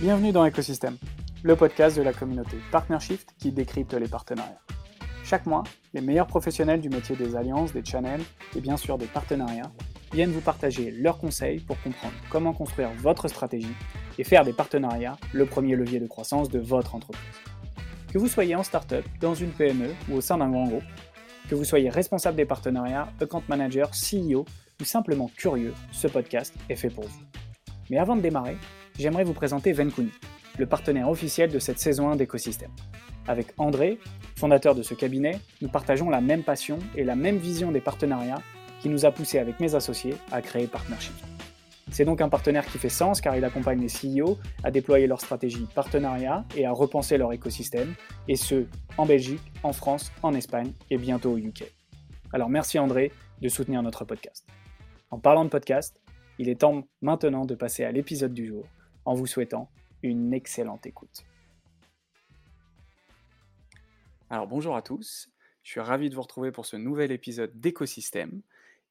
Bienvenue 0.00 0.30
dans 0.30 0.46
Ecosystem, 0.46 0.96
le 1.42 1.56
podcast 1.56 1.96
de 1.96 2.02
la 2.02 2.12
communauté 2.12 2.56
Partnershift 2.70 3.34
qui 3.36 3.50
décrypte 3.50 3.94
les 3.94 4.06
partenariats. 4.06 4.60
Chaque 5.24 5.44
mois, 5.44 5.64
les 5.92 6.00
meilleurs 6.00 6.28
professionnels 6.28 6.80
du 6.80 6.88
métier 6.88 7.16
des 7.16 7.34
alliances, 7.34 7.72
des 7.72 7.84
channels 7.84 8.22
et 8.54 8.60
bien 8.60 8.76
sûr 8.76 8.96
des 8.96 9.06
partenariats 9.06 9.72
viennent 10.12 10.30
vous 10.30 10.40
partager 10.40 10.92
leurs 10.92 11.18
conseils 11.18 11.58
pour 11.58 11.82
comprendre 11.82 12.14
comment 12.30 12.52
construire 12.52 12.90
votre 12.98 13.26
stratégie 13.26 13.74
et 14.18 14.22
faire 14.22 14.44
des 14.44 14.52
partenariats 14.52 15.16
le 15.32 15.46
premier 15.46 15.74
levier 15.74 15.98
de 15.98 16.06
croissance 16.06 16.48
de 16.48 16.60
votre 16.60 16.94
entreprise. 16.94 17.24
Que 18.12 18.18
vous 18.18 18.28
soyez 18.28 18.54
en 18.54 18.62
startup, 18.62 19.04
dans 19.20 19.34
une 19.34 19.50
PME 19.50 19.92
ou 20.08 20.18
au 20.18 20.20
sein 20.20 20.38
d'un 20.38 20.48
grand 20.48 20.68
groupe, 20.68 20.84
que 21.50 21.56
vous 21.56 21.64
soyez 21.64 21.90
responsable 21.90 22.36
des 22.36 22.46
partenariats, 22.46 23.08
account 23.20 23.42
manager, 23.48 23.90
CEO 23.90 24.44
ou 24.80 24.84
simplement 24.84 25.28
curieux, 25.36 25.74
ce 25.90 26.06
podcast 26.06 26.54
est 26.68 26.76
fait 26.76 26.88
pour 26.88 27.04
vous. 27.04 27.20
Mais 27.90 27.98
avant 27.98 28.14
de 28.14 28.20
démarrer, 28.20 28.58
j'aimerais 28.98 29.24
vous 29.24 29.32
présenter 29.32 29.72
Venkuni, 29.72 30.10
le 30.58 30.66
partenaire 30.66 31.08
officiel 31.08 31.50
de 31.50 31.58
cette 31.58 31.78
saison 31.78 32.10
1 32.10 32.16
d'écosystème. 32.16 32.72
Avec 33.28 33.48
André, 33.58 33.98
fondateur 34.36 34.74
de 34.74 34.82
ce 34.82 34.94
cabinet, 34.94 35.38
nous 35.62 35.68
partageons 35.68 36.10
la 36.10 36.20
même 36.20 36.42
passion 36.42 36.78
et 36.96 37.04
la 37.04 37.14
même 37.14 37.36
vision 37.36 37.70
des 37.70 37.80
partenariats 37.80 38.42
qui 38.80 38.88
nous 38.88 39.06
a 39.06 39.12
poussé 39.12 39.38
avec 39.38 39.60
mes 39.60 39.74
associés 39.74 40.14
à 40.32 40.42
créer 40.42 40.66
Partnership. 40.66 41.14
C'est 41.90 42.04
donc 42.04 42.20
un 42.20 42.28
partenaire 42.28 42.66
qui 42.66 42.78
fait 42.78 42.88
sens 42.88 43.20
car 43.20 43.36
il 43.36 43.44
accompagne 43.44 43.80
les 43.80 43.88
CEO 43.88 44.38
à 44.62 44.70
déployer 44.70 45.06
leur 45.06 45.20
stratégie 45.20 45.66
partenariat 45.74 46.44
et 46.56 46.66
à 46.66 46.72
repenser 46.72 47.16
leur 47.16 47.32
écosystème, 47.32 47.94
et 48.26 48.36
ce, 48.36 48.66
en 48.98 49.06
Belgique, 49.06 49.52
en 49.62 49.72
France, 49.72 50.12
en 50.22 50.34
Espagne 50.34 50.72
et 50.90 50.98
bientôt 50.98 51.32
au 51.32 51.38
UK. 51.38 51.72
Alors 52.32 52.50
merci 52.50 52.78
André 52.78 53.12
de 53.40 53.48
soutenir 53.48 53.82
notre 53.82 54.04
podcast. 54.04 54.46
En 55.10 55.18
parlant 55.18 55.44
de 55.44 55.50
podcast, 55.50 55.98
il 56.38 56.48
est 56.48 56.60
temps 56.60 56.84
maintenant 57.00 57.46
de 57.46 57.54
passer 57.54 57.84
à 57.84 57.92
l'épisode 57.92 58.34
du 58.34 58.46
jour 58.46 58.66
en 59.08 59.14
vous 59.14 59.26
souhaitant 59.26 59.70
une 60.02 60.34
excellente 60.34 60.84
écoute. 60.84 61.24
Alors 64.28 64.46
bonjour 64.46 64.76
à 64.76 64.82
tous, 64.82 65.30
je 65.62 65.70
suis 65.70 65.80
ravi 65.80 66.10
de 66.10 66.14
vous 66.14 66.20
retrouver 66.20 66.52
pour 66.52 66.66
ce 66.66 66.76
nouvel 66.76 67.10
épisode 67.10 67.58
d'écosystème 67.58 68.42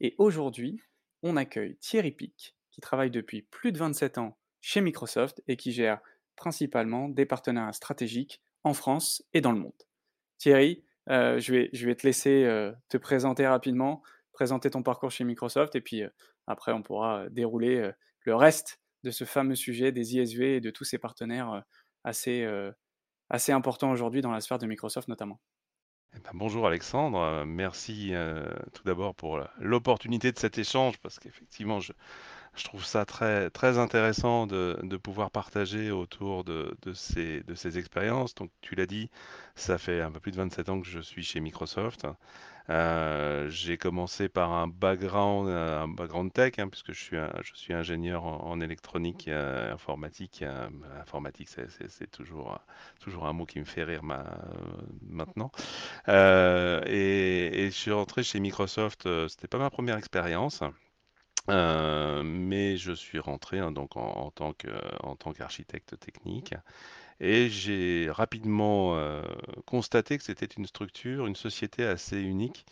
et 0.02 0.16
aujourd'hui 0.18 0.82
on 1.22 1.38
accueille 1.38 1.78
Thierry 1.78 2.10
Pic 2.10 2.56
qui 2.72 2.82
travaille 2.82 3.12
depuis 3.12 3.44
plus 3.44 3.72
de 3.72 3.78
27 3.78 4.18
ans 4.18 4.36
chez 4.60 4.82
Microsoft 4.82 5.44
et 5.48 5.56
qui 5.56 5.72
gère 5.72 6.00
principalement 6.36 7.10
des 7.10 7.28
partenariats 7.28 7.74
stratégiques 7.74 8.42
en 8.64 8.74
France 8.74 9.24
et 9.36 9.42
dans 9.42 9.52
le 9.52 9.60
monde. 9.60 9.84
Thierry, 10.40 10.84
euh, 11.10 11.40
je, 11.40 11.54
vais, 11.54 11.96
te 11.96 12.08
laisser 12.08 12.44
euh, 12.44 12.72
te 12.90 12.98
présenter 12.98 13.46
rapidement, 13.46 14.02
présenter 14.34 14.72
ton 14.72 14.82
parcours 14.82 15.12
chez 15.12 15.26
Microsoft 15.26 15.76
et 15.76 15.82
puis 15.82 16.02
euh, 16.02 16.10
après 16.48 16.72
on 16.72 16.82
pourra 16.82 17.30
dérouler 17.30 17.92
le 18.26 18.36
reste 18.36 18.80
de 19.08 19.12
ce 19.12 19.24
fameux 19.24 19.56
sujet 19.56 19.94
des 19.94 20.18
ISV 20.18 20.58
et 20.58 20.62
de 20.62 20.70
tous 20.70 20.84
ces 20.84 20.98
partenaires 20.98 21.64
assez, 22.04 22.46
assez 23.30 23.54
importants 23.54 23.90
aujourd'hui 23.90 24.22
dans 24.22 24.32
la 24.32 24.42
sphère 24.42 24.60
de 24.60 24.68
Microsoft 24.68 25.08
notamment. 25.08 25.40
Eh 26.14 26.20
ben, 26.20 26.32
bonjour 26.34 26.68
Alexandre, 26.68 27.46
merci 27.46 28.12
tout 28.74 28.84
d'abord 28.84 29.16
pour 29.16 29.40
l'opportunité 29.60 30.32
de 30.32 30.40
cet 30.40 30.58
échange 30.58 30.98
parce 31.00 31.20
qu'effectivement 31.20 31.80
je, 31.80 31.94
je 32.58 32.64
trouve 32.64 32.84
ça 32.84 33.06
très, 33.06 33.50
très 33.50 33.78
intéressant 33.78 34.48
de, 34.48 34.80
de 34.84 34.98
pouvoir 34.98 35.32
partager 35.32 35.92
autour 35.92 36.44
de, 36.44 36.76
de 36.82 36.94
ces, 36.94 37.44
de 37.44 37.56
ces 37.56 37.78
expériences. 37.78 38.34
Donc, 38.36 38.52
tu 38.62 38.76
l'as 38.76 38.86
dit, 38.86 39.10
ça 39.56 39.78
fait 39.78 40.02
un 40.02 40.12
peu 40.12 40.20
plus 40.20 40.32
de 40.32 40.38
27 40.38 40.70
ans 40.70 40.82
que 40.82 40.88
je 40.88 41.00
suis 41.00 41.24
chez 41.24 41.40
Microsoft. 41.40 42.08
Euh, 42.70 43.50
j'ai 43.50 43.78
commencé 43.78 44.28
par 44.28 44.52
un 44.52 44.68
background, 44.68 45.48
euh, 45.48 45.84
un 45.84 45.88
background 45.88 46.34
tech, 46.34 46.54
hein, 46.60 46.68
puisque 46.68 46.92
je 46.92 47.54
suis, 47.54 47.74
ingénieur 47.74 48.26
en, 48.26 48.60
électronique, 48.60 49.28
euh, 49.30 49.74
informatique. 49.74 50.44
informatique, 51.00 51.50
c'est 51.50 52.12
toujours, 52.12 52.60
un 53.24 53.34
mot 53.34 53.46
qui 53.46 53.60
me 53.60 53.66
fait 53.66 53.84
rire 53.84 54.04
maintenant. 54.04 55.52
Et, 56.08 57.70
je 57.72 57.76
suis 57.76 57.92
rentré 57.92 58.24
chez 58.24 58.40
Microsoft, 58.40 59.08
c'était 59.30 59.48
pas 59.48 59.60
ma 59.60 59.70
première 59.70 59.98
expérience. 59.98 60.64
Euh, 61.50 62.24
mais 62.24 62.76
je 62.76 62.92
suis 62.92 63.20
rentré 63.20 63.60
hein, 63.60 63.72
donc 63.72 63.96
en 63.96 64.32
tant 64.32 64.54
qu'architecte 65.34 65.98
technique 65.98 66.54
et 67.20 67.50
j'ai 67.50 68.10
rapidement 68.12 68.98
constaté 69.66 70.18
que 70.18 70.24
c'était 70.24 70.46
une 70.46 70.66
structure, 70.68 71.28
une 71.28 71.36
société 71.36 71.86
assez 71.86 72.20
unique 72.22 72.66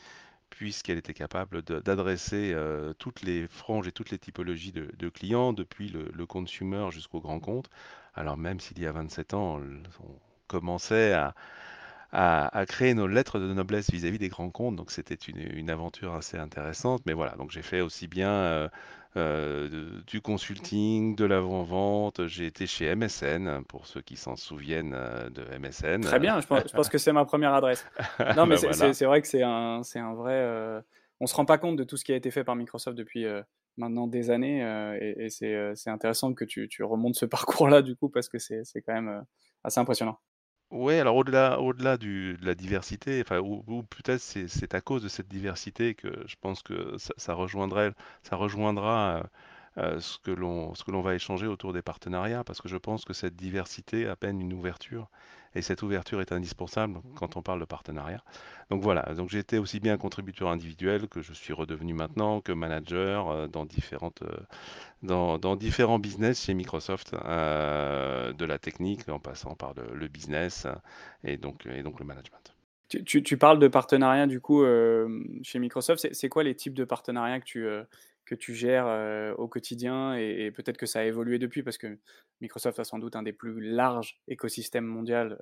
puisqu'elle 0.49 0.97
était 0.97 1.13
capable 1.13 1.63
d'adresser 1.63 2.55
toutes 2.99 3.23
les 3.23 3.47
franges 3.47 3.87
et 3.87 3.91
toutes 3.91 4.11
les 4.11 4.19
typologies 4.19 4.71
de, 4.71 5.09
clients, 5.09 5.51
depuis 5.53 5.89
le, 5.89 6.09
le 6.13 6.25
consumer 6.25 6.89
jusqu'au 6.91 7.19
grand 7.19 7.39
compte. 7.39 7.69
Alors 8.13 8.37
même 8.37 8.59
s'il 8.59 8.79
y 8.79 8.85
a 8.85 8.91
27 8.91 9.33
ans, 9.33 9.59
on 9.59 10.19
commençait 10.47 11.13
à, 11.13 11.35
à, 12.11 12.65
créer 12.67 12.93
nos 12.93 13.07
lettres 13.07 13.39
de 13.39 13.53
noblesse 13.53 13.89
vis-à-vis 13.91 14.19
des 14.19 14.29
grands 14.29 14.49
comptes. 14.49 14.75
Donc 14.75 14.91
c'était 14.91 15.15
une, 15.15 15.69
aventure 15.69 16.13
assez 16.13 16.37
intéressante. 16.37 17.01
Mais 17.05 17.13
voilà, 17.13 17.35
donc 17.35 17.51
j'ai 17.51 17.61
fait 17.61 17.81
aussi 17.81 18.07
bien 18.07 18.31
euh, 18.31 18.69
euh, 19.17 20.01
du 20.07 20.21
consulting, 20.21 21.15
de 21.15 21.25
l'avant-vente. 21.25 22.27
J'ai 22.27 22.45
été 22.45 22.67
chez 22.67 22.95
MSN, 22.95 23.63
pour 23.67 23.87
ceux 23.87 24.01
qui 24.01 24.15
s'en 24.15 24.35
souviennent 24.35 24.93
euh, 24.95 25.29
de 25.29 25.43
MSN. 25.57 26.01
Très 26.01 26.19
bien, 26.19 26.39
je 26.39 26.47
pense, 26.47 26.89
que 26.89 26.97
c'est 26.97 27.13
ma 27.13 27.25
première 27.25 27.53
adresse. 27.53 27.85
Non, 28.37 28.45
mais 28.45 28.55
ben 28.61 28.93
c'est 28.93 29.05
vrai 29.05 29.21
que 29.21 29.27
c'est 29.27 29.43
un, 29.43 29.81
un 29.95 30.13
vrai... 30.13 30.83
On 31.21 31.27
se 31.27 31.35
rend 31.35 31.45
pas 31.45 31.57
compte 31.57 31.77
de 31.77 31.85
tout 31.85 31.95
ce 31.95 32.03
qui 32.03 32.11
a 32.11 32.15
été 32.15 32.29
fait 32.29 32.43
par 32.43 32.55
Microsoft 32.55 32.97
depuis 32.97 33.25
maintenant 33.77 34.07
des 34.07 34.29
années. 34.29 34.61
et, 35.01 35.25
et 35.25 35.29
c'est 35.29 35.89
intéressant 35.89 36.33
que 36.33 36.45
tu, 36.45 36.67
tu 36.67 36.83
remontes 36.83 37.15
ce 37.15 37.25
parcours-là, 37.25 37.81
du 37.81 37.95
coup, 37.95 38.09
parce 38.09 38.29
que 38.29 38.37
c'est 38.37 38.63
quand 38.85 38.93
même 38.93 39.25
assez 39.63 39.79
impressionnant. 39.79 40.17
Oui, 40.77 40.95
alors 40.99 41.15
au-delà 41.15 41.97
de 41.97 42.35
la 42.41 42.53
diversité, 42.53 43.23
ou, 43.41 43.83
peut-être 43.83 44.19
c'est 44.21 44.73
à 44.75 44.81
cause 44.81 45.01
de 45.03 45.07
cette 45.07 45.27
diversité 45.29 45.95
que 45.95 46.09
je 46.27 46.35
pense 46.41 46.61
que 46.63 46.97
ça, 46.97 47.33
rejoindrait, 47.33 47.93
ça 48.23 48.35
rejoindra 48.35 49.23
euh, 49.77 49.99
ce 50.01 50.17
que 50.19 50.31
l'on 50.31 50.75
ce 50.75 50.83
que 50.83 50.91
l'on 50.91 51.01
va 51.01 51.15
échanger 51.15 51.47
autour 51.47 51.71
des 51.73 51.81
partenariats, 51.81 52.43
parce 52.43 52.61
que 52.61 52.67
je 52.67 52.75
pense 52.77 53.05
que 53.05 53.13
cette 53.13 53.35
diversité 53.37 54.07
appelle 54.07 54.35
une 54.41 54.51
ouverture 54.53 55.09
et 55.55 55.61
cette 55.61 55.81
ouverture 55.81 56.21
est 56.21 56.31
indispensable 56.31 56.99
quand 57.15 57.37
on 57.37 57.41
parle 57.41 57.61
de 57.61 57.65
partenariat. 57.65 58.23
Donc 58.69 58.81
voilà, 58.81 59.13
donc 59.15 59.33
été 59.33 59.57
aussi 59.57 59.79
bien 59.79 59.97
contributeur 59.97 60.49
individuel 60.49 61.07
que 61.07 61.21
je 61.21 61.33
suis 61.33 61.53
redevenu 61.53 61.93
maintenant, 61.93 62.41
que 62.41 62.51
manager 62.51 63.29
euh, 63.29 63.47
dans, 63.47 63.65
différentes, 63.65 64.21
euh, 64.23 64.37
dans, 65.03 65.37
dans, 65.37 65.55
différents 65.55 65.99
business 65.99 66.43
chez 66.43 66.53
Microsoft, 66.53 67.13
euh, 67.13 68.33
de 68.33 68.45
la 68.45 68.59
technique 68.59 69.07
en 69.09 69.19
passant 69.19 69.55
par 69.55 69.73
le, 69.93 70.07
business 70.07 70.67
et, 71.23 71.37
donc, 71.37 71.65
et 71.65 71.83
donc 71.83 71.99
le 71.99 72.05
management. 72.05 72.55
Tu, 72.87 73.23
tu, 73.23 73.37
parles 73.37 73.59
de 73.59 73.67
partenariat 73.67 74.27
du 74.27 74.39
coup 74.39 74.63
chez 75.41 75.57
Microsoft. 75.57 76.07
C'est 76.13 76.29
quoi 76.29 76.43
les 76.43 76.53
types 76.53 76.75
de 76.75 76.83
partenariats 76.83 77.39
que 77.39 77.45
tu, 77.45 77.67
que 78.25 78.35
tu 78.35 78.53
gères 78.53 78.87
au 79.37 79.47
quotidien 79.47 80.15
et, 80.15 80.51
peut-être 80.51 80.77
que 80.77 80.85
ça 80.85 80.99
a 80.99 81.03
évolué 81.03 81.39
depuis 81.39 81.63
parce 81.63 81.77
que 81.77 81.99
Microsoft 82.41 82.79
a 82.79 82.83
sans 82.83 82.99
doute 82.99 83.15
un 83.15 83.23
des 83.23 83.33
plus 83.33 83.61
larges 83.61 84.19
écosystèmes 84.27 84.85
mondial 84.85 85.37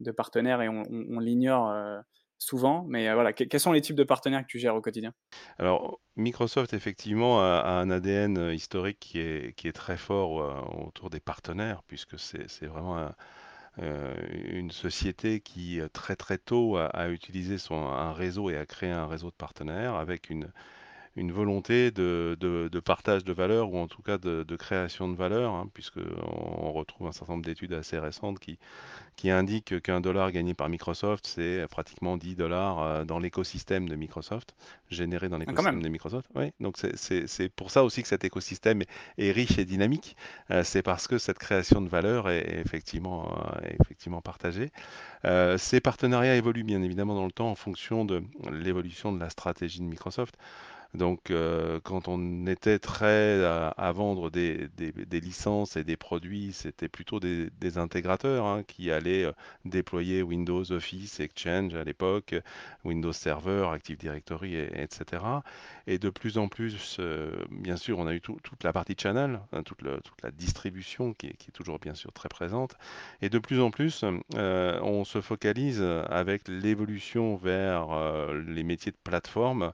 de 0.00 0.10
partenaires 0.10 0.62
et 0.62 0.68
on, 0.68 1.20
l'ignore 1.20 1.72
souvent. 2.38 2.84
Mais 2.88 3.12
voilà, 3.12 3.32
quels 3.32 3.60
sont 3.60 3.72
les 3.72 3.80
types 3.80 3.96
de 3.96 4.04
partenaires 4.04 4.42
que 4.42 4.48
tu 4.48 4.58
gères 4.58 4.74
au 4.74 4.80
quotidien? 4.80 5.12
Alors, 5.58 6.00
Microsoft, 6.16 6.72
effectivement, 6.72 7.40
a, 7.40 7.80
un 7.80 7.90
ADN 7.90 8.52
historique 8.52 8.98
qui 9.00 9.20
est, 9.20 9.54
qui 9.56 9.68
est 9.68 9.72
très 9.72 9.96
fort 9.96 10.84
autour 10.86 11.10
des 11.10 11.20
partenaires, 11.20 11.82
puisque 11.86 12.18
c'est 12.18 12.66
vraiment 12.66 13.12
une 13.78 14.70
société 14.70 15.40
qui, 15.40 15.80
très 15.92 16.16
très 16.16 16.38
tôt, 16.38 16.76
a, 16.76 17.08
utilisé 17.08 17.58
son, 17.58 17.76
un 17.76 18.12
réseau 18.12 18.50
et 18.50 18.56
a 18.56 18.66
créé 18.66 18.90
un 18.90 19.06
réseau 19.06 19.30
de 19.30 19.36
partenaires 19.36 19.94
avec 19.94 20.30
une, 20.30 20.50
une 21.18 21.32
volonté 21.32 21.90
de, 21.90 22.36
de, 22.40 22.80
partage 22.80 23.24
de 23.24 23.32
valeur 23.32 23.72
ou 23.72 23.78
en 23.78 23.88
tout 23.88 24.02
cas 24.02 24.18
de, 24.18 24.44
de 24.44 24.56
création 24.56 25.08
de 25.08 25.16
valeur, 25.16 25.52
hein, 25.52 25.68
puisqu'on 25.74 26.72
retrouve 26.72 27.08
un 27.08 27.12
certain 27.12 27.34
nombre 27.34 27.44
d'études 27.44 27.72
assez 27.72 27.98
récentes 27.98 28.38
qui, 28.38 28.58
qui 29.18 29.30
indiquent 29.30 29.82
qu'un 29.82 30.00
dollar 30.00 30.30
gagné 30.30 30.54
par 30.54 30.68
Microsoft, 30.68 31.26
c'est 31.26 31.66
pratiquement 31.68 32.16
10 32.16 32.36
dollars 32.36 32.80
euh, 32.80 33.04
dans 33.04 33.18
l'écosystème 33.18 33.88
de 33.88 33.96
Microsoft, 33.96 34.54
généré 34.90 35.28
dans 35.28 35.36
ah, 35.36 35.40
l'écosystème 35.40 35.82
de 35.82 35.88
Microsoft. 35.88 36.30
Oui, 36.36 36.52
donc 36.60 36.76
c'est 36.78 37.48
pour 37.48 37.72
ça 37.72 37.82
aussi 37.82 38.02
que 38.02 38.08
cet 38.08 38.22
écosystème 38.22 38.82
est, 39.18 39.32
riche 39.32 39.58
et 39.58 39.64
dynamique. 39.64 40.16
Euh, 40.52 40.62
c'est 40.62 40.82
parce 40.82 41.08
que 41.08 41.18
cette 41.18 41.38
création 41.38 41.80
de 41.80 41.88
valeur 41.88 42.30
est, 42.30 42.60
effectivement, 42.64 43.36
euh, 43.56 43.68
effectivement 43.80 44.20
partagée. 44.20 44.70
ces 45.56 45.80
partenariats 45.80 46.36
évoluent 46.36 46.62
bien 46.62 46.82
évidemment 46.82 47.16
dans 47.16 47.26
le 47.26 47.32
temps 47.32 47.50
en 47.50 47.56
fonction 47.56 48.04
de 48.04 48.22
l'évolution 48.52 49.12
de 49.12 49.18
la 49.18 49.30
stratégie 49.30 49.80
de 49.80 49.84
Microsoft. 49.84 50.36
Donc, 50.94 51.30
euh, 51.30 51.80
quand 51.84 52.08
on 52.08 52.46
était 52.46 52.78
très 52.78 53.44
à, 53.44 53.92
vendre 53.92 54.30
des, 54.30 54.68
licences 55.10 55.76
et 55.76 55.84
des 55.84 55.98
produits, 55.98 56.52
c'était 56.54 56.88
plutôt 56.88 57.20
des, 57.20 57.50
intégrateurs 57.76 58.46
hein, 58.46 58.62
qui 58.66 58.90
allaient 58.90 59.24
euh, 59.24 59.32
déployer 59.66 60.22
Windows, 60.22 60.72
Office, 60.72 61.20
Exchange 61.20 61.74
à 61.74 61.84
l'époque, 61.84 62.34
Windows 62.84 63.12
Server, 63.12 63.68
Active 63.70 63.98
Directory, 63.98 64.54
et- 64.54 64.82
etc. 64.82 65.22
Et 65.86 65.98
de 65.98 66.08
plus 66.08 66.38
en 66.38 66.48
plus, 66.48 66.96
euh, 67.00 67.32
bien 67.50 67.76
sûr, 67.76 67.98
on 67.98 68.06
a 68.06 68.14
eu 68.14 68.22
tout- 68.22 68.38
toute 68.42 68.64
la 68.64 68.72
partie 68.72 68.96
channel, 68.98 69.40
hein, 69.52 69.62
toute, 69.62 69.82
la 69.82 70.30
distribution 70.30 71.12
qui 71.12 71.26
est, 71.26 71.52
toujours 71.52 71.78
bien 71.78 71.94
sûr 71.94 72.12
très 72.12 72.28
présente. 72.28 72.76
Et 73.20 73.28
de 73.28 73.38
plus 73.38 73.60
en 73.60 73.70
plus, 73.70 74.04
on 74.34 75.04
se 75.04 75.20
focalise 75.20 75.82
avec 75.82 76.48
l'évolution 76.48 77.36
vers 77.36 77.88
les 78.46 78.62
métiers 78.62 78.92
de 78.92 78.96
plateforme 79.02 79.72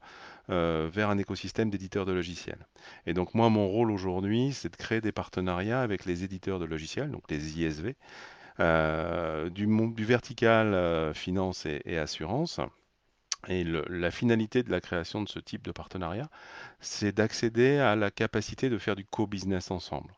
euh, 0.51 0.91
vers 0.93 1.09
un 1.09 1.19
écosystème 1.19 1.71
d'éditeurs 1.71 2.05
de 2.05 2.13
logiciels. 2.13 2.67
Et 3.07 3.15
donc 3.15 3.35
moi, 3.35 3.49
mon 3.49 3.67
rôle 3.69 3.91
aujourd'hui, 3.91 4.53
c'est 4.53 4.71
de 4.71 4.77
créer 4.77 5.01
des 5.01 5.13
partenariats 5.13 5.81
avec 5.81 6.05
les 6.05 6.23
éditeurs 6.23 6.59
de 6.59 6.67
logiciels, 6.67 7.11
donc 7.11 7.31
les 7.31 7.59
ISV, 7.59 7.97
euh, 8.61 9.49
du, 9.49 9.67
du 9.67 10.05
vertical 10.05 10.75
euh, 10.75 11.15
finance 11.15 11.67
et, 11.67 11.99
assurance. 11.99 12.61
Et 13.49 13.65
la 13.65 14.11
finalité 14.11 14.63
de 14.63 14.71
la 14.71 14.81
création 14.81 15.23
de 15.23 15.29
ce 15.29 15.39
type 15.39 15.63
de 15.63 15.73
partenariat, 15.73 16.29
c'est 16.81 17.13
d'accéder 17.13 17.79
à 17.79 17.97
la 17.97 18.11
capacité 18.11 18.71
de 18.71 18.79
faire 18.79 18.97
du 18.97 19.05
co-business 19.05 19.71
ensemble. 19.71 20.15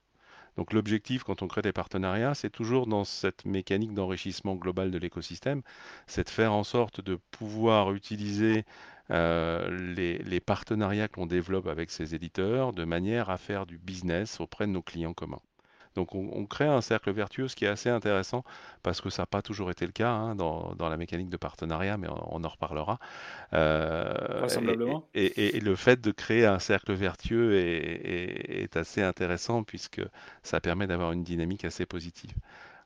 Donc 0.57 0.73
l'objectif 0.73 1.23
quand 1.23 1.43
on 1.43 1.49
crée 1.49 1.63
des 1.63 1.73
partenariats, 1.73 2.35
c'est 2.35 2.51
toujours 2.51 2.87
dans 2.87 3.05
cette 3.05 3.45
mécanique 3.45 3.93
d'enrichissement 3.95 4.55
global 4.55 4.91
de 4.91 4.99
l'écosystème, 4.99 5.63
c'est 6.07 6.25
de 6.25 6.31
faire 6.31 6.53
en 6.53 6.65
sorte 6.65 7.01
de 7.01 7.17
pouvoir 7.31 7.93
utiliser 7.93 8.65
euh, 9.11 9.95
les, 9.95 10.41
partenariats 10.41 11.09
que 11.09 11.21
l'on 11.21 11.27
développe 11.27 11.67
avec 11.67 11.91
ces 11.91 12.15
éditeurs 12.15 12.73
de 12.73 12.85
manière 12.85 13.31
à 13.31 13.39
faire 13.39 13.67
du 13.67 13.79
business 13.79 14.41
auprès 14.41 14.67
de 14.67 14.73
nos 14.73 14.83
clients 14.83 15.15
communs. 15.15 15.43
Donc 15.97 16.15
on, 16.15 16.31
on 16.33 16.47
crée 16.47 16.67
un 16.67 16.81
cercle 16.83 17.11
vertueux, 17.13 17.49
ce 17.49 17.57
qui 17.57 17.65
est 17.67 17.69
assez 17.69 17.91
intéressant 17.91 18.45
parce 18.85 19.01
que 19.01 19.11
ça 19.11 19.23
n'a 19.23 19.27
pas 19.27 19.43
toujours 19.43 19.71
été 19.71 19.87
le 19.87 19.93
cas 19.93 20.11
hein, 20.11 20.37
dans, 20.37 20.75
dans 20.77 20.89
la 20.91 20.97
mécanique 20.99 21.31
de 21.31 21.37
partenariat, 21.39 21.97
mais 21.99 22.09
on, 22.09 22.37
on 22.37 22.45
en 22.45 22.49
reparlera. 22.49 22.99
Euh, 23.55 24.15
et, 25.15 25.61
le 25.61 25.77
fait 25.77 26.01
de 26.01 26.11
créer 26.13 26.47
un 26.47 26.59
cercle 26.59 26.93
vertueux 26.95 27.55
est, 27.57 27.63
est- 27.63 28.63
est 28.65 28.77
assez 28.77 29.03
intéressant 29.03 29.65
puisque 29.65 30.03
ça 30.43 30.61
permet 30.61 30.87
d'avoir 30.87 31.13
une 31.13 31.25
dynamique 31.25 31.65
assez 31.65 31.87
positive. 31.87 32.33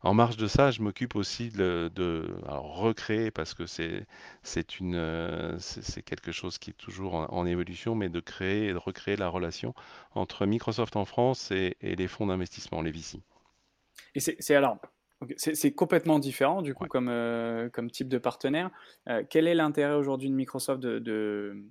En 0.02 0.12
marge 0.14 0.36
de 0.36 0.46
ça, 0.46 0.70
je 0.70 0.82
m'occupe 0.82 1.14
aussi 1.16 1.48
de, 1.50 1.90
de- 1.94 2.34
alors, 2.46 2.76
recréer 2.76 3.30
parce 3.30 3.54
que 3.54 3.64
c'est 3.66 4.06
c'est 4.42 4.78
une 4.78 4.94
euh, 4.94 5.58
c'est 5.58 5.82
c'est 5.82 6.02
quelque 6.02 6.32
chose 6.32 6.58
qui 6.58 6.70
est 6.70 6.74
toujours 6.74 7.14
en, 7.14 7.26
en 7.32 7.46
évolution, 7.46 7.94
mais 7.94 8.08
de 8.10 8.20
créer 8.20 8.68
et 8.68 8.72
de 8.72 8.78
recréer 8.78 9.16
la 9.16 9.28
relation 9.28 9.74
entre 10.14 10.44
Microsoft 10.46 10.96
en 10.96 11.04
France 11.06 11.50
et, 11.50 11.76
et 11.80 11.96
les 11.96 12.08
fonds 12.08 12.26
d'investissement, 12.26 12.82
les 12.82 12.90
VC. 12.90 13.22
Et 14.14 14.20
c'est 14.20 14.36
c'est 14.40 14.54
alors, 14.54 14.78
c'est 15.36 15.54
c'est 15.54 15.72
complètement 15.72 16.18
différent 16.18 16.62
du 16.62 16.74
coup 16.74 16.84
Ouais. 16.84 16.88
comme, 16.88 17.08
euh, 17.08 17.68
comme 17.70 17.90
type 17.90 18.08
de 18.08 18.18
partenaire. 18.18 18.70
Euh, 19.08 19.22
quel 19.28 19.46
est 19.46 19.54
l'intérêt 19.54 19.94
aujourd'hui 19.94 20.28
de 20.30 20.34
Microsoft 20.34 20.80
de, 20.80 20.98
de- 20.98 21.64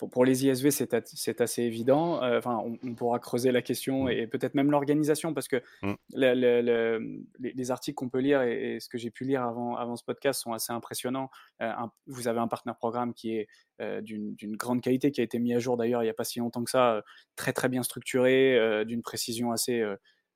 pour, 0.00 0.10
pour 0.10 0.24
les 0.24 0.46
ISV, 0.46 0.70
c'est 0.70 1.40
assez 1.40 1.62
évident. 1.62 2.22
Euh, 2.24 2.38
Enfin, 2.38 2.58
on, 2.64 2.78
on 2.82 2.94
pourra 2.94 3.18
creuser 3.18 3.52
la 3.52 3.60
question 3.62 4.06
Mm, 4.06 4.10
et, 4.10 4.26
peut-être 4.26 4.54
même 4.54 4.70
l'organisation 4.70 5.34
parce 5.34 5.46
que 5.46 5.62
mm, 5.82 5.92
le- 6.14 6.34
le- 6.34 6.62
le- 6.62 7.22
les, 7.38 7.52
les 7.52 7.70
articles 7.70 7.94
qu'on 7.94 8.08
peut 8.08 8.18
lire 8.20 8.40
et, 8.42 8.76
et 8.76 8.80
ce 8.80 8.88
que 8.88 8.96
j'ai 8.98 9.10
pu 9.10 9.24
lire 9.24 9.42
avant, 9.44 9.76
avant 9.76 9.96
ce 9.96 10.04
podcast 10.04 10.40
sont 10.40 10.52
assez 10.54 10.72
impressionnants. 10.72 11.28
Euh, 11.60 11.70
un- 11.70 11.92
vous 12.06 12.28
avez 12.28 12.40
un 12.40 12.48
partenaire 12.48 12.76
programme 12.76 13.12
qui 13.14 13.36
est 13.36 13.46
euh, 13.82 14.00
d'une 14.00 14.34
grande 14.56 14.80
qualité, 14.80 15.10
qui 15.12 15.20
a 15.20 15.24
été 15.24 15.38
mis 15.38 15.52
à 15.54 15.58
jour 15.58 15.76
d'ailleurs 15.76 16.02
il 16.02 16.06
n'y 16.06 16.10
a 16.10 16.14
pas 16.14 16.24
si 16.24 16.38
longtemps 16.38 16.64
que 16.64 16.70
ça, 16.70 17.02
très 17.36 17.52
très 17.52 17.68
bien 17.68 17.82
structuré, 17.82 18.84
d'une 18.86 19.02
précision 19.02 19.52
assez, 19.52 19.84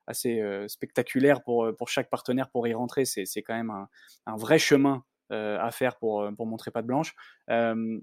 assez 0.06 0.40
euh, 0.40 0.69
spectaculaire 0.69 1.43
pour, 1.43 1.70
pour 1.78 1.88
chaque 1.88 2.11
partenaire 2.11 2.50
pour 2.50 2.66
y 2.69 2.75
rentrer. 2.75 3.05
C'est 3.06 3.43
quand 3.43 3.55
même 3.55 3.70
un, 3.70 3.88
un 4.26 4.37
vrai 4.37 4.58
chemin 4.58 5.05
euh, 5.32 5.58
à 5.58 5.70
faire 5.70 5.96
pour, 5.96 6.28
pour 6.37 6.46
montrer 6.46 6.70
patte 6.70 6.87
blanche. 6.87 7.14
Euh, 7.50 7.99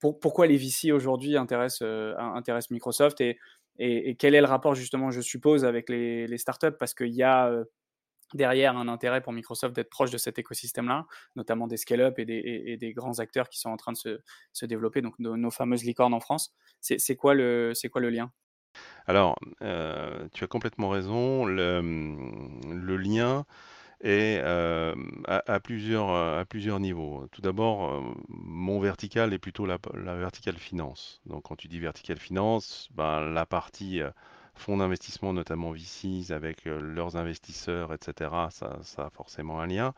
pour- 0.00 0.20
pourquoi 0.20 0.46
les 0.46 0.56
VC 0.56 0.92
aujourd'hui 0.92 1.36
intéressent, 1.36 1.82
euh, 1.82 2.14
Microsoft 2.70 3.20
et, 3.20 3.38
quel 4.18 4.34
est 4.34 4.40
le 4.40 4.46
rapport 4.46 4.74
justement, 4.74 5.10
je 5.10 5.20
suppose, 5.20 5.64
avec 5.64 5.90
les, 5.90 6.38
startups? 6.38 6.76
Parce 6.78 6.94
qu'il 6.94 7.12
y 7.12 7.22
a 7.22 7.48
euh, 7.48 7.64
derrière 8.34 8.76
un 8.76 8.88
intérêt 8.88 9.20
pour 9.20 9.32
Microsoft 9.32 9.74
d'être 9.74 9.90
proche 9.90 10.10
de 10.10 10.18
cet 10.18 10.38
écosystème-là, 10.38 11.06
notamment 11.36 11.66
des 11.66 11.76
scale-up 11.76 12.18
et 12.18 12.24
des, 12.24 12.92
grands 12.94 13.18
acteurs 13.18 13.48
qui 13.48 13.58
sont 13.58 13.70
en 13.70 13.76
train 13.76 13.92
de 13.92 14.22
se, 14.52 14.66
développer, 14.66 15.02
donc 15.02 15.14
nos, 15.18 15.50
fameuses 15.50 15.84
licornes 15.84 16.14
en 16.14 16.20
France. 16.20 16.54
C'est 16.80 17.16
quoi, 17.16 17.34
le- 17.34 17.72
lien? 18.08 18.32
Alors, 19.06 19.36
euh, 19.62 20.26
tu 20.32 20.44
as 20.44 20.46
complètement 20.46 20.88
raison. 20.88 21.44
Le 21.44 22.96
lien 22.96 23.44
euh, 24.04 24.94
à, 25.26 25.60
plusieurs, 25.60 26.10
à 26.10 26.44
plusieurs 26.44 26.80
niveaux. 26.80 27.26
Tout 27.32 27.40
d'abord, 27.40 28.02
mon 28.28 28.78
vertical 28.80 29.32
est 29.32 29.38
plutôt 29.38 29.66
la, 29.66 29.78
la 29.94 30.16
verticale 30.16 30.56
finance. 30.56 31.20
Donc, 31.26 31.44
quand 31.44 31.56
tu 31.56 31.68
dis 31.68 31.78
verticale 31.78 32.18
finance, 32.18 32.88
ben, 32.94 33.20
la 33.20 33.46
partie 33.46 34.00
fonds 34.54 34.78
d'investissement, 34.78 35.32
notamment 35.32 35.72
VCs, 35.72 36.30
avec 36.30 36.64
leurs 36.64 37.16
investisseurs, 37.16 37.92
etc., 37.92 38.30
ça, 38.50 38.78
ça 38.82 39.06
a 39.06 39.10
forcément 39.10 39.60
un 39.60 39.66
lien. 39.66 39.94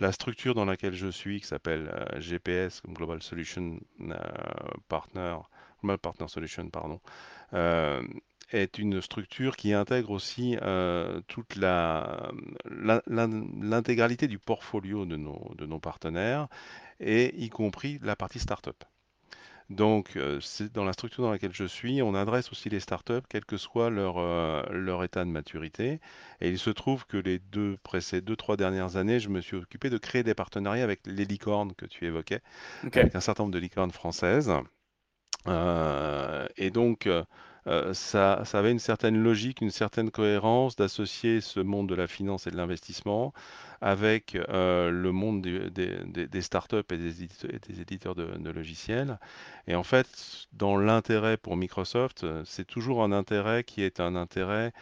La 0.00 0.12
structure 0.12 0.54
dans 0.54 0.64
laquelle 0.64 0.94
je 0.94 1.08
suis, 1.08 1.40
qui 1.40 1.46
s'appelle 1.46 1.92
GPS, 2.18 2.82
Global 2.88 3.22
Solution 3.22 3.78
Partner, 4.88 5.36
Global 5.80 5.98
Partner 5.98 6.28
Solution, 6.28 6.68
pardon, 6.70 7.00
est 8.52 8.78
une 8.78 9.00
structure 9.00 9.56
qui 9.56 9.72
intègre 9.72 10.10
aussi 10.10 10.56
euh, 10.62 11.20
toute 11.28 11.56
la, 11.56 12.30
la- 12.64 13.02
l'intégralité 13.06 14.28
du 14.28 14.38
portfolio 14.38 15.06
de 15.06 15.16
nos, 15.16 15.52
de 15.56 15.66
nos 15.66 15.78
partenaires, 15.78 16.48
et 16.98 17.34
y 17.42 17.48
compris 17.48 17.98
la 18.02 18.16
partie 18.16 18.38
startup. 18.38 18.84
Donc, 19.70 20.16
euh, 20.16 20.40
c'est 20.40 20.72
dans 20.72 20.82
la 20.82 20.92
structure 20.92 21.22
dans 21.22 21.30
laquelle 21.30 21.54
je 21.54 21.64
suis, 21.64 22.02
on 22.02 22.16
adresse 22.16 22.50
aussi 22.50 22.68
les 22.68 22.80
startups, 22.80 23.22
quel 23.28 23.44
que 23.44 23.56
soit 23.56 23.88
leur, 23.88 24.18
euh, 24.18 24.64
leur 24.72 25.04
état 25.04 25.24
de 25.24 25.30
maturité. 25.30 26.00
Et 26.40 26.48
il 26.48 26.58
se 26.58 26.70
trouve 26.70 27.06
que 27.06 27.16
les 27.16 27.38
deux, 27.38 27.78
ces 28.00 28.20
deux, 28.20 28.34
trois 28.34 28.56
dernières 28.56 28.96
années, 28.96 29.20
je 29.20 29.28
me 29.28 29.40
suis 29.40 29.56
occupé 29.56 29.88
de 29.88 29.96
créer 29.96 30.24
des 30.24 30.34
partenariats 30.34 30.82
avec 30.82 31.02
les 31.06 31.24
licornes 31.24 31.72
que 31.74 31.86
tu 31.86 32.04
évoquais, 32.04 32.40
avec 32.82 33.14
un 33.14 33.20
certain 33.20 33.44
nombre 33.44 33.54
de 33.54 33.60
licornes 33.60 33.92
françaises. 33.92 34.52
Euh, 35.46 36.48
et 36.56 36.70
donc, 36.70 37.08
euh, 37.70 37.94
ça, 37.94 38.42
ça 38.44 38.58
avait 38.58 38.72
une 38.72 38.80
certaine 38.80 39.22
logique, 39.22 39.60
une 39.60 39.70
certaine 39.70 40.10
cohérence 40.10 40.76
d'associer 40.76 41.40
ce 41.40 41.60
monde 41.60 41.88
de 41.88 41.94
la 41.94 42.08
finance 42.08 42.46
et 42.46 42.50
de 42.50 42.56
l'investissement 42.56 43.32
avec 43.80 44.34
euh, 44.34 44.90
le 44.90 45.12
monde 45.12 45.40
des, 45.40 46.42
startups 46.42 46.76
et 46.90 46.96
des 46.98 47.22
éditeurs, 47.80 48.14
de, 48.14 48.50
logiciels. 48.50 49.18
Et 49.68 49.74
en 49.74 49.84
fait, 49.84 50.08
dans 50.52 50.76
l'intérêt 50.76 51.36
pour 51.36 51.56
Microsoft, 51.56 52.24
euh, 52.24 52.42
c'est 52.44 52.66
toujours 52.66 53.02
un 53.04 53.12
intérêt 53.12 53.64
qui 53.64 53.82
est 53.82 54.00
un 54.00 54.16
intérêt 54.16 54.72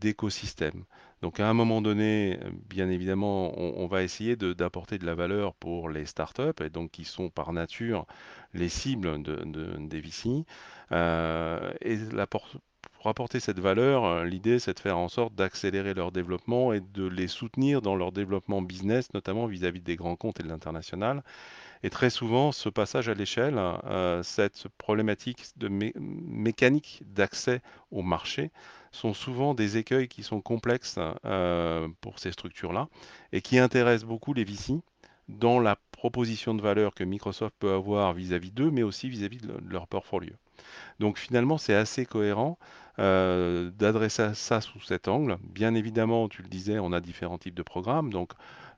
d'écosystème. 0.00 0.84
Donc 1.20 1.40
à 1.40 1.48
un 1.48 1.52
moment 1.52 1.82
donné, 1.82 2.38
bien 2.68 2.88
évidemment, 2.88 3.52
on, 3.58 3.86
va 3.86 4.02
essayer 4.02 4.34
d'apporter 4.34 4.98
de 4.98 5.04
la 5.04 5.14
valeur 5.14 5.54
pour 5.54 5.90
les 5.90 6.06
startups, 6.06 6.62
et 6.64 6.70
donc 6.70 6.90
qui 6.90 7.04
sont 7.04 7.28
par 7.28 7.52
nature 7.52 8.06
les 8.54 8.68
cibles 8.70 9.22
de, 9.22 9.36
de- 9.44 9.76
des 9.78 10.00
VC. 10.00 10.44
Et 11.92 11.98
pour 13.00 13.08
apporter 13.08 13.40
cette 13.40 13.60
valeur, 13.60 14.04
euh, 14.04 14.24
l'idée 14.24 14.58
c'est 14.58 14.74
de 14.74 14.80
faire 14.80 14.98
en 14.98 15.08
sorte 15.08 15.34
d'accélérer 15.34 15.94
leur 15.94 16.12
développement 16.12 16.72
et 16.72 16.80
de 16.80 17.06
les 17.06 17.28
soutenir 17.28 17.80
dans 17.82 17.96
leur 17.96 18.12
développement 18.12 18.60
business, 18.62 19.12
notamment 19.14 19.46
vis-à-vis 19.46 19.80
des 19.80 19.96
grands 19.96 20.16
comptes 20.16 20.40
et 20.40 20.42
de 20.42 20.48
l'international. 20.48 21.22
Et 21.82 21.90
très 21.90 22.10
souvent, 22.10 22.52
ce 22.52 22.68
passage 22.68 23.08
à 23.08 23.14
l'échelle, 23.14 23.56
euh, 23.58 24.22
cette 24.22 24.68
problématique 24.78 25.46
de 25.56 25.68
mé- 25.68 25.92
mécanique 25.98 27.02
d'accès 27.06 27.62
au 27.90 28.02
marché, 28.02 28.50
sont 28.92 29.14
souvent 29.14 29.54
des 29.54 29.76
écueils 29.76 30.08
qui 30.08 30.22
sont 30.22 30.40
complexes 30.40 30.98
euh, 31.24 31.88
pour 32.00 32.18
ces 32.18 32.32
structures-là 32.32 32.88
et 33.32 33.42
qui 33.42 33.58
intéressent 33.58 34.08
beaucoup 34.08 34.34
les 34.34 34.44
VC 34.44 34.80
dans 35.28 35.60
la 35.60 35.76
proposition 35.92 36.54
de 36.54 36.62
valeur 36.62 36.94
que 36.94 37.04
Microsoft 37.04 37.54
peut 37.58 37.72
avoir 37.72 38.12
vis-à-vis 38.14 38.52
d'eux, 38.52 38.70
mais 38.70 38.82
aussi 38.82 39.08
vis-à-vis 39.08 39.38
de 39.38 39.54
leur 39.68 39.86
portfolio. 39.88 40.34
Donc 40.98 41.18
finalement, 41.18 41.58
c'est 41.58 41.74
assez 41.74 42.06
cohérent 42.06 42.58
euh, 42.98 43.70
d'adresser 43.70 44.34
ça 44.34 44.60
sous 44.60 44.80
cet 44.80 45.06
angle. 45.06 45.36
Bien 45.44 45.74
évidemment, 45.76 46.28
tu 46.28 46.42
le 46.42 46.48
disais, 46.48 46.80
on 46.80 46.92
a 46.92 47.00
différents 47.00 47.38
types 47.38 47.54
de 47.54 47.62
programmes. 47.62 48.12
Donc 48.12 48.32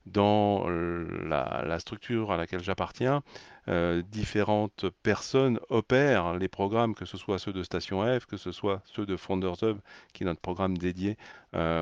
dans 0.04 0.68
euh, 0.68 1.06
la, 1.26 1.78
structure 1.78 2.30
à 2.30 2.36
laquelle 2.36 2.62
j'appartiens, 2.62 3.22
euh, 3.68 4.02
différentes 4.02 4.86
personnes 5.02 5.58
opèrent 5.70 6.36
les 6.36 6.48
programmes, 6.48 6.94
que 6.94 7.06
ce 7.06 7.16
soit 7.16 7.38
ceux 7.38 7.52
de 7.54 7.62
Station 7.62 8.02
F, 8.02 8.26
que 8.26 8.36
ce 8.36 8.52
soit 8.52 8.82
ceux 8.84 9.06
de 9.06 9.16
Founders 9.16 9.62
Hub, 9.62 9.78
qui 10.12 10.24
est 10.24 10.26
notre 10.26 10.40
programme 10.40 10.76
dédié 10.76 11.16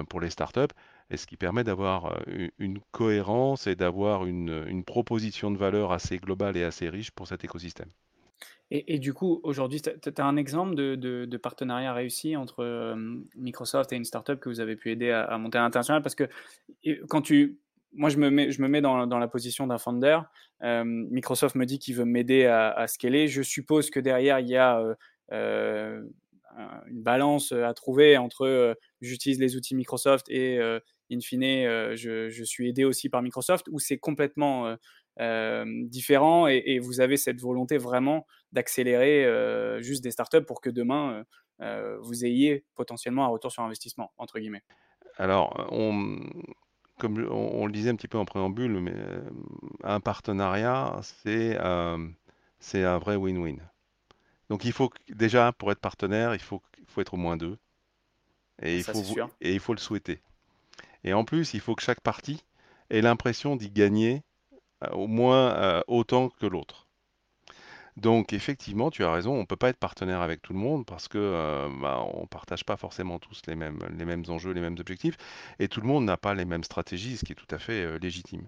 pour 0.08 0.20
les 0.20 0.30
startups, 0.30 0.74
et 1.10 1.16
ce 1.16 1.26
qui 1.26 1.36
permet 1.36 1.64
d'avoir 1.64 2.14
une 2.58 2.80
cohérence 2.92 3.66
et 3.66 3.76
d'avoir 3.76 4.26
une 4.26 4.84
proposition 4.84 5.50
de 5.50 5.58
valeur 5.58 5.92
assez 5.92 6.18
globale 6.18 6.56
et 6.56 6.64
assez 6.64 6.88
riche 6.88 7.10
pour 7.10 7.26
cet 7.26 7.44
écosystème. 7.44 7.90
Et, 8.70 8.98
du 8.98 9.14
coup, 9.14 9.40
aujourd'hui, 9.44 9.80
tu 9.80 9.90
as, 9.90 10.26
un 10.26 10.36
exemple 10.36 10.74
de, 10.74 11.36
partenariat 11.38 11.92
réussi 11.94 12.36
entre 12.36 12.94
Microsoft 13.36 13.92
et 13.92 13.96
une 13.96 14.04
startup 14.04 14.38
que 14.40 14.50
vous 14.50 14.60
avez 14.60 14.76
pu 14.76 14.90
aider 14.90 15.10
à, 15.10 15.38
monter 15.38 15.58
à 15.58 15.62
l'international? 15.62 16.02
Parce 16.02 16.14
que 16.14 16.28
quand 17.08 17.22
tu. 17.22 17.58
Moi, 17.94 18.10
je 18.10 18.18
me 18.18 18.28
mets, 18.28 18.52
je 18.52 18.60
me 18.60 18.68
mets 18.68 18.82
dans, 18.82 19.06
la 19.06 19.28
position 19.28 19.66
d'un 19.66 19.78
founder. 19.78 20.20
Microsoft 20.62 21.54
me 21.54 21.64
dit 21.64 21.78
qu'il 21.78 21.94
veut 21.94 22.04
m'aider 22.04 22.44
à, 22.44 22.86
scaler. 22.86 23.28
Je 23.28 23.42
suppose 23.42 23.88
que 23.90 24.00
derrière, 24.00 24.38
il 24.40 24.48
y 24.48 24.56
a 24.56 24.82
une 25.30 27.02
balance 27.02 27.52
à 27.52 27.72
trouver 27.72 28.18
entre 28.18 28.76
j'utilise 29.00 29.40
les 29.40 29.56
outils 29.56 29.74
Microsoft 29.74 30.28
et 30.28 30.60
in 31.10 31.20
fine, 31.20 31.94
je, 31.96 32.28
je, 32.28 32.44
suis 32.44 32.68
aidé 32.68 32.84
aussi 32.84 33.08
par 33.08 33.22
Microsoft, 33.22 33.66
ou 33.70 33.78
c'est 33.78 33.98
complètement 33.98 34.66
euh, 34.66 34.76
différents 35.88 36.46
et, 36.46 36.78
vous 36.78 37.00
avez 37.00 37.16
cette 37.16 37.40
volonté 37.40 37.76
vraiment 37.76 38.26
d'accélérer 38.52 39.24
euh, 39.24 39.80
juste 39.82 40.02
des 40.02 40.10
startups 40.10 40.44
pour 40.44 40.60
que 40.60 40.70
demain 40.70 41.24
euh, 41.60 41.98
vous 42.00 42.24
ayez 42.24 42.64
potentiellement 42.74 43.24
un 43.24 43.28
retour 43.28 43.50
sur 43.50 43.62
investissement, 43.62 44.12
entre 44.16 44.38
guillemets 44.38 44.62
Alors, 45.16 45.66
on, 45.72 46.20
comme 46.98 47.26
on, 47.30 47.66
le 47.66 47.72
disait 47.72 47.90
un 47.90 47.96
petit 47.96 48.08
peu 48.08 48.18
en 48.18 48.24
préambule, 48.24 48.80
mais 48.80 48.94
un 49.82 50.00
partenariat, 50.00 51.00
c'est 51.02 51.58
c'est 52.60 52.84
un 52.84 52.98
vrai 52.98 53.16
win-win. 53.16 53.58
Donc 54.50 54.64
il 54.64 54.72
faut 54.72 54.90
déjà, 55.10 55.52
pour 55.52 55.70
être 55.72 55.80
partenaire, 55.80 56.34
il 56.34 56.40
faut, 56.40 56.62
il 56.78 56.86
faut 56.86 57.00
être 57.00 57.14
au 57.14 57.18
moins 57.18 57.36
deux. 57.36 57.58
Et, 58.62 58.78
il 58.78 58.82
faut, 58.82 59.02
et 59.40 59.52
il 59.52 59.60
faut 59.60 59.74
le 59.74 59.78
souhaiter. 59.78 60.20
Et 61.04 61.12
en 61.12 61.24
plus, 61.24 61.54
il 61.54 61.60
faut 61.60 61.74
que 61.74 61.82
chaque 61.82 62.00
partie 62.00 62.44
ait 62.90 63.00
l'impression 63.00 63.56
d'y 63.56 63.70
gagner 63.70 64.14
euh, 64.16 64.20
au 64.92 65.06
moins 65.06 65.54
euh, 65.56 65.82
autant 65.88 66.28
que 66.30 66.46
l'autre. 66.46 66.86
Donc 67.96 68.32
effectivement, 68.32 68.90
tu 68.92 69.02
as 69.02 69.10
raison, 69.10 69.32
on 69.34 69.40
ne 69.40 69.44
peut 69.44 69.56
pas 69.56 69.70
être 69.70 69.78
partenaire 69.78 70.20
avec 70.20 70.40
tout 70.40 70.52
le 70.52 70.58
monde 70.60 70.86
parce 70.86 71.08
que 71.08 71.18
euh, 71.18 71.68
bah, 71.82 72.00
on 72.14 72.22
ne 72.22 72.26
partage 72.26 72.64
pas 72.64 72.76
forcément 72.76 73.18
tous 73.18 73.42
les 73.48 73.56
mêmes, 73.56 73.80
les 73.98 74.04
mêmes 74.04 74.22
enjeux, 74.28 74.52
les 74.52 74.60
mêmes 74.60 74.76
objectifs, 74.78 75.16
et 75.58 75.66
tout 75.66 75.80
le 75.80 75.88
monde 75.88 76.04
n'a 76.04 76.16
pas 76.16 76.32
les 76.34 76.44
mêmes 76.44 76.62
stratégies, 76.62 77.16
ce 77.16 77.24
qui 77.24 77.32
est 77.32 77.34
tout 77.34 77.52
à 77.52 77.58
fait 77.58 77.98
légitime. 77.98 78.46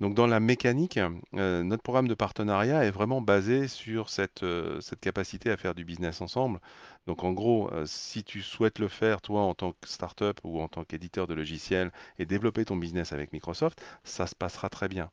Donc 0.00 0.14
dans 0.14 0.28
la 0.28 0.38
mécanique, 0.38 1.00
notre 1.32 1.82
programme 1.82 2.06
de 2.06 2.14
partenariat 2.14 2.84
est 2.84 2.92
vraiment 2.92 3.20
basé 3.20 3.66
sur 3.66 4.08
cette, 4.08 4.44
cette 4.80 5.00
capacité 5.00 5.50
à 5.50 5.56
faire 5.56 5.74
du 5.74 5.84
business 5.84 6.20
ensemble. 6.20 6.60
Donc 7.08 7.24
en 7.24 7.32
gros, 7.32 7.70
si 7.86 8.22
tu 8.22 8.40
souhaites 8.40 8.78
le 8.78 8.86
faire, 8.88 9.20
toi, 9.20 9.42
en 9.42 9.54
tant 9.54 9.72
que 9.72 9.88
startup 9.88 10.38
ou 10.44 10.60
en 10.60 10.68
tant 10.68 10.84
qu'éditeur 10.84 11.26
de 11.26 11.34
logiciels, 11.34 11.90
et 12.20 12.26
développer 12.26 12.64
ton 12.64 12.76
business 12.76 13.12
avec 13.12 13.32
Microsoft, 13.32 13.82
ça 14.04 14.28
se 14.28 14.36
passera 14.36 14.68
très 14.68 14.88
bien. 14.88 15.10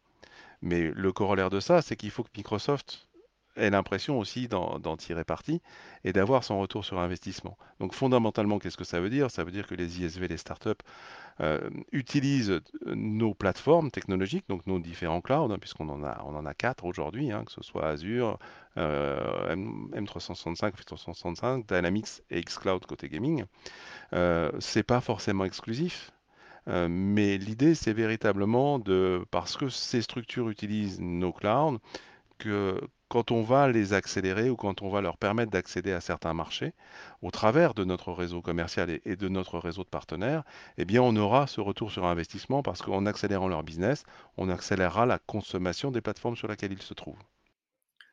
Mais 0.61 0.91
le 0.91 1.11
corollaire 1.11 1.49
de 1.49 1.59
ça, 1.59 1.81
c'est 1.81 1.95
qu'il 1.95 2.11
faut 2.11 2.23
que 2.23 2.29
Microsoft 2.35 3.07
ait 3.55 3.69
l'impression 3.69 4.19
aussi 4.19 4.47
d'en 4.47 4.97
tirer 4.97 5.23
parti 5.23 5.61
et 6.03 6.13
d'avoir 6.13 6.43
son 6.43 6.59
retour 6.59 6.85
sur 6.85 6.99
investissement. 6.99 7.57
Donc 7.79 7.93
fondamentalement, 7.93 8.59
qu'est-ce 8.59 8.77
que 8.77 8.83
ça 8.83 8.99
veut 8.99 9.09
dire? 9.09 9.29
Ça 9.31 9.43
veut 9.43 9.51
dire 9.51 9.67
que 9.67 9.75
les 9.75 10.01
ISV, 10.01 10.27
les 10.27 10.37
startups, 10.37 10.71
euh, 11.41 11.69
utilisent 11.91 12.61
nos 12.85 13.33
plateformes 13.33 13.91
technologiques, 13.91 14.45
donc 14.49 14.65
nos 14.67 14.79
différents 14.79 15.21
clouds, 15.21 15.51
hein, 15.51 15.59
puisqu'on 15.59 15.89
en 15.89 16.03
a, 16.03 16.21
on 16.25 16.35
en 16.35 16.45
a 16.45 16.53
quatre 16.53 16.85
aujourd'hui, 16.85 17.31
hein, 17.31 17.43
que 17.45 17.51
ce 17.51 17.61
soit 17.61 17.85
Azure, 17.85 18.39
euh, 18.77 19.51
M, 19.51 20.05
365 20.05 20.75
M365, 20.75 21.65
Dynamics 21.65 22.21
et 22.29 22.41
Xcloud 22.41 22.85
côté 22.85 23.09
gaming. 23.09 23.45
Euh, 24.13 24.51
c'est 24.59 24.83
pas 24.83 25.01
forcément 25.01 25.45
exclusif. 25.45 26.11
Euh, 26.69 26.87
mais 26.89 27.37
l'idée, 27.37 27.75
c'est 27.75 27.93
véritablement 27.93 28.79
de, 28.79 29.25
parce 29.31 29.57
que 29.57 29.69
ces 29.69 30.01
structures 30.01 30.49
utilisent 30.49 31.01
nos 31.01 31.33
clouds, 31.33 31.79
que 32.37 32.79
quand 33.09 33.31
on 33.31 33.41
va 33.41 33.69
les 33.69 33.93
accélérer 33.93 34.49
ou 34.49 34.55
quand 34.55 34.81
on 34.81 34.89
va 34.89 35.01
leur 35.01 35.17
permettre 35.17 35.51
d'accéder 35.51 35.91
à 35.91 35.99
certains 35.99 36.33
marchés 36.33 36.73
au 37.21 37.31
travers 37.31 37.73
de 37.73 37.83
notre 37.83 38.13
réseau 38.13 38.41
commercial 38.41 38.99
et, 39.03 39.15
de 39.15 39.27
notre 39.27 39.57
réseau 39.57 39.83
de 39.83 39.89
partenaires, 39.89 40.43
eh 40.77 40.85
bien 40.85 41.01
on 41.01 41.15
aura 41.15 41.47
ce 41.47 41.59
retour 41.59 41.91
sur 41.91 42.05
investissement 42.05 42.61
parce 42.61 42.81
qu'en 42.81 43.05
accélérant 43.07 43.47
leur 43.47 43.63
business, 43.63 44.03
on 44.37 44.47
accélérera 44.47 45.05
la 45.05 45.17
consommation 45.17 45.91
des 45.91 46.01
plateformes 46.01 46.35
sur 46.35 46.47
lesquelles 46.47 46.71
ils 46.71 46.81
se 46.81 46.93
trouvent. 46.93 47.21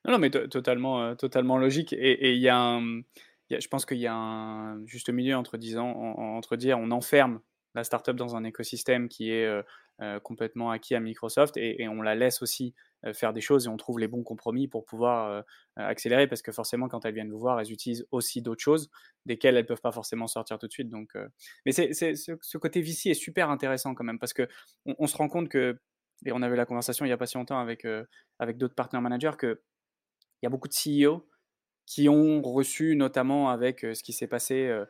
Non, 0.06 0.18
mais 0.18 0.30
totalement, 0.30 1.02
euh, 1.02 1.14
totalement 1.14 1.58
logique. 1.58 1.92
Et 1.92 2.32
il 2.32 2.40
y 2.40 2.48
a 2.48 2.58
un, 2.58 3.02
je 3.50 3.68
pense 3.68 3.84
qu'il 3.84 3.98
y 3.98 4.06
a 4.06 4.14
un 4.14 4.84
juste 4.86 5.10
milieu 5.10 5.36
entre, 5.36 5.56
disant, 5.58 5.90
entre 5.90 6.56
dire 6.56 6.78
on 6.78 6.90
enferme 6.90 7.40
la 7.76 7.84
startup 7.84 8.16
dans 8.16 8.34
un 8.34 8.42
écosystème 8.42 9.08
qui 9.08 9.30
est 9.30 9.44
euh, 9.44 9.62
euh, 10.00 10.18
complètement 10.18 10.70
acquis 10.70 10.94
à 10.94 11.00
Microsoft 11.00 11.56
et, 11.58 11.86
on 11.88 12.02
la 12.02 12.14
laisse 12.14 12.42
aussi 12.42 12.74
euh, 13.04 13.12
faire 13.12 13.34
des 13.34 13.42
choses 13.42 13.66
et 13.66 13.68
on 13.68 13.76
trouve 13.76 13.98
les 13.98 14.08
bons 14.08 14.22
compromis 14.22 14.66
pour 14.66 14.84
pouvoir 14.84 15.44
accélérer 15.76 16.26
parce 16.26 16.42
que 16.42 16.52
forcément 16.52 16.88
quand 16.88 17.04
elles 17.04 17.14
viennent 17.14 17.30
vous 17.30 17.38
voir 17.38 17.60
elles 17.60 17.70
utilisent 17.70 18.06
aussi 18.10 18.40
d'autres 18.40 18.62
choses 18.62 18.90
desquelles 19.26 19.56
elles 19.56 19.66
peuvent 19.66 19.80
pas 19.82 19.92
forcément 19.92 20.26
sortir 20.26 20.58
tout 20.58 20.66
de 20.66 20.72
suite. 20.72 20.88
Donc 20.88 21.14
mais 21.66 21.72
c'est, 21.72 21.92
ce, 21.92 22.58
côté 22.58 22.80
VC 22.80 23.10
est 23.10 23.14
super 23.14 23.50
intéressant 23.50 23.94
quand 23.94 24.04
même 24.04 24.18
parce 24.18 24.32
que 24.32 24.48
on, 24.86 25.06
se 25.06 25.16
rend 25.16 25.28
compte 25.28 25.50
que 25.50 25.78
et 26.24 26.32
on 26.32 26.40
avait 26.40 26.56
la 26.56 26.64
conversation 26.64 27.04
il 27.04 27.08
n'y 27.08 27.12
a 27.12 27.18
pas 27.18 27.26
si 27.26 27.36
longtemps 27.36 27.58
avec, 27.58 27.86
avec 28.38 28.56
d'autres 28.56 28.74
partenaires 28.74 29.02
managers 29.02 29.36
que 29.38 29.60
il 30.42 30.44
y 30.44 30.46
a 30.46 30.50
beaucoup 30.50 30.68
de 30.68 30.74
CEO 30.74 31.28
qui 31.84 32.08
ont 32.08 32.42
reçu 32.42 32.96
notamment 32.96 33.50
avec 33.50 33.80
ce 33.80 34.02
qui 34.02 34.14
s'est 34.14 34.26
passé 34.26 34.84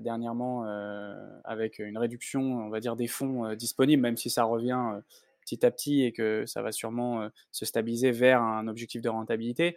dernièrement 0.00 0.64
euh, 0.66 1.14
avec 1.44 1.78
une 1.78 1.98
réduction, 1.98 2.40
on 2.40 2.68
va 2.68 2.80
dire, 2.80 2.96
des 2.96 3.08
fonds 3.08 3.46
euh, 3.46 3.54
disponibles, 3.54 4.02
même 4.02 4.16
si 4.16 4.30
ça 4.30 4.44
revient 4.44 4.80
petit 5.40 5.66
à 5.66 5.70
petit 5.70 6.02
et 6.04 6.12
que 6.12 6.44
ça 6.46 6.62
va 6.62 6.70
sûrement 6.70 7.28
se 7.50 7.64
stabiliser 7.64 8.12
vers 8.12 8.40
un 8.40 8.68
objectif 8.68 9.02
de 9.02 9.08
rentabilité. 9.08 9.76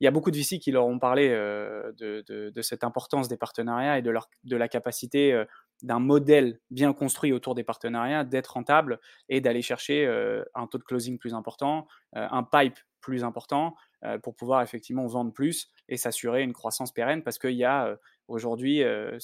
Il 0.00 0.04
y 0.04 0.06
a 0.06 0.12
beaucoup 0.12 0.30
de 0.30 0.36
VC 0.36 0.60
qui 0.60 0.70
leur 0.70 0.86
ont 0.86 1.00
parlé 1.00 1.28
de, 1.28 2.62
cette 2.62 2.84
importance 2.84 3.26
des 3.26 3.36
partenariats 3.36 3.98
et 3.98 4.02
de 4.02 4.56
la 4.56 4.68
capacité 4.68 5.44
d'un 5.82 5.98
modèle 5.98 6.60
bien 6.70 6.92
construit 6.92 7.32
autour 7.32 7.56
des 7.56 7.64
partenariats 7.64 8.22
d'être 8.22 8.52
rentable 8.54 9.00
et 9.28 9.40
d'aller 9.40 9.60
chercher 9.60 10.06
un 10.54 10.68
taux 10.68 10.78
de 10.78 10.84
closing 10.84 11.18
plus 11.18 11.34
important, 11.34 11.88
un 12.12 12.44
pipe 12.44 12.78
plus 13.02 13.24
important 13.24 13.74
pour 14.22 14.34
pouvoir 14.34 14.62
effectivement 14.62 15.06
vendre 15.06 15.32
plus 15.32 15.70
et 15.88 15.96
s'assurer 15.96 16.42
une 16.42 16.52
croissance 16.52 16.90
pérenne 16.90 17.22
parce 17.22 17.38
qu'il 17.38 17.54
y 17.54 17.64
a 17.64 17.96
Aujourd'hui, 18.32 18.82
euh, 18.82 19.18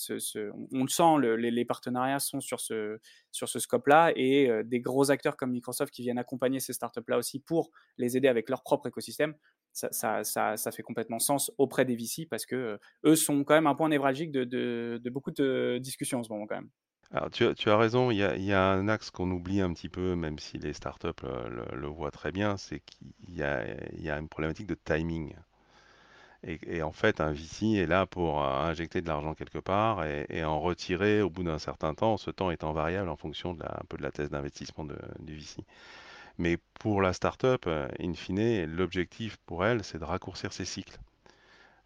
on, 0.73 0.83
le 0.83 0.89
sent, 0.89 1.39
les, 1.39 1.65
partenariats 1.65 2.19
sont 2.19 2.41
sur 2.41 2.61
ce, 2.61 2.99
sur 3.31 3.49
ce 3.49 3.59
scope-là 3.59 4.13
et 4.17 4.51
euh, 4.51 4.63
des 4.65 4.81
gros 4.81 5.11
acteurs 5.11 5.37
comme 5.37 5.53
Microsoft 5.53 5.95
qui 5.95 6.03
viennent 6.03 6.19
accompagner 6.19 6.61
ces 6.61 6.75
startups-là 6.75 7.17
aussi 7.17 7.39
pour 7.39 7.71
les 7.97 8.19
aider 8.19 8.29
avec 8.29 8.51
leur 8.51 8.63
propre 8.63 8.89
écosystème, 8.89 9.35
ça, 9.73 10.23
fait 10.73 10.83
complètement 10.83 11.21
sens 11.21 11.51
auprès 11.57 11.87
des 11.87 11.97
VC 11.97 12.27
parce 12.29 12.45
que 12.45 12.57
euh, 12.57 12.77
eux 13.05 13.17
sont 13.17 13.45
quand 13.45 13.55
même 13.55 13.69
un 13.69 13.75
point 13.75 13.89
névralgique 13.89 14.33
de, 14.33 15.01
beaucoup 15.11 15.31
de 15.31 15.79
discussions 15.81 16.19
en 16.19 16.23
ce 16.23 16.31
moment 16.31 16.47
quand 16.47 16.57
même. 16.57 16.71
Tu, 17.33 17.71
as 17.71 17.77
raison, 17.77 18.11
il 18.11 18.19
y 18.19 18.53
a, 18.53 18.71
un 18.71 18.89
axe 18.89 19.11
qu'on 19.11 19.31
oublie 19.31 19.61
un 19.61 19.73
petit 19.73 19.89
peu, 19.89 20.15
même 20.15 20.39
si 20.39 20.59
les 20.59 20.73
startups 20.75 21.09
le, 21.73 21.87
voient 21.87 22.11
très 22.11 22.33
bien, 22.33 22.57
c'est 22.57 22.81
qu'il 22.81 23.35
y 23.35 23.43
a, 23.43 23.65
y 23.95 24.11
a 24.11 24.19
une 24.19 24.29
problématique 24.29 24.67
de 24.67 24.75
timing. 24.75 25.35
Et, 26.45 26.83
en 26.83 26.93
fait, 26.93 27.21
un 27.21 27.33
VC 27.33 27.75
est 27.77 27.87
là 27.87 28.07
pour 28.07 28.43
euh, 28.43 28.69
injecter 28.71 29.03
de 29.03 29.09
l'argent 29.09 29.35
quelque 29.35 29.59
part 29.59 30.05
et, 30.05 30.45
en 30.45 30.61
retirer 30.61 31.21
au 31.21 31.31
bout 31.31 31.43
d'un 31.43 31.59
certain 31.59 31.95
temps, 31.95 32.17
ce 32.17 32.31
temps 32.31 32.51
étant 32.51 32.73
variable 32.73 33.09
en 33.09 33.17
fonction 33.17 33.55
de 33.55 33.63
la, 33.63 33.73
un 33.73 33.85
peu 33.89 33.97
de 33.97 34.03
la 34.03 34.13
thèse 34.13 34.31
d'investissement 34.31 34.85
du 35.19 35.35
VC. 35.35 35.65
Mais 36.39 36.59
pour 36.81 37.03
la 37.03 37.13
startup, 37.13 37.67
euh, 37.67 37.89
in 38.01 38.15
fine, 38.15 38.65
l'objectif 38.67 39.37
pour 39.47 39.65
elle, 39.65 39.83
c'est 39.85 39.99
de 39.99 40.05
raccourcir 40.05 40.53
ses 40.53 40.65
cycles. 40.65 40.99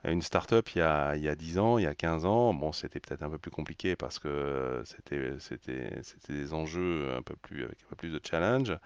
Une 0.04 0.23
startup, 0.23 0.68
il 0.75 0.78
y 0.78 0.82
a, 0.82 1.14
il 1.16 1.23
y 1.23 1.28
a 1.28 1.37
10 1.37 1.59
ans, 1.59 1.78
il 1.78 1.85
y 1.85 1.87
a 1.87 1.94
15 1.94 2.25
ans, 2.26 2.52
bon, 2.54 2.73
c'était 2.73 2.99
peut-être 2.99 3.23
un 3.23 3.30
peu 3.30 3.38
plus 3.38 3.52
compliqué 3.52 3.94
parce 3.94 4.18
que 4.18 4.82
c'était, 4.85 5.37
des 6.28 6.52
enjeux 6.54 7.14
un 7.16 7.23
peu 7.23 7.37
plus, 7.37 7.66
plus 7.97 8.11
de 8.11 8.21
challenge, 8.23 8.76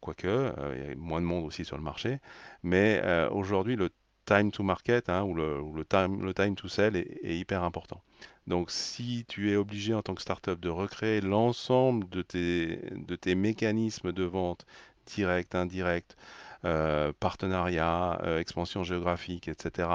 quoique, 0.00 0.28
euh, 0.28 0.76
il 0.76 0.90
y 0.90 0.92
a 0.92 0.94
moins 0.96 1.20
de 1.20 1.26
monde 1.26 1.44
aussi 1.44 1.64
sur 1.64 1.76
le 1.76 1.82
marché. 1.82 2.20
Mais 2.62 3.02
aujourd'hui, 3.32 3.74
le 3.76 3.90
time 4.24 4.50
to 4.52 4.62
market 4.62 5.08
hein, 5.08 5.22
ou, 5.24 5.34
le, 5.34 5.84
time, 5.84 6.24
le 6.24 6.34
time 6.34 6.54
to 6.54 6.68
sell 6.68 6.96
est, 6.96 7.18
hyper 7.24 7.64
important. 7.64 8.02
Donc 8.46 8.70
si 8.70 9.24
tu 9.28 9.50
es 9.52 9.56
obligé 9.56 9.94
en 9.94 10.02
tant 10.02 10.14
que 10.14 10.22
startup 10.22 10.58
de 10.60 10.68
recréer 10.68 11.20
l'ensemble 11.20 12.08
de 12.08 12.22
tes, 12.22 12.76
de 12.92 13.16
tes 13.16 13.34
mécanismes 13.34 14.12
de 14.12 14.24
vente 14.24 14.66
direct, 15.06 15.54
indirect, 15.54 16.16
euh, 16.64 17.12
partenariat, 17.18 18.20
euh, 18.22 18.38
expansion 18.38 18.84
géographique, 18.84 19.48
etc., 19.48 19.88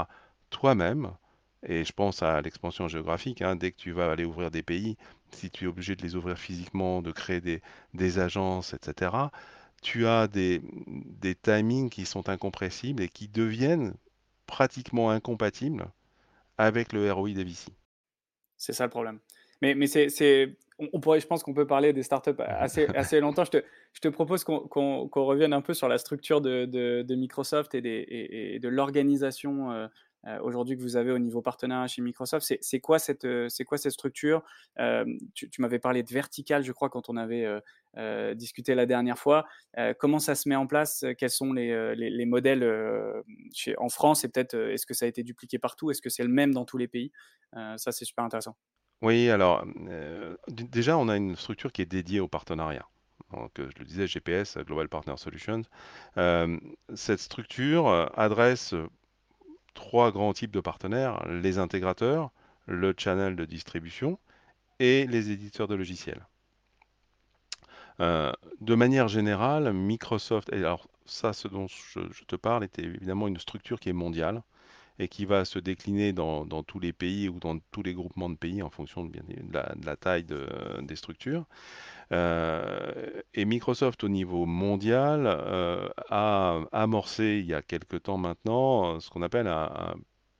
toi-même, 0.49 1.11
et 1.63 1.83
je 1.83 1.93
pense 1.93 2.23
à 2.23 2.41
l'expansion 2.41 2.87
géographique, 2.87 3.41
hein, 3.41 3.55
dès 3.55 3.71
que 3.71 3.77
tu 3.77 3.91
vas 3.91 4.11
aller 4.11 4.25
ouvrir 4.25 4.51
des 4.51 4.63
pays, 4.63 4.97
si 5.31 5.49
tu 5.49 5.65
es 5.65 5.67
obligé 5.67 5.95
de 5.95 6.03
les 6.03 6.15
ouvrir 6.15 6.37
physiquement, 6.37 7.01
de 7.01 7.11
créer 7.11 7.41
des, 7.41 7.61
des 7.93 8.19
agences, 8.19 8.73
etc., 8.73 9.11
tu 9.81 10.07
as 10.07 10.27
des, 10.27 10.61
des 10.87 11.35
timings 11.35 11.89
qui 11.89 12.05
sont 12.05 12.29
incompressibles 12.29 13.03
et 13.03 13.09
qui 13.09 13.27
deviennent 13.27 13.93
pratiquement 14.47 15.11
incompatible 15.11 15.87
avec 16.57 16.93
le 16.93 17.11
ROI 17.11 17.31
des 17.31 17.43
VC. 17.43 17.71
C'est 18.57 18.73
ça 18.73 18.85
le 18.85 18.89
problème. 18.89 19.19
Mais, 19.61 19.75
mais 19.75 19.87
c'est, 19.87 20.57
on, 20.79 20.99
pourrait, 20.99 21.19
je 21.19 21.27
pense 21.27 21.43
qu'on 21.43 21.53
peut 21.53 21.67
parler 21.67 21.93
des 21.93 22.03
startups 22.03 22.31
assez, 22.39 22.87
assez 22.87 23.19
longtemps. 23.19 23.45
Je 23.45 23.51
te, 23.51 23.63
je 23.93 23.99
te 23.99 24.07
propose 24.07 24.43
qu'on, 24.43 25.09
revienne 25.13 25.53
un 25.53 25.61
peu 25.61 25.73
sur 25.73 25.87
la 25.87 25.97
structure 25.97 26.41
de, 26.41 26.65
de, 26.65 27.15
Microsoft 27.15 27.75
et, 27.75 27.81
des, 27.81 28.05
et, 28.09 28.59
de 28.59 28.69
l'organisation 28.69 29.71
euh, 29.71 29.87
aujourd'hui 30.41 30.77
que 30.77 30.81
vous 30.81 30.95
avez 30.95 31.11
au 31.11 31.19
niveau 31.19 31.41
partenariat 31.41 31.87
chez 31.87 32.01
Microsoft. 32.01 32.53
C'est 32.61 32.79
quoi, 32.79 32.99
cette, 32.99 33.27
c'est 33.49 33.63
quoi 33.63 33.77
cette 33.77 33.91
structure? 33.93 34.43
Tu, 35.33 35.49
m'avais 35.59 35.79
parlé 35.79 36.03
de 36.03 36.09
vertical, 36.11 36.63
je 36.63 36.71
crois, 36.71 36.89
quand 36.89 37.09
on 37.09 37.17
avait 37.17 37.45
discuté 38.35 38.75
la 38.75 38.85
dernière 38.85 39.17
fois. 39.17 39.45
comment 39.99 40.19
ça 40.19 40.35
se 40.35 40.49
met 40.49 40.55
en 40.55 40.67
place? 40.67 41.05
Quels 41.17 41.29
sont 41.29 41.53
les, 41.53 41.95
les, 41.95 42.25
modèles 42.25 42.65
chez, 43.53 43.77
en 43.77 43.89
France? 43.89 44.23
Et 44.23 44.29
peut-être, 44.29 44.55
est-ce 44.55 44.85
que 44.85 44.93
ça 44.93 45.05
a 45.05 45.07
été 45.07 45.23
dupliqué 45.23 45.59
partout? 45.59 45.91
Est-ce 45.91 46.01
que 46.01 46.09
c'est 46.09 46.23
le 46.23 46.29
même 46.29 46.53
dans 46.53 46.65
tous 46.65 46.77
les 46.77 46.87
pays? 46.87 47.11
Ça, 47.53 47.91
c'est 47.91 48.05
super 48.05 48.25
intéressant. 48.25 48.55
Oui, 49.01 49.29
alors 49.29 49.63
déjà, 50.47 50.97
on 50.97 51.07
a 51.07 51.17
une 51.17 51.35
structure 51.35 51.71
qui 51.71 51.81
est 51.81 51.85
dédiée 51.85 52.19
au 52.19 52.27
partenariat. 52.27 52.87
Donc, 53.33 53.51
je 53.57 53.79
le 53.79 53.85
disais, 53.85 54.07
GPS, 54.07 54.57
Global 54.57 54.89
Partner 54.89 55.15
Solutions. 55.17 55.63
cette 56.95 57.19
structure 57.19 57.87
adresse 58.17 58.73
trois 59.77 60.11
grands 60.11 60.33
types 60.33 60.51
de 60.51 60.59
partenaires, 60.59 61.23
les 61.29 61.59
intégrateurs, 61.59 62.31
le 62.65 62.93
channel 62.97 63.35
de 63.35 63.45
distribution 63.45 64.19
et 64.79 65.05
les 65.07 65.29
éditeurs 65.31 65.67
de 65.67 65.75
logiciels. 65.75 66.25
de 67.99 68.75
manière 68.75 69.07
générale, 69.07 69.71
Microsoft, 69.73 70.51
et 70.51 70.57
alors 70.57 70.87
ça, 71.05 71.31
ce 71.31 71.47
dont 71.47 71.67
je, 71.67 71.99
je, 72.11 72.23
te 72.25 72.35
parle, 72.35 72.63
était 72.63 72.83
évidemment 72.83 73.27
une 73.27 73.39
structure 73.39 73.79
qui 73.79 73.89
est 73.89 73.93
mondiale 73.93 74.43
et 74.99 75.07
qui 75.07 75.25
va 75.25 75.45
se 75.45 75.59
décliner 75.59 76.13
dans, 76.13 76.45
tous 76.63 76.79
les 76.79 76.93
pays 76.93 77.29
ou 77.29 77.39
dans 77.39 77.59
tous 77.71 77.83
les 77.83 77.93
groupements 77.93 78.29
de 78.29 78.35
pays 78.35 78.61
en 78.63 78.69
fonction 78.69 79.05
de, 79.05 79.19
la, 79.85 79.95
taille 79.95 80.25
des 80.81 80.95
structures. 80.95 81.45
Euh, 82.11 83.21
et 83.33 83.45
Microsoft 83.45 84.03
au 84.03 84.09
niveau 84.09 84.45
mondial 84.45 85.25
euh, 85.27 85.89
a 86.09 86.61
amorcé 86.71 87.39
il 87.41 87.45
y 87.45 87.53
a 87.53 87.61
quelque 87.61 87.97
temps 87.97 88.17
maintenant 88.17 88.99
ce 88.99 89.09
qu'on 89.09 89.21
appelle 89.21 89.47
un, 89.47 89.95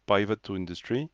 pivot 0.07 0.37
to 0.37 0.55
industry, 0.55 1.09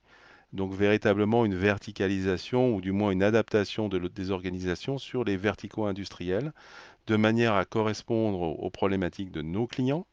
donc 0.54 0.74
véritablement 0.74 1.46
une 1.46 1.56
verticalisation 1.56 2.76
ou 2.76 2.82
du 2.82 2.92
moins 2.92 3.12
une 3.12 3.24
adaptation 3.24 3.90
de, 3.90 4.00
des 4.08 4.32
organisations 4.32 5.00
sur 5.00 5.24
les 5.24 5.36
verticaux 5.36 5.86
industriels 5.86 6.54
de 7.08 7.16
manière 7.16 7.56
à 7.56 7.66
correspondre 7.66 8.42
aux 8.42 8.70
problématiques 8.70 9.32
de 9.32 9.42
nos 9.42 9.68
clients, 9.68 10.06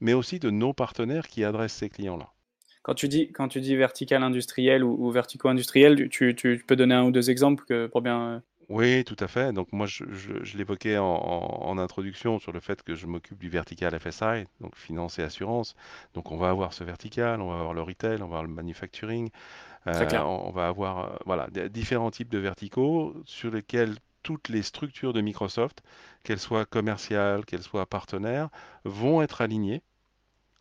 mais 0.00 0.12
aussi 0.12 0.38
de 0.38 0.50
nos 0.50 0.72
partenaires 0.74 1.26
qui 1.26 1.42
adressent 1.44 1.74
ces 1.74 1.88
clients-là. 1.88 2.35
Quand 2.86 2.94
tu 2.94 3.08
dis, 3.08 3.32
quand 3.32 3.48
tu 3.48 3.60
dis 3.60 3.74
vertical 3.74 4.22
industriel 4.22 4.84
ou, 4.84 5.10
vertico-industriel, 5.10 6.08
tu, 6.08 6.64
peux 6.68 6.76
donner 6.76 6.94
un 6.94 7.02
ou 7.02 7.10
deux 7.10 7.30
exemples 7.30 7.88
pour 7.88 8.00
bien. 8.00 8.20
Euh, 8.20 8.40
oui, 8.68 9.02
tout 9.02 9.16
à 9.18 9.26
fait. 9.26 9.52
Donc 9.52 9.72
moi, 9.72 9.86
je, 9.86 10.04
l'évoquais 10.56 10.96
en, 10.96 11.78
introduction 11.78 12.38
sur 12.38 12.52
le 12.52 12.60
fait 12.60 12.84
que 12.84 12.94
je 12.94 13.08
m'occupe 13.08 13.38
du 13.38 13.48
vertical 13.48 13.98
FSI, 13.98 14.44
donc 14.60 14.76
finance 14.76 15.18
et 15.18 15.24
assurance. 15.24 15.74
Donc 16.14 16.30
on 16.30 16.36
va 16.36 16.48
avoir 16.48 16.72
ce 16.74 16.84
vertical, 16.84 17.40
on 17.40 17.48
va 17.48 17.58
avoir 17.58 17.74
le 17.74 17.82
retail, 17.82 18.22
on 18.22 18.28
va 18.28 18.36
avoir 18.36 18.44
le 18.44 18.50
manufacturing, 18.50 19.30
euh, 19.88 20.08
on, 20.20 20.52
va 20.52 20.68
avoir 20.68 20.98
euh, 20.98 21.16
voilà 21.26 21.48
différents 21.68 22.12
types 22.12 22.30
de 22.30 22.38
verticaux 22.38 23.16
sur 23.24 23.50
lesquels 23.50 23.96
toutes 24.22 24.48
les 24.48 24.62
structures 24.62 25.12
de 25.12 25.20
Microsoft, 25.22 25.82
qu'elles 26.22 26.38
soient 26.38 26.66
commerciales, 26.66 27.44
qu'elles 27.44 27.62
soient 27.62 27.86
partenaires, 27.86 28.48
vont 28.84 29.22
être 29.22 29.40
alignées 29.40 29.82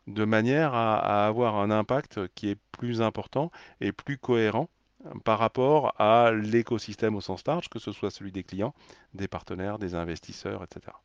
de 0.08 0.26
manière 0.26 0.74
à, 0.74 1.26
avoir 1.28 1.58
un 1.58 1.72
impact 1.72 2.28
qui 2.36 2.50
est 2.50 2.58
plus 2.72 3.02
important 3.02 3.52
et 3.82 3.92
plus 3.92 4.18
cohérent 4.18 4.70
euh, 5.06 5.10
par 5.24 5.40
rapport 5.40 6.00
à 6.00 6.32
l'écosystème 6.32 7.16
au 7.16 7.22
sens 7.22 7.46
large, 7.48 7.70
que 7.70 7.80
ce 7.80 7.92
soit 7.92 8.12
celui 8.12 8.32
des 8.32 8.44
clients, 8.44 8.74
des 9.14 9.28
partenaires, 9.28 9.80
des 9.80 9.96
investisseurs, 9.96 10.64
etc. 10.64 10.96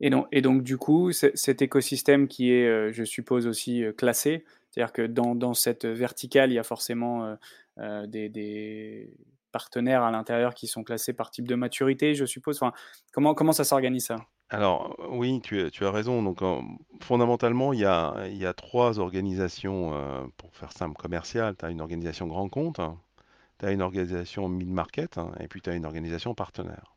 Et 0.00 0.10
donc, 0.10 0.64
du 0.64 0.78
coup, 0.78 1.12
cet 1.12 1.62
écosystème 1.62 2.26
qui 2.26 2.50
est, 2.50 2.66
euh, 2.66 2.90
je 2.92 3.04
suppose, 3.04 3.46
aussi 3.46 3.84
euh, 3.84 3.92
classé, 3.92 4.44
c'est-à-dire 4.70 4.92
que 4.92 5.06
dans, 5.06 5.54
cette 5.54 5.84
verticale, 5.84 6.50
il 6.50 6.54
y 6.54 6.58
a 6.58 6.64
forcément 6.64 7.36
des, 7.76 9.14
partenaires 9.52 10.02
à 10.02 10.10
l'intérieur 10.10 10.54
qui 10.54 10.66
sont 10.66 10.82
classés 10.82 11.12
par 11.12 11.30
type 11.30 11.46
de 11.46 11.54
maturité, 11.54 12.14
je 12.14 12.24
suppose. 12.24 12.58
Comment 13.12 13.52
ça 13.52 13.64
s'organise 13.64 14.06
ça? 14.06 14.16
Alors 14.52 14.96
oui, 15.08 15.40
tu, 15.40 15.58
as 15.80 15.90
raison. 15.90 16.22
Donc 16.22 16.40
fondamentalement, 17.00 17.72
il 17.72 17.80
y 17.80 17.86
a, 17.86 18.52
trois 18.54 18.98
organisations, 18.98 20.30
pour 20.36 20.54
faire 20.54 20.72
simple, 20.72 20.96
commerciales. 20.96 21.56
Tu 21.56 21.64
as 21.64 21.70
une 21.70 21.80
organisation 21.80 22.26
grand 22.26 22.48
compte, 22.50 22.78
tu 23.58 23.66
as 23.66 23.72
une 23.72 23.80
organisation 23.80 24.48
mid-market 24.50 25.16
hein, 25.16 25.32
et 25.40 25.48
puis 25.48 25.62
tu 25.62 25.70
as 25.70 25.74
une 25.74 25.86
organisation 25.86 26.34
partenaire. 26.34 26.94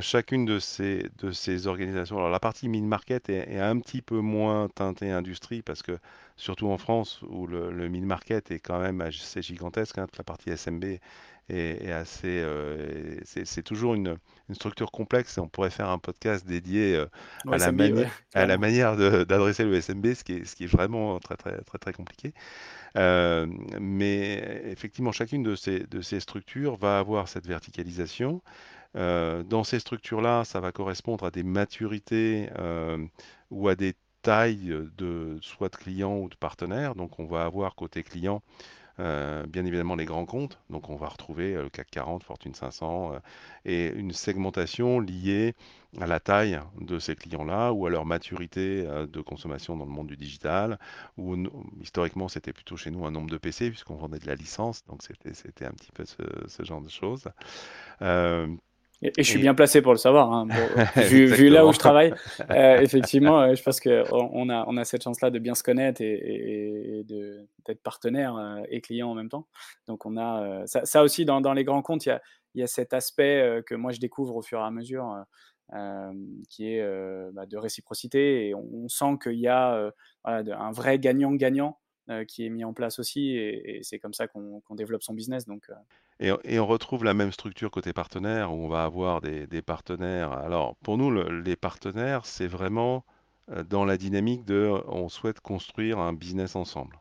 Chacune 0.00 0.44
de 0.44 0.58
ces, 0.58 1.66
organisations, 1.66 2.18
alors 2.18 2.28
la 2.28 2.40
partie 2.40 2.68
mid-market 2.68 3.30
est, 3.30 3.58
un 3.58 3.78
petit 3.78 4.02
peu 4.02 4.18
moins 4.18 4.68
teintée 4.68 5.10
industrie 5.12 5.62
parce 5.62 5.82
que 5.82 5.98
surtout 6.36 6.68
en 6.68 6.76
France 6.76 7.22
où 7.22 7.46
le, 7.46 7.70
le 7.70 7.88
mid-market 7.88 8.50
est 8.50 8.58
quand 8.58 8.80
même 8.80 9.00
assez 9.00 9.40
gigantesque, 9.40 9.96
hein, 9.98 10.08
la 10.18 10.24
partie 10.24 10.50
SMB 10.54 10.98
est, 11.48 11.92
assez. 11.92 12.40
Euh, 12.40 13.18
c'est 13.24 13.62
toujours 13.62 13.94
une, 13.94 14.16
structure 14.52 14.90
complexe 14.90 15.38
et 15.38 15.40
on 15.40 15.48
pourrait 15.48 15.70
faire 15.70 15.88
un 15.88 15.98
podcast 15.98 16.46
dédié 16.46 16.94
euh, 16.94 17.06
à, 17.50 17.58
la 17.58 17.72
à, 18.34 18.46
la 18.46 18.58
manière 18.58 18.96
d'adresser 19.26 19.64
le 19.64 19.80
SMB, 19.80 20.14
ce 20.14 20.24
qui, 20.24 20.34
est, 20.34 20.44
ce 20.44 20.54
qui 20.54 20.64
est 20.64 20.68
vraiment 20.68 21.18
très 21.18 21.36
très 21.36 21.58
très 21.62 21.78
très 21.78 21.92
compliqué. 21.92 22.32
Euh, 22.96 23.46
mais 23.80 24.62
effectivement, 24.66 25.12
chacune 25.12 25.42
de 25.42 25.54
ces, 25.56 25.80
de 25.80 26.00
ces 26.00 26.20
structures 26.20 26.76
va 26.76 26.98
avoir 26.98 27.28
cette 27.28 27.46
verticalisation. 27.46 28.42
dans 28.94 29.64
ces 29.64 29.78
structures-là, 29.78 30.44
ça 30.44 30.60
va 30.60 30.72
correspondre 30.72 31.24
à 31.24 31.30
des 31.30 31.42
maturités 31.42 32.48
ou 33.50 33.68
à 33.68 33.74
des 33.74 33.94
tailles 34.22 34.74
de 34.96 35.38
soit 35.40 35.68
de 35.68 35.76
clients 35.76 36.18
ou 36.18 36.28
de 36.28 36.36
partenaires. 36.36 36.94
Donc 36.94 37.18
on 37.18 37.26
va 37.26 37.44
avoir 37.44 37.74
côté 37.74 38.02
client 38.02 38.42
bien 38.98 39.64
évidemment 39.64 39.96
les 39.96 40.04
grands 40.04 40.26
comptes, 40.26 40.58
donc 40.70 40.88
on 40.88 40.96
va 40.96 41.08
retrouver 41.08 41.54
euh, 41.54 41.64
le 41.64 41.68
CAC 41.70 41.90
40, 41.90 42.24
Fortune 42.24 42.54
500, 42.54 43.12
euh, 43.12 43.18
et 43.64 43.88
une 43.88 44.12
segmentation 44.12 45.00
liée 45.00 45.54
à 46.00 46.06
la 46.06 46.20
taille 46.20 46.60
de 46.80 46.98
ces 46.98 47.16
clients-là 47.16 47.72
ou 47.72 47.86
à 47.86 47.90
leur 47.90 48.04
maturité 48.04 48.84
de 48.84 49.20
consommation 49.20 49.76
dans 49.76 49.86
le 49.86 49.90
monde 49.90 50.08
du 50.08 50.16
digital, 50.16 50.78
ou 51.16 51.36
historiquement 51.80 52.28
c'était 52.28 52.52
plutôt 52.52 52.76
chez 52.76 52.90
nous 52.90 53.06
un 53.06 53.10
nombre 53.10 53.30
de 53.30 53.38
PC 53.38 53.70
puisqu'on 53.70 53.96
vendait 53.96 54.18
de 54.18 54.26
la 54.26 54.34
licence, 54.34 54.84
donc 54.86 55.02
c'était 55.02 55.64
un 55.64 55.72
petit 55.72 55.92
peu 55.92 56.04
ce, 56.04 56.64
genre 56.64 56.82
de 56.82 56.90
choses. 56.90 57.28
Et, 59.02 59.12
je 59.18 59.22
suis 59.22 59.38
bien 59.38 59.54
placé 59.54 59.82
pour 59.82 59.92
le 59.92 59.98
savoir, 59.98 60.32
hein, 60.32 60.46
vu, 60.96 61.48
là 61.48 61.66
où 61.66 61.72
je 61.72 61.78
travaille. 61.78 62.14
Euh, 62.50 62.80
effectivement, 62.80 63.40
euh, 63.40 63.54
je 63.54 63.62
pense 63.62 63.80
qu'on 63.80 64.48
a, 64.48 64.64
on 64.66 64.76
a 64.76 64.84
cette 64.84 65.02
chance-là 65.02 65.30
de 65.30 65.38
bien 65.38 65.54
se 65.54 65.62
connaître 65.62 66.00
et, 66.00 67.04
d'être 67.66 67.82
partenaire 67.82 68.36
euh, 68.36 68.62
et 68.70 68.80
client 68.80 69.10
en 69.10 69.14
même 69.14 69.28
temps. 69.28 69.46
Donc, 69.88 70.06
on 70.06 70.16
a 70.16 70.62
ça, 70.66 71.02
aussi 71.02 71.24
dans, 71.24 71.52
les 71.52 71.64
grands 71.64 71.82
comptes, 71.82 72.06
il 72.06 72.10
y 72.10 72.12
a, 72.12 72.22
il 72.54 72.60
y 72.60 72.62
a 72.62 72.66
cet 72.66 72.94
aspect 72.94 73.62
que 73.66 73.74
moi 73.74 73.92
je 73.92 74.00
découvre 74.00 74.36
au 74.36 74.42
fur 74.42 74.60
et 74.60 74.62
à 74.62 74.70
mesure. 74.70 75.24
qui 76.48 76.68
est 76.68 77.32
bah, 77.32 77.46
de 77.46 77.56
réciprocité 77.56 78.48
et 78.48 78.54
on, 78.54 78.88
sent 78.88 79.18
qu'il 79.22 79.40
y 79.40 79.48
a 79.48 79.90
un 80.24 80.72
vrai 80.72 80.98
gagnant-gagnant 80.98 81.78
qui 82.28 82.46
est 82.46 82.50
mis 82.50 82.64
en 82.64 82.72
place 82.72 82.98
aussi 82.98 83.30
et, 83.30 83.80
c'est 83.82 83.98
comme 83.98 84.14
ça 84.14 84.28
qu'on 84.28 84.62
développe 84.70 85.02
son 85.02 85.14
business. 85.14 85.46
Donc, 85.46 85.70
et, 86.18 86.58
on 86.58 86.66
retrouve 86.66 87.04
la 87.04 87.14
même 87.14 87.32
structure 87.32 87.70
côté 87.70 87.92
partenaire 87.92 88.52
où 88.52 88.56
on 88.56 88.68
va 88.68 88.84
avoir 88.84 89.20
des, 89.20 89.62
partenaires. 89.62 90.32
Alors 90.32 90.76
pour 90.76 90.96
nous, 90.96 91.10
les 91.10 91.56
partenaires, 91.56 92.24
c'est 92.24 92.46
vraiment 92.46 93.04
euh, 93.50 93.64
dans 93.64 93.84
la 93.84 93.96
dynamique 93.96 94.44
de 94.44 94.72
on 94.86 95.08
souhaite 95.08 95.40
construire 95.40 95.98
un 95.98 96.12
business 96.14 96.56
ensemble. 96.56 97.00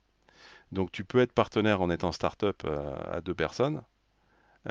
Donc 0.72 0.92
tu 0.92 1.06
peux 1.06 1.20
être 1.20 1.34
partenaire 1.34 1.82
en 1.82 1.90
étant 1.90 2.12
startup 2.12 2.64
euh, 2.66 2.94
à 3.12 3.22
deux 3.22 3.36
personnes, 3.36 3.84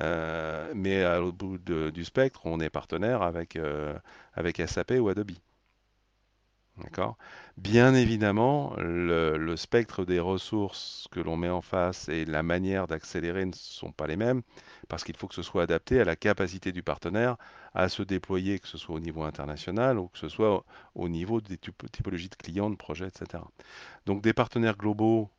euh, 0.01 0.71
mais 0.75 1.03
à 1.03 1.21
l'autre 1.21 1.39
bout 1.39 1.59
du 1.59 2.05
spectre, 2.05 2.43
on 2.45 2.61
est 2.61 2.71
partenaire 2.71 3.23
avec, 3.23 3.59
avec 4.35 4.59
SAP 4.67 4.93
ou 4.99 5.09
Adobe. 5.09 5.33
D'accord 6.79 7.17
Bien 7.57 7.95
évidemment, 7.95 8.75
le, 8.79 9.55
spectre 9.57 10.05
des 10.05 10.19
ressources 10.19 11.07
que 11.13 11.21
l'on 11.21 11.37
met 11.37 11.49
en 11.49 11.63
face 11.63 12.09
et 12.09 12.25
la 12.25 12.43
manière 12.43 12.89
d'accélérer 12.89 13.45
ne 13.45 13.53
sont 13.55 13.93
pas 13.93 14.09
les 14.09 14.17
mêmes, 14.17 14.43
parce 14.89 15.05
qu'il 15.05 15.17
faut 15.17 15.29
que 15.29 15.37
ce 15.37 15.43
soit 15.43 15.63
adapté 15.63 16.01
à 16.01 16.05
la 16.05 16.17
capacité 16.17 16.73
du 16.73 16.83
partenaire 16.83 17.37
à 17.75 17.89
se 17.89 18.03
déployer, 18.03 18.59
que 18.59 18.67
ce 18.67 18.77
soit 18.77 18.97
au 18.97 19.01
niveau 19.01 19.23
international 19.23 19.99
ou 20.01 20.09
que 20.09 20.19
ce 20.19 20.29
soit 20.29 20.65
au 20.97 21.09
niveau 21.09 21.41
des 21.41 21.59
typologies 21.59 22.29
de 22.29 22.35
clients, 22.35 22.71
de 22.71 22.77
projets, 22.77 23.07
etc. 23.07 23.45
Donc 24.07 24.21
des 24.23 24.33
partenaires 24.33 24.77
globaux 24.77 25.31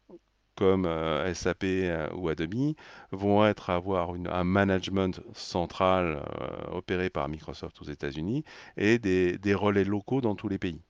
comme 0.55 0.85
euh, 0.85 1.33
SAP 1.33 1.63
euh, 1.65 2.09
ou 2.13 2.29
Adobe 2.29 2.75
vont 3.11 3.45
être 3.45 3.69
avoir 3.69 4.11
un 4.11 4.43
management 4.45 5.21
central 5.33 6.23
euh, 6.41 6.77
opéré 6.77 7.09
par 7.09 7.27
Microsoft 7.27 7.81
aux 7.81 7.85
États-Unis 7.85 8.45
et 8.77 8.99
des 8.99 9.53
relais 9.53 9.83
locaux 9.83 10.21
dans 10.21 10.35
tous 10.35 10.47
les 10.47 10.59
pays. 10.59 10.81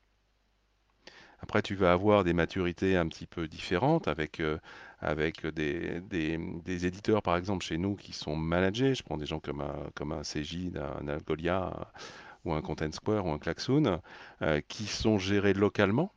Après, 1.46 1.62
tu 1.62 1.76
vas 1.76 1.94
avoir 1.94 2.24
des 2.24 2.34
maturités 2.34 2.98
un 2.98 3.08
petit 3.08 3.28
peu 3.28 3.48
différentes 3.48 4.08
avec, 4.08 4.40
euh, 4.40 4.58
avec 4.98 5.46
des, 5.46 6.02
des, 6.02 6.88
éditeurs, 6.88 7.22
par 7.22 7.38
exemple, 7.38 7.64
chez 7.64 7.78
nous 7.78 7.96
qui 7.96 8.14
sont 8.14 8.36
managés. 8.36 8.96
Je 8.96 9.04
prends 9.04 9.16
des 9.16 9.28
gens 9.28 9.40
comme 9.40 9.62
un, 9.62 9.76
comme 9.94 10.12
un 10.12 10.24
CJ, 10.24 10.72
un 10.76 11.08
Algolia 11.08 11.92
ou 12.46 12.54
un 12.54 12.62
Content 12.64 12.92
Square 12.92 13.28
ou 13.28 13.30
un 13.30 13.38
Klaxoon, 13.38 14.02
euh, 14.42 14.60
qui 14.68 14.86
sont 14.88 15.20
gérés 15.20 15.54
localement. 15.54 16.12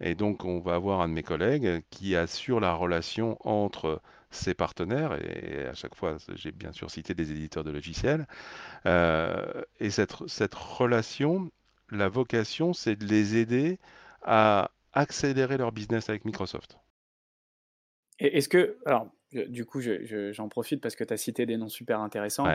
Et 0.00 0.14
donc, 0.14 0.46
on 0.46 0.58
va 0.60 0.74
avoir 0.74 1.02
un 1.02 1.08
de 1.08 1.12
mes 1.12 1.22
collègues 1.22 1.82
qui 1.90 2.16
assure 2.16 2.58
la 2.58 2.72
relation 2.72 3.36
entre 3.46 4.00
ses 4.30 4.54
partenaires, 4.54 5.18
et 5.22 5.66
à 5.66 5.74
chaque 5.74 5.94
fois, 5.94 6.16
j'ai 6.34 6.50
bien 6.50 6.72
sûr 6.72 6.90
cité 6.90 7.12
des 7.12 7.30
éditeurs 7.30 7.62
de 7.62 7.70
logiciels. 7.70 8.26
Euh, 8.86 9.62
et 9.80 9.90
cette, 9.90 10.14
cette 10.28 10.54
relation, 10.54 11.50
la 11.90 12.08
vocation, 12.08 12.72
c'est 12.72 12.96
de 12.96 13.04
les 13.04 13.36
aider 13.36 13.78
à 14.26 14.70
accélérer 14.92 15.56
leur 15.56 15.72
business 15.72 16.08
avec 16.08 16.24
Microsoft. 16.24 16.78
Et 18.18 18.38
est-ce 18.38 18.48
que, 18.48 18.78
alors, 18.86 19.10
du 19.32 19.64
coup, 19.64 19.80
j'en 19.80 20.48
profite 20.48 20.80
parce 20.80 20.94
que 20.96 21.04
tu 21.04 21.12
as 21.12 21.16
cité 21.16 21.46
des 21.46 21.56
noms 21.56 21.68
super 21.68 22.00
intéressants. 22.00 22.46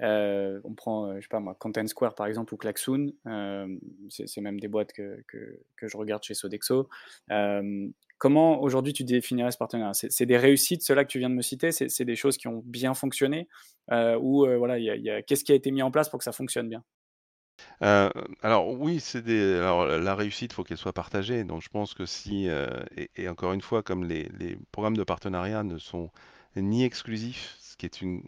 Euh, 0.00 0.60
on 0.64 0.74
prend, 0.74 1.06
euh, 1.06 1.16
je 1.16 1.22
sais 1.22 1.28
pas 1.28 1.40
moi, 1.40 1.54
Content 1.54 1.86
Square 1.86 2.14
par 2.14 2.26
exemple 2.26 2.54
ou 2.54 2.56
Klaxoon. 2.56 3.12
Euh, 3.26 3.68
c'est 4.08 4.40
même 4.40 4.58
des 4.58 4.68
boîtes 4.68 4.92
que, 4.92 5.22
que, 5.28 5.60
que, 5.76 5.86
je 5.86 5.96
regarde 5.96 6.22
chez 6.22 6.34
Sodexo. 6.34 6.88
comment 8.18 8.62
aujourd'hui 8.62 8.92
tu 8.92 9.04
définirais 9.04 9.50
ce 9.50 9.58
partenariat? 9.58 9.92
C'est 9.94 10.26
des 10.26 10.38
réussites, 10.38 10.82
ceux-là 10.82 11.04
que 11.04 11.10
tu 11.10 11.18
viens 11.18 11.30
de 11.30 11.34
me 11.34 11.42
citer? 11.42 11.70
C'est 11.72 12.04
des 12.04 12.16
choses 12.16 12.36
qui 12.36 12.48
ont 12.48 12.62
bien 12.64 12.94
fonctionné? 12.94 13.48
Ou 13.92 14.46
voilà, 14.58 14.78
qu'est-ce 15.22 15.44
qui 15.44 15.52
a 15.52 15.54
été 15.54 15.70
mis 15.70 15.82
en 15.82 15.90
place 15.90 16.08
pour 16.08 16.18
que 16.18 16.24
ça 16.24 16.32
fonctionne 16.32 16.68
bien? 16.68 16.82
Alors 17.80 18.68
oui, 18.68 19.00
c'est 19.00 19.22
des 19.22 19.56
alors 19.56 19.86
la 19.86 20.14
réussite, 20.14 20.52
faut 20.52 20.64
qu'elle 20.64 20.78
soit 20.78 20.92
partagée. 20.92 21.44
Donc 21.44 21.62
je 21.62 21.68
pense 21.68 21.94
que 21.94 22.06
si, 22.06 22.48
et 23.16 23.28
encore 23.28 23.52
une 23.52 23.60
fois, 23.60 23.82
comme 23.82 24.04
les 24.04 24.28
les 24.38 24.58
programmes 24.72 24.96
de 24.96 25.04
partenariat 25.04 25.62
ne 25.62 25.78
sont 25.78 26.10
ni 26.56 26.84
exclusifs, 26.84 27.56
ce 27.60 27.76
qui 27.76 27.86
est 27.86 28.00
une 28.00 28.22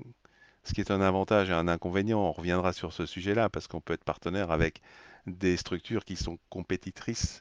ce 0.64 0.74
qui 0.74 0.80
est 0.80 0.90
un 0.90 1.00
avantage 1.00 1.50
et 1.50 1.52
un 1.52 1.68
inconvénient, 1.68 2.20
on 2.20 2.32
reviendra 2.32 2.72
sur 2.72 2.92
ce 2.92 3.06
sujet-là, 3.06 3.48
parce 3.48 3.68
qu'on 3.68 3.80
peut 3.80 3.94
être 3.94 4.04
partenaire 4.04 4.50
avec 4.50 4.82
des 5.26 5.56
structures 5.56 6.04
qui 6.04 6.16
sont 6.16 6.38
compétitrices 6.50 7.40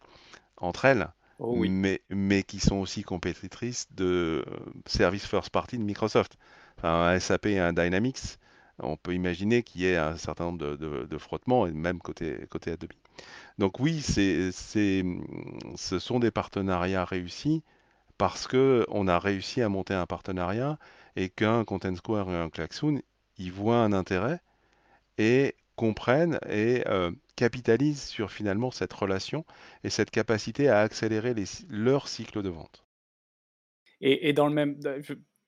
entre 0.57 0.85
elles, 0.85 1.09
Oh 1.39 1.53
oui. 1.57 1.69
mais 1.69 2.01
mais 2.09 2.43
qui 2.43 2.59
sont 2.59 2.77
aussi 2.77 3.03
compétitrices 3.03 3.87
de, 3.91 4.45
services 4.85 5.25
first 5.25 5.49
party 5.49 5.77
de 5.77 5.83
Microsoft. 5.83 6.37
Enfin, 6.77 7.07
un 7.07 7.19
SAP 7.19 7.47
et 7.47 7.59
un 7.59 7.73
Dynamics 7.73 8.37
on 8.79 8.97
peut 8.97 9.13
imaginer 9.13 9.63
qu'il 9.63 9.81
y 9.81 9.87
ait 9.87 9.97
un 9.97 10.17
certain 10.17 10.45
nombre 10.45 10.75
de, 10.75 11.17
frottements, 11.17 11.67
et 11.67 11.71
même 11.71 11.99
côté, 11.99 12.45
côté 12.49 12.71
Adobe. 12.71 12.91
Donc 13.57 13.79
oui, 13.79 14.01
ce 14.01 15.99
sont 15.99 16.19
des 16.19 16.31
partenariats 16.31 17.05
réussis 17.05 17.63
parce 18.17 18.47
qu'on 18.47 19.07
a 19.07 19.19
réussi 19.19 19.61
à 19.61 19.69
monter 19.69 19.93
un 19.93 20.05
partenariat 20.05 20.77
et 21.15 21.29
qu'un 21.29 21.63
Content 21.63 21.95
Square 21.95 22.29
et 22.29 22.35
un 22.35 22.49
Klaxoon, 22.49 23.01
ils 23.37 23.51
voient 23.51 23.77
un 23.77 23.93
intérêt 23.93 24.39
et 25.17 25.55
comprennent 25.75 26.39
et 26.49 26.83
euh, 26.87 27.11
capitalisent 27.35 28.03
sur 28.03 28.31
finalement 28.31 28.71
cette 28.71 28.93
relation 28.93 29.45
et 29.83 29.89
cette 29.89 30.11
capacité 30.11 30.69
à 30.69 30.79
accélérer 30.79 31.33
leur 31.69 32.07
cycle 32.07 32.41
de 32.41 32.49
vente. 32.49 32.85
Et, 34.01 34.33
dans 34.33 34.47
le 34.47 34.53
même, 34.53 34.77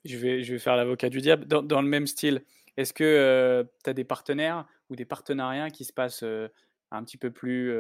je, 0.06 0.18
vais, 0.18 0.44
je 0.44 0.54
vais 0.54 0.60
faire 0.60 0.78
l'avocat 0.78 1.10
du 1.10 1.20
diable, 1.20 1.46
dans 1.46 1.82
le 1.82 1.88
même 1.88 2.08
style, 2.08 2.44
est-ce 2.78 2.94
que 2.94 3.68
tu 3.84 3.90
as 3.90 3.94
des 3.94 4.04
partenaires 4.04 4.66
ou 4.90 4.96
des 4.96 5.06
partenariats 5.06 5.70
qui 5.70 5.84
se 5.84 5.94
passent 5.94 6.24
un 6.92 7.04
petit 7.04 7.18
peu 7.18 7.32
plus 7.32 7.74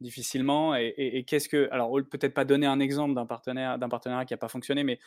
difficilement 0.00 0.74
et, 0.76 1.24
qu'est-ce 1.26 1.48
que 1.48 1.68
alors 1.72 1.92
peut-être 2.10 2.34
pas 2.34 2.44
donner 2.44 2.66
un 2.66 2.80
exemple 2.80 3.14
d'un 3.14 3.26
partenaire 3.26 3.78
partenariat 3.90 4.24
qui 4.24 4.34
n'a 4.34 4.38
pas 4.38 4.48
fonctionné, 4.48 4.84
mais 4.84 4.98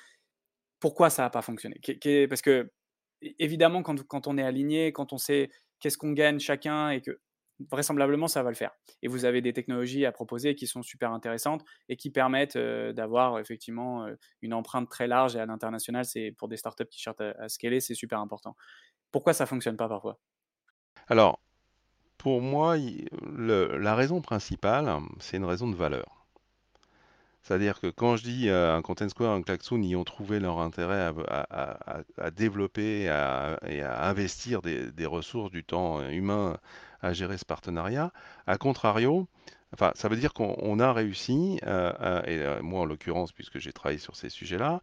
pourquoi 0.80 1.10
ça 1.10 1.24
n'a 1.24 1.30
pas 1.30 1.42
fonctionné? 1.42 1.80
Parce 2.28 2.42
que 2.42 2.70
évidemment 3.40 3.84
quand, 3.84 4.04
quand 4.08 4.28
on 4.28 4.38
est 4.38 4.44
aligné, 4.44 4.92
quand 4.92 5.14
on 5.14 5.18
sait 5.18 5.50
qu'est-ce 5.80 5.98
qu'on 5.98 6.12
gagne 6.12 6.40
chacun 6.40 6.90
et 6.90 7.02
que 7.02 7.20
vraisemblablement 7.69 8.28
ça 8.28 8.43
va 8.43 8.50
le 8.50 8.56
faire. 8.56 8.71
Et 9.02 9.08
vous 9.08 9.26
avez 9.26 9.41
des 9.41 9.54
technologies 9.54 10.06
à 10.06 10.12
proposer 10.12 10.56
qui 10.56 10.67
sont 10.67 10.82
super 10.82 11.12
intéressantes 11.12 11.63
et 11.89 11.97
qui 11.97 12.10
permettent 12.10 12.58
d'avoir 12.58 13.39
effectivement 13.39 14.08
une 14.41 14.54
empreinte 14.54 14.89
très 14.89 15.08
large 15.08 15.36
et 15.36 15.39
à 15.39 15.45
l'international. 15.45 16.06
C'est 16.06 16.34
pour 16.38 16.47
des 16.47 16.58
startups 16.58 16.88
qui 16.89 17.00
cherchent 17.00 17.19
à, 17.19 17.50
scaler, 17.50 17.80
c'est 17.80 17.95
super 17.95 18.19
important. 18.19 18.56
Pourquoi 19.12 19.34
ça 19.34 19.45
fonctionne 19.45 19.78
pas 19.78 19.89
parfois? 19.89 20.19
Alors, 21.08 21.41
pour 22.17 22.41
moi, 22.41 22.76
la 22.78 23.95
raison 23.95 24.21
principale, 24.21 24.89
c'est 25.19 25.38
une 25.38 25.45
raison 25.45 25.69
de 25.69 25.76
valeur. 25.76 26.21
C'est-à-dire 27.43 27.80
que 27.80 27.88
quand 27.88 28.15
je 28.17 28.23
dis 28.23 28.49
euh, 28.49 28.75
un 28.75 28.82
Content 28.82 29.10
Square, 29.10 29.34
un 29.34 29.41
Klaxoon, 29.41 29.82
ils 29.82 29.95
ont 29.95 30.04
trouvé 30.04 30.39
leur 30.39 30.60
intérêt 30.60 31.12
à, 31.30 32.32
développer 32.32 33.04
et 33.04 33.10
à 33.82 34.08
investir 34.08 34.62
des, 34.62 35.06
ressources, 35.06 35.51
du 35.51 35.63
temps 35.63 36.08
humain 36.10 36.58
à 37.01 37.13
gérer 37.13 37.38
ce 37.38 37.45
partenariat. 37.45 38.12
A 38.47 38.58
contrario, 38.58 39.27
enfin, 39.73 39.91
ça 39.95 40.08
veut 40.08 40.17
dire 40.17 40.34
qu'on 40.34 40.80
a 40.80 40.93
réussi, 40.93 41.60
euh, 41.65 42.21
et 42.25 42.39
euh, 42.39 42.62
moi 42.62 42.82
en 42.82 42.86
l'occurrence, 42.86 43.32
puisque 43.32 43.60
j'ai 43.60 43.73
travaillé 43.73 43.99
sur 43.99 44.15
ces 44.15 44.30
sujets-là, 44.30 44.82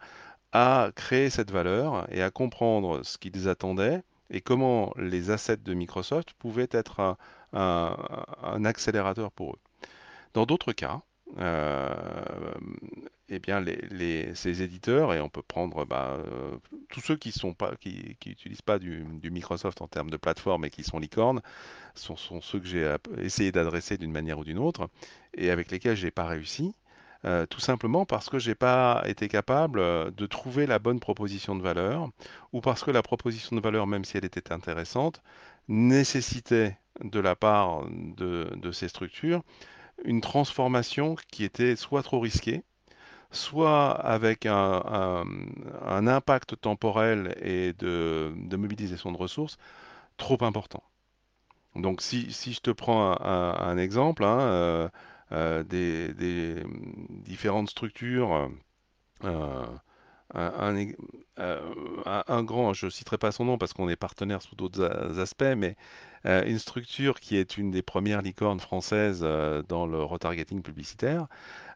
à 0.52 0.90
créer 0.94 1.30
cette 1.30 1.50
valeur 1.50 2.06
et 2.10 2.22
à 2.22 2.30
comprendre 2.30 3.02
ce 3.04 3.18
qu'ils 3.18 3.48
attendaient 3.48 4.02
et 4.30 4.40
comment 4.40 4.92
les 4.96 5.30
assets 5.30 5.58
de 5.58 5.74
Microsoft 5.74 6.32
pouvaient 6.34 6.68
être 6.70 7.16
un, 7.52 8.64
accélérateur 8.64 9.30
pour 9.32 9.54
eux. 9.54 9.58
Dans 10.34 10.46
d'autres 10.46 10.72
cas, 10.72 11.00
euh, 11.38 11.94
eh 13.28 13.38
bien, 13.38 13.62
ces 14.34 14.62
éditeurs, 14.62 15.12
et 15.12 15.20
on 15.20 15.28
peut 15.28 15.42
prendre 15.42 15.84
bah, 15.84 16.18
euh, 16.18 16.56
tous 16.90 17.00
ceux 17.00 17.16
qui 17.16 17.32
sont 17.32 17.54
pas, 17.54 17.76
qui 17.76 18.16
n'utilisent 18.26 18.62
pas 18.62 18.78
du, 18.78 19.04
Microsoft 19.22 19.82
en 19.82 19.88
termes 19.88 20.10
de 20.10 20.16
plateforme 20.16 20.64
et 20.64 20.70
qui 20.70 20.84
sont 20.84 20.98
licornes, 20.98 21.42
sont, 21.94 22.16
ceux 22.16 22.60
que 22.60 22.66
j'ai 22.66 22.96
essayé 23.18 23.52
d'adresser 23.52 23.98
d'une 23.98 24.12
manière 24.12 24.38
ou 24.38 24.44
d'une 24.44 24.58
autre, 24.58 24.88
et 25.34 25.50
avec 25.50 25.70
lesquels 25.70 25.96
je 25.96 26.06
n'ai 26.06 26.10
pas 26.10 26.26
réussi. 26.26 26.74
Euh, 27.24 27.46
tout 27.46 27.58
simplement 27.58 28.06
parce 28.06 28.28
que 28.30 28.38
j'ai 28.38 28.54
pas 28.54 29.02
été 29.06 29.26
capable 29.26 29.80
euh, 29.80 30.10
de 30.12 30.24
trouver 30.26 30.66
la 30.66 30.78
bonne 30.78 31.00
proposition 31.00 31.56
de 31.56 31.62
valeur, 31.62 32.08
ou 32.52 32.60
parce 32.60 32.84
que 32.84 32.92
la 32.92 33.02
proposition 33.02 33.56
de 33.56 33.60
valeur, 33.60 33.88
même 33.88 34.04
si 34.04 34.16
elle 34.16 34.24
était 34.24 34.52
intéressante, 34.52 35.20
nécessitait 35.66 36.78
de 37.02 37.20
la 37.20 37.34
part 37.36 37.86
de, 37.90 38.70
ces 38.72 38.88
structures 38.88 39.42
une 40.04 40.20
transformation 40.20 41.16
qui 41.30 41.44
était 41.44 41.76
soit 41.76 42.02
trop 42.02 42.20
risquée, 42.20 42.62
soit 43.30 43.90
avec 43.90 44.46
un, 44.46 45.24
impact 46.06 46.60
temporel 46.60 47.36
et 47.42 47.72
de, 47.74 48.32
mobilisation 48.56 49.12
de 49.12 49.16
ressources 49.16 49.58
trop 50.16 50.42
important. 50.42 50.82
Donc 51.76 52.00
si, 52.02 52.30
je 52.30 52.60
te 52.60 52.70
prends 52.70 53.20
un, 53.20 53.78
exemple, 53.78 54.24
hein, 54.24 54.40
euh, 54.40 54.88
euh, 55.32 55.62
des, 55.62 56.64
différentes 57.24 57.70
structures. 57.70 58.50
Euh, 59.24 59.66
un, 60.34 60.76
un, 61.36 62.42
grand, 62.42 62.72
je 62.74 62.86
ne 62.86 62.90
citerai 62.90 63.18
pas 63.18 63.32
son 63.32 63.44
nom 63.44 63.58
parce 63.58 63.72
qu'on 63.72 63.88
est 63.88 63.96
partenaire 63.96 64.42
sous 64.42 64.56
d'autres 64.56 65.18
aspects, 65.18 65.54
mais 65.56 65.76
euh, 66.26 66.44
une 66.44 66.58
structure 66.58 67.20
qui 67.20 67.36
est 67.36 67.56
une 67.56 67.70
des 67.70 67.82
premières 67.82 68.22
licornes 68.22 68.60
françaises 68.60 69.20
dans 69.20 69.86
le 69.86 70.02
retargeting 70.02 70.62
publicitaire, 70.62 71.26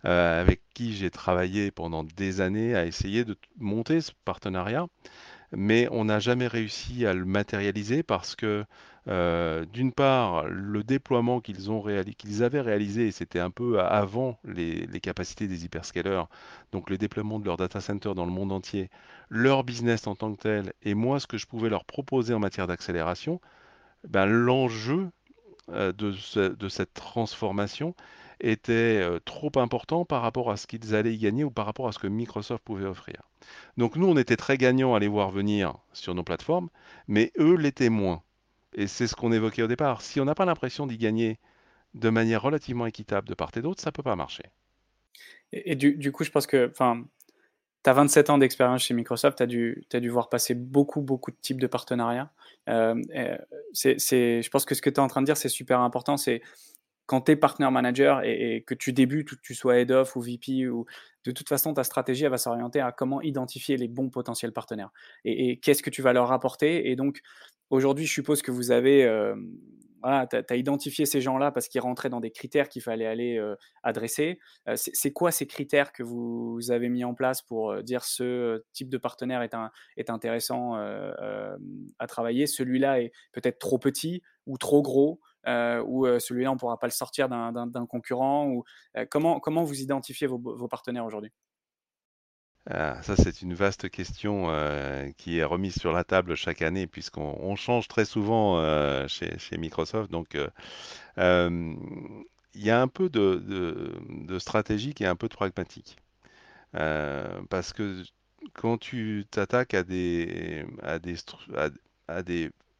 avec 0.04 0.60
qui 0.74 0.94
j'ai 0.94 1.10
travaillé 1.10 1.70
pendant 1.70 2.04
des 2.04 2.40
années 2.40 2.74
à 2.74 2.84
essayer 2.84 3.24
de 3.24 3.36
monter 3.58 4.00
ce 4.00 4.12
partenariat, 4.24 4.86
mais 5.52 5.88
on 5.90 6.06
n'a 6.06 6.18
jamais 6.18 6.46
réussi 6.46 7.06
à 7.06 7.14
le 7.14 7.24
matérialiser 7.24 8.02
parce 8.02 8.34
que 8.36 8.64
euh, 9.08 9.64
d'une 9.64 9.92
part, 9.92 10.44
le 10.46 10.84
déploiement 10.84 11.40
qu'ils 11.40 11.70
avaient 12.42 12.60
réalisé, 12.60 13.10
c'était 13.10 13.40
un 13.40 13.50
peu 13.50 13.80
avant 13.80 14.38
les, 14.44 14.86
capacités 15.00 15.48
des 15.48 15.64
hyperscalers, 15.64 16.24
donc 16.70 16.88
le 16.88 16.98
déploiement 16.98 17.40
de 17.40 17.46
leur 17.46 17.56
data 17.56 17.80
center 17.80 18.14
dans 18.14 18.24
le 18.26 18.30
monde 18.30 18.52
entier, 18.52 18.90
leur 19.28 19.64
business 19.64 20.06
en 20.06 20.14
tant 20.14 20.32
que 20.34 20.42
tel, 20.42 20.72
et 20.82 20.94
moi 20.94 21.18
ce 21.18 21.26
que 21.26 21.38
je 21.38 21.46
pouvais 21.46 21.68
leur 21.68 21.84
proposer 21.84 22.32
en 22.34 22.38
matière 22.38 22.68
d'accélération, 22.68 23.40
ben, 24.08 24.26
l'enjeu 24.26 25.08
euh, 25.70 25.92
de, 25.92 26.12
de, 26.54 26.68
cette 26.68 26.94
transformation 26.94 27.94
était 28.40 29.00
euh, 29.00 29.18
trop 29.24 29.50
important 29.56 30.04
par 30.04 30.22
rapport 30.22 30.50
à 30.50 30.56
ce 30.56 30.66
qu'ils 30.66 30.94
allaient 30.94 31.14
y 31.14 31.18
gagner 31.18 31.44
ou 31.44 31.50
par 31.50 31.66
rapport 31.66 31.88
à 31.88 31.92
ce 31.92 31.98
que 31.98 32.08
Microsoft 32.08 32.64
pouvait 32.64 32.86
offrir. 32.86 33.22
Donc 33.76 33.96
nous, 33.96 34.06
on 34.06 34.16
était 34.16 34.36
très 34.36 34.58
gagnants 34.58 34.94
à 34.94 35.00
les 35.00 35.08
voir 35.08 35.30
venir 35.30 35.74
sur 35.92 36.14
nos 36.14 36.24
plateformes, 36.24 36.68
mais 37.08 37.32
eux 37.38 37.56
l'étaient 37.56 37.90
moins. 37.90 38.22
Et 38.74 38.86
c'est 38.86 39.06
ce 39.06 39.14
qu'on 39.14 39.32
évoquait 39.32 39.62
au 39.62 39.66
départ. 39.66 40.02
Si 40.02 40.20
on 40.20 40.24
n'a 40.24 40.34
pas 40.34 40.44
l'impression 40.44 40.86
d'y 40.86 40.98
gagner 40.98 41.38
de 41.94 42.08
manière 42.08 42.42
relativement 42.42 42.86
équitable 42.86 43.28
de 43.28 43.34
part 43.34 43.50
et 43.56 43.62
d'autre, 43.62 43.82
ça 43.82 43.90
ne 43.90 43.92
peut 43.92 44.02
pas 44.02 44.16
marcher. 44.16 44.44
Et, 45.52 45.76
du, 45.76 46.12
coup, 46.12 46.24
je 46.24 46.30
pense 46.30 46.46
que 46.46 46.72
tu 46.76 47.90
as 47.90 47.92
27 47.92 48.30
ans 48.30 48.38
d'expérience 48.38 48.84
chez 48.84 48.94
Microsoft, 48.94 49.36
tu 49.36 49.42
as 49.42 49.46
dû, 49.46 49.84
as 49.92 50.00
dû 50.00 50.08
voir 50.08 50.30
passer 50.30 50.54
beaucoup, 50.54 51.02
beaucoup 51.02 51.30
de 51.30 51.36
types 51.36 51.60
de 51.60 51.66
partenariats. 51.66 52.32
Euh, 52.70 52.94
c'est, 53.74 53.98
je 53.98 54.48
pense 54.50 54.64
que 54.64 54.74
ce 54.74 54.80
que 54.80 54.88
tu 54.88 54.96
es 54.96 55.00
en 55.00 55.08
train 55.08 55.20
de 55.20 55.26
dire, 55.26 55.36
c'est 55.36 55.50
super 55.50 55.80
important. 55.80 56.16
C'est 56.16 56.40
quand 57.04 57.20
tu 57.22 57.32
es 57.32 57.36
partner 57.36 57.70
manager 57.70 58.22
et, 58.24 58.64
que 58.66 58.74
tu 58.74 58.94
débutes, 58.94 59.28
que 59.28 59.42
tu 59.42 59.54
sois 59.54 59.78
head 59.78 59.90
of 59.90 60.16
ou 60.16 60.22
VP, 60.22 60.68
ou, 60.68 60.86
de 61.24 61.32
toute 61.32 61.48
façon, 61.48 61.74
ta 61.74 61.84
stratégie 61.84 62.26
va 62.26 62.38
s'orienter 62.38 62.80
à 62.80 62.92
comment 62.92 63.20
identifier 63.20 63.76
les 63.76 63.88
bons 63.88 64.08
potentiels 64.08 64.52
partenaires 64.52 64.90
et, 65.24 65.58
qu'est-ce 65.58 65.82
que 65.82 65.90
tu 65.90 66.00
vas 66.00 66.14
leur 66.14 66.32
apporter? 66.32 66.90
Et 66.90 66.96
donc, 66.96 67.20
aujourd'hui, 67.72 68.06
je 68.06 68.12
suppose 68.12 68.42
que 68.42 68.50
vous 68.50 68.70
avez, 68.70 69.04
euh, 69.04 69.34
identifié 70.50 71.06
ces 71.06 71.20
gens-là 71.20 71.52
parce 71.52 71.68
qu'ils 71.68 71.80
rentraient 71.80 72.10
dans 72.10 72.20
des 72.20 72.32
critères 72.32 72.68
qu'il 72.68 72.82
fallait 72.82 73.06
aller 73.06 73.40
adresser. 73.84 74.40
c'est 74.74 75.12
quoi 75.12 75.30
ces 75.30 75.46
critères 75.46 75.92
que 75.92 76.02
vous 76.02 76.58
avez 76.70 76.88
mis 76.88 77.04
en 77.04 77.14
place 77.14 77.40
pour 77.40 77.80
dire 77.84 78.02
ce 78.02 78.64
type 78.72 78.88
de 78.88 78.98
partenaire 78.98 79.42
est, 79.42 80.10
intéressant 80.10 80.74
à 80.74 82.06
travailler, 82.08 82.48
celui-là 82.48 83.00
est 83.00 83.12
peut-être 83.30 83.60
trop 83.60 83.78
petit 83.78 84.22
ou 84.46 84.58
trop 84.58 84.82
gros 84.82 85.20
ou 85.46 86.06
celui-là 86.18 86.50
on 86.50 86.54
ne 86.54 86.58
pourra 86.58 86.80
pas 86.80 86.88
le 86.88 86.92
sortir 86.92 87.28
d'un 87.28 87.86
concurrent 87.88 88.48
ou, 88.48 88.64
comment, 89.08 89.38
comment 89.38 89.62
vous 89.62 89.82
identifiez 89.82 90.26
vos 90.26 90.66
partenaires 90.66 91.04
aujourd'hui? 91.04 91.30
Ah, 92.70 93.02
ça, 93.02 93.16
c'est 93.16 93.42
une 93.42 93.54
vaste 93.54 93.90
question 93.90 94.46
euh, 94.48 95.10
qui 95.16 95.38
est 95.38 95.44
remise 95.44 95.74
sur 95.74 95.92
la 95.92 96.04
table 96.04 96.36
chaque 96.36 96.62
année, 96.62 96.86
puisqu'on 96.86 97.56
change 97.56 97.88
très 97.88 98.04
souvent 98.04 98.58
euh, 98.58 99.08
chez, 99.08 99.58
Microsoft. 99.58 100.10
Donc, 100.12 100.36
euh, 100.36 101.74
il 102.54 102.64
y 102.64 102.70
a 102.70 102.80
un 102.80 102.88
peu 102.88 103.08
de, 103.08 104.38
stratégique 104.38 105.00
et 105.00 105.06
un 105.06 105.16
peu 105.16 105.28
de 105.28 105.34
pragmatique. 105.34 105.96
parce 106.72 107.72
que 107.72 108.02
quand 108.54 108.78
tu 108.78 109.26
t'attaques 109.30 109.74
à 109.74 109.82
des, 109.82 110.64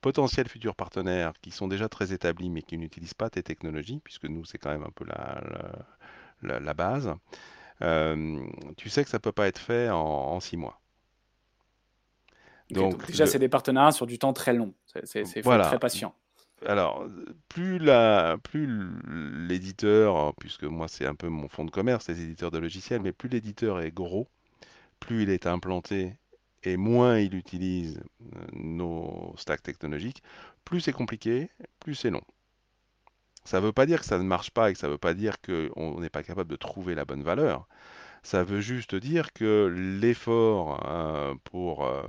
potentiels 0.01 0.49
futurs 0.49 0.75
partenaires 0.77 1.33
qui 1.41 1.51
sont 1.51 1.69
déjà 1.69 1.89
très 1.89 2.13
établis 2.13 2.51
mais 2.51 2.63
qui 2.63 2.77
n'utilisent 2.79 3.15
pas 3.15 3.31
tes 3.31 3.43
technologies, 3.43 4.01
puisque 4.05 4.25
nous, 4.25 4.45
c'est 4.45 4.59
quand 4.59 4.71
même 4.71 4.85
un 4.85 4.91
peu 4.95 5.05
la, 6.43 6.75
base, 6.75 7.15
tu 7.81 8.89
sais 8.89 9.05
que 9.05 9.11
ça 9.11 9.19
peut 9.19 9.33
pas 9.33 9.49
être 9.49 9.59
fait 9.59 9.91
en, 9.91 10.39
six 10.41 10.57
mois. 10.57 10.81
donc, 12.71 13.07
déjà, 13.07 13.27
c'est 13.27 13.39
des 13.39 13.49
partenariats 13.49 13.93
sur 13.93 14.07
du 14.07 14.19
temps 14.19 14.33
très 14.33 14.53
long. 14.53 14.75
C'est 15.05 15.43
très 15.43 15.79
patient. 15.79 16.15
Alors, 16.67 17.05
plus 17.49 17.79
la, 17.79 18.37
plus 18.43 18.69
l'éditeur, 19.49 20.33
puisque 20.37 20.65
moi 20.65 20.87
c'est 20.87 21.07
un 21.07 21.15
peu 21.15 21.29
mon 21.29 21.49
fond 21.49 21.65
de 21.65 21.71
commerce, 21.71 22.09
les 22.09 22.23
éditeurs 22.23 22.51
de 22.51 22.59
logiciels, 22.59 23.03
mais 23.03 23.13
plus 23.13 23.29
l'éditeur 23.29 23.81
est 23.81 23.91
gros, 23.91 24.29
plus 25.01 25.25
il 25.25 25.31
est 25.31 25.47
implanté 25.47 26.15
et 26.63 26.77
moins 26.77 27.19
il 27.19 27.35
utilise 27.35 28.01
euh, 28.23 28.39
nos 28.53 29.35
stacks 29.37 29.63
technologiques, 29.63 30.23
plus 30.65 30.81
c'est 30.81 30.93
compliqué, 30.93 31.51
plus 31.81 31.95
c'est 31.95 32.11
long. 32.11 32.23
Ça 33.45 33.61
ne 33.61 33.67
veut 33.67 33.73
pas 33.73 33.87
dire 33.87 34.01
que 34.01 34.07
ça 34.07 34.19
ne 34.19 34.25
marche 34.25 34.51
pas 34.51 34.71
et 34.71 34.73
que 34.73 34.79
ça 34.79 34.87
ne 34.87 34.93
veut 34.93 34.99
pas 34.99 35.15
dire 35.15 35.37
qu'on 35.41 36.01
n'est 36.01 36.11
pas 36.11 36.23
capable 36.23 36.51
de 36.51 36.57
trouver 36.57 36.95
la 36.95 37.05
bonne 37.05 37.23
valeur. 37.23 37.67
Ça 38.23 38.45
veut 38.45 38.61
juste 38.61 38.95
dire 38.95 39.33
que 39.33 39.67
l'effort 40.01 40.81
euh, 40.89 41.35
pour 41.45 41.85
euh, 41.85 42.03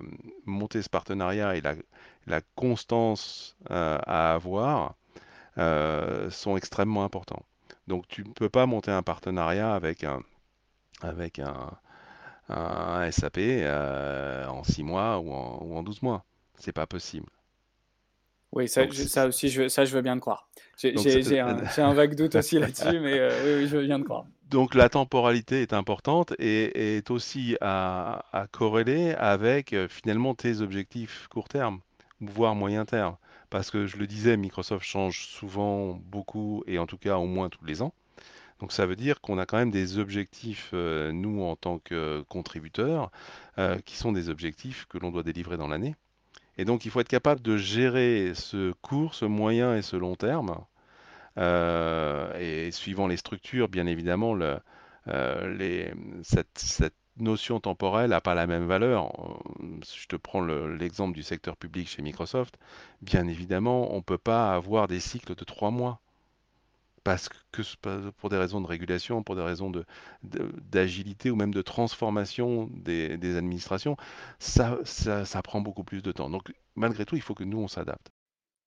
monter 0.46 0.82
ce 0.84 0.90
partenariat 0.90 1.56
et 1.56 1.62
la, 1.62 2.42
constance 2.56 3.58
euh, 3.72 3.98
à 4.06 4.34
avoir 4.34 4.96
sont 6.32 6.58
extrêmement 6.58 7.04
importants. 7.04 7.44
Donc 7.88 8.08
tu 8.08 8.24
ne 8.24 8.32
peux 8.32 8.50
pas 8.50 8.66
monter 8.66 8.92
un 8.92 9.04
partenariat 9.04 9.74
avec 9.74 10.04
un, 10.04 10.22
SAP 13.12 13.38
en 14.48 14.64
6 14.64 14.84
mois 14.84 15.20
ou 15.20 15.32
en, 15.34 15.60
ou 15.64 15.78
en 15.78 15.84
12 15.84 16.02
mois. 16.04 16.24
C'est 16.60 16.74
pas 16.74 16.88
possible. 16.88 17.30
Oui, 18.54 18.68
ça, 18.68 18.84
ça 18.92 19.28
aussi, 19.28 19.50
je, 19.50 19.68
ça, 19.68 19.84
je 19.84 19.96
veux 19.96 20.02
bien 20.02 20.14
le 20.14 20.22
croire. 20.22 20.48
J'ai 20.78 20.94
un, 21.40 21.94
vague 21.94 22.16
doute 22.16 22.36
aussi 22.36 22.60
là-dessus, 22.60 23.00
mais 23.00 23.18
euh, 23.20 23.60
oui, 23.62 23.68
je 23.68 23.78
veux 23.78 23.86
bien 23.86 23.98
le 23.98 24.04
croire. 24.04 24.26
Donc 24.50 24.76
la 24.76 24.90
temporalité 24.90 25.64
est 25.64 25.74
importante 25.74 26.34
et, 26.38 26.98
est 26.98 27.10
aussi 27.10 27.58
à, 27.62 28.48
corréler 28.52 29.14
avec 29.14 29.74
euh, 29.74 29.88
finalement 29.88 30.36
tes 30.36 30.62
objectifs 30.62 31.28
court 31.30 31.50
terme, 31.50 31.80
voire 32.22 32.54
moyen 32.54 32.86
terme. 32.86 33.18
Parce 33.50 33.72
que 33.72 33.88
je 33.88 33.98
le 33.98 34.06
disais, 34.06 34.38
Microsoft 34.38 34.86
change 34.86 35.28
souvent 35.28 36.00
beaucoup 36.06 36.64
et 36.68 36.78
en 36.78 36.86
tout 36.86 36.98
cas 36.98 37.18
au 37.18 37.26
moins 37.26 37.50
tous 37.50 37.66
les 37.66 37.82
ans. 37.82 37.94
Donc 38.60 38.72
ça 38.72 38.86
veut 38.86 38.96
dire 38.96 39.20
qu'on 39.20 39.40
a 39.40 39.48
quand 39.48 39.58
même 39.58 39.72
des 39.72 39.98
objectifs, 39.98 40.70
euh, 40.74 41.12
nous 41.12 41.42
en 41.42 41.56
tant 41.56 41.80
que 41.80 42.24
contributeurs, 42.30 43.12
qui 43.86 43.98
sont 43.98 44.12
des 44.12 44.30
objectifs 44.30 44.86
que 44.88 44.98
l'on 44.98 45.12
doit 45.12 45.24
délivrer 45.24 45.58
dans 45.58 45.68
l'année. 45.68 45.96
Et 46.58 46.66
donc, 46.66 46.86
il 46.86 46.92
faut 46.92 47.00
être 47.00 47.08
capable 47.08 47.42
de 47.42 47.58
gérer 47.58 48.34
ce 48.36 48.72
court, 48.82 49.16
ce 49.16 49.26
moyen 49.26 49.76
et 49.76 49.82
ce 49.82 49.96
long 49.96 50.16
terme. 50.16 50.58
Euh, 51.38 52.32
et 52.40 52.72
suivant 52.72 53.08
les 53.08 53.18
structures, 53.18 53.70
bien 53.70 53.88
évidemment, 53.88 54.38
euh, 55.08 55.84
cette, 56.24 56.58
cette, 56.58 56.96
notion 57.18 57.60
temporelle 57.60 58.10
n'a 58.10 58.22
pas 58.22 58.34
la 58.34 58.48
même 58.48 58.66
valeur. 58.66 59.12
Je 59.62 60.08
te 60.08 60.16
prends 60.16 60.42
l'exemple 60.42 61.14
du 61.14 61.22
secteur 61.22 61.58
public 61.58 61.88
chez 61.88 62.02
Microsoft. 62.02 62.58
Bien 63.04 63.28
évidemment, 63.28 63.94
on 63.94 63.98
ne 63.98 64.02
peut 64.02 64.18
pas 64.18 64.54
avoir 64.56 64.88
des 64.88 65.00
cycles 65.00 65.36
de 65.36 65.44
trois 65.44 65.70
mois 65.70 66.02
parce 67.04 67.30
que 67.52 67.62
pour 68.12 68.30
des 68.30 68.38
raisons 68.38 68.62
de 68.62 68.68
régulation, 68.68 69.24
pour 69.24 69.36
des 69.36 69.42
raisons 69.42 69.72
d'agilité 70.24 71.30
ou 71.32 71.36
même 71.36 71.54
de 71.54 71.62
transformation 71.62 72.70
des, 72.72 73.36
administrations, 73.36 73.98
ça, 74.40 74.80
ça, 74.86 75.42
prend 75.42 75.62
beaucoup 75.62 75.84
plus 75.84 76.02
de 76.02 76.12
temps. 76.12 76.30
Donc 76.30 76.54
malgré 76.76 77.06
tout, 77.06 77.16
il 77.16 77.22
faut 77.22 77.36
que 77.36 77.44
nous, 77.44 77.60
on 77.60 77.68
s'adapte. 77.68 78.12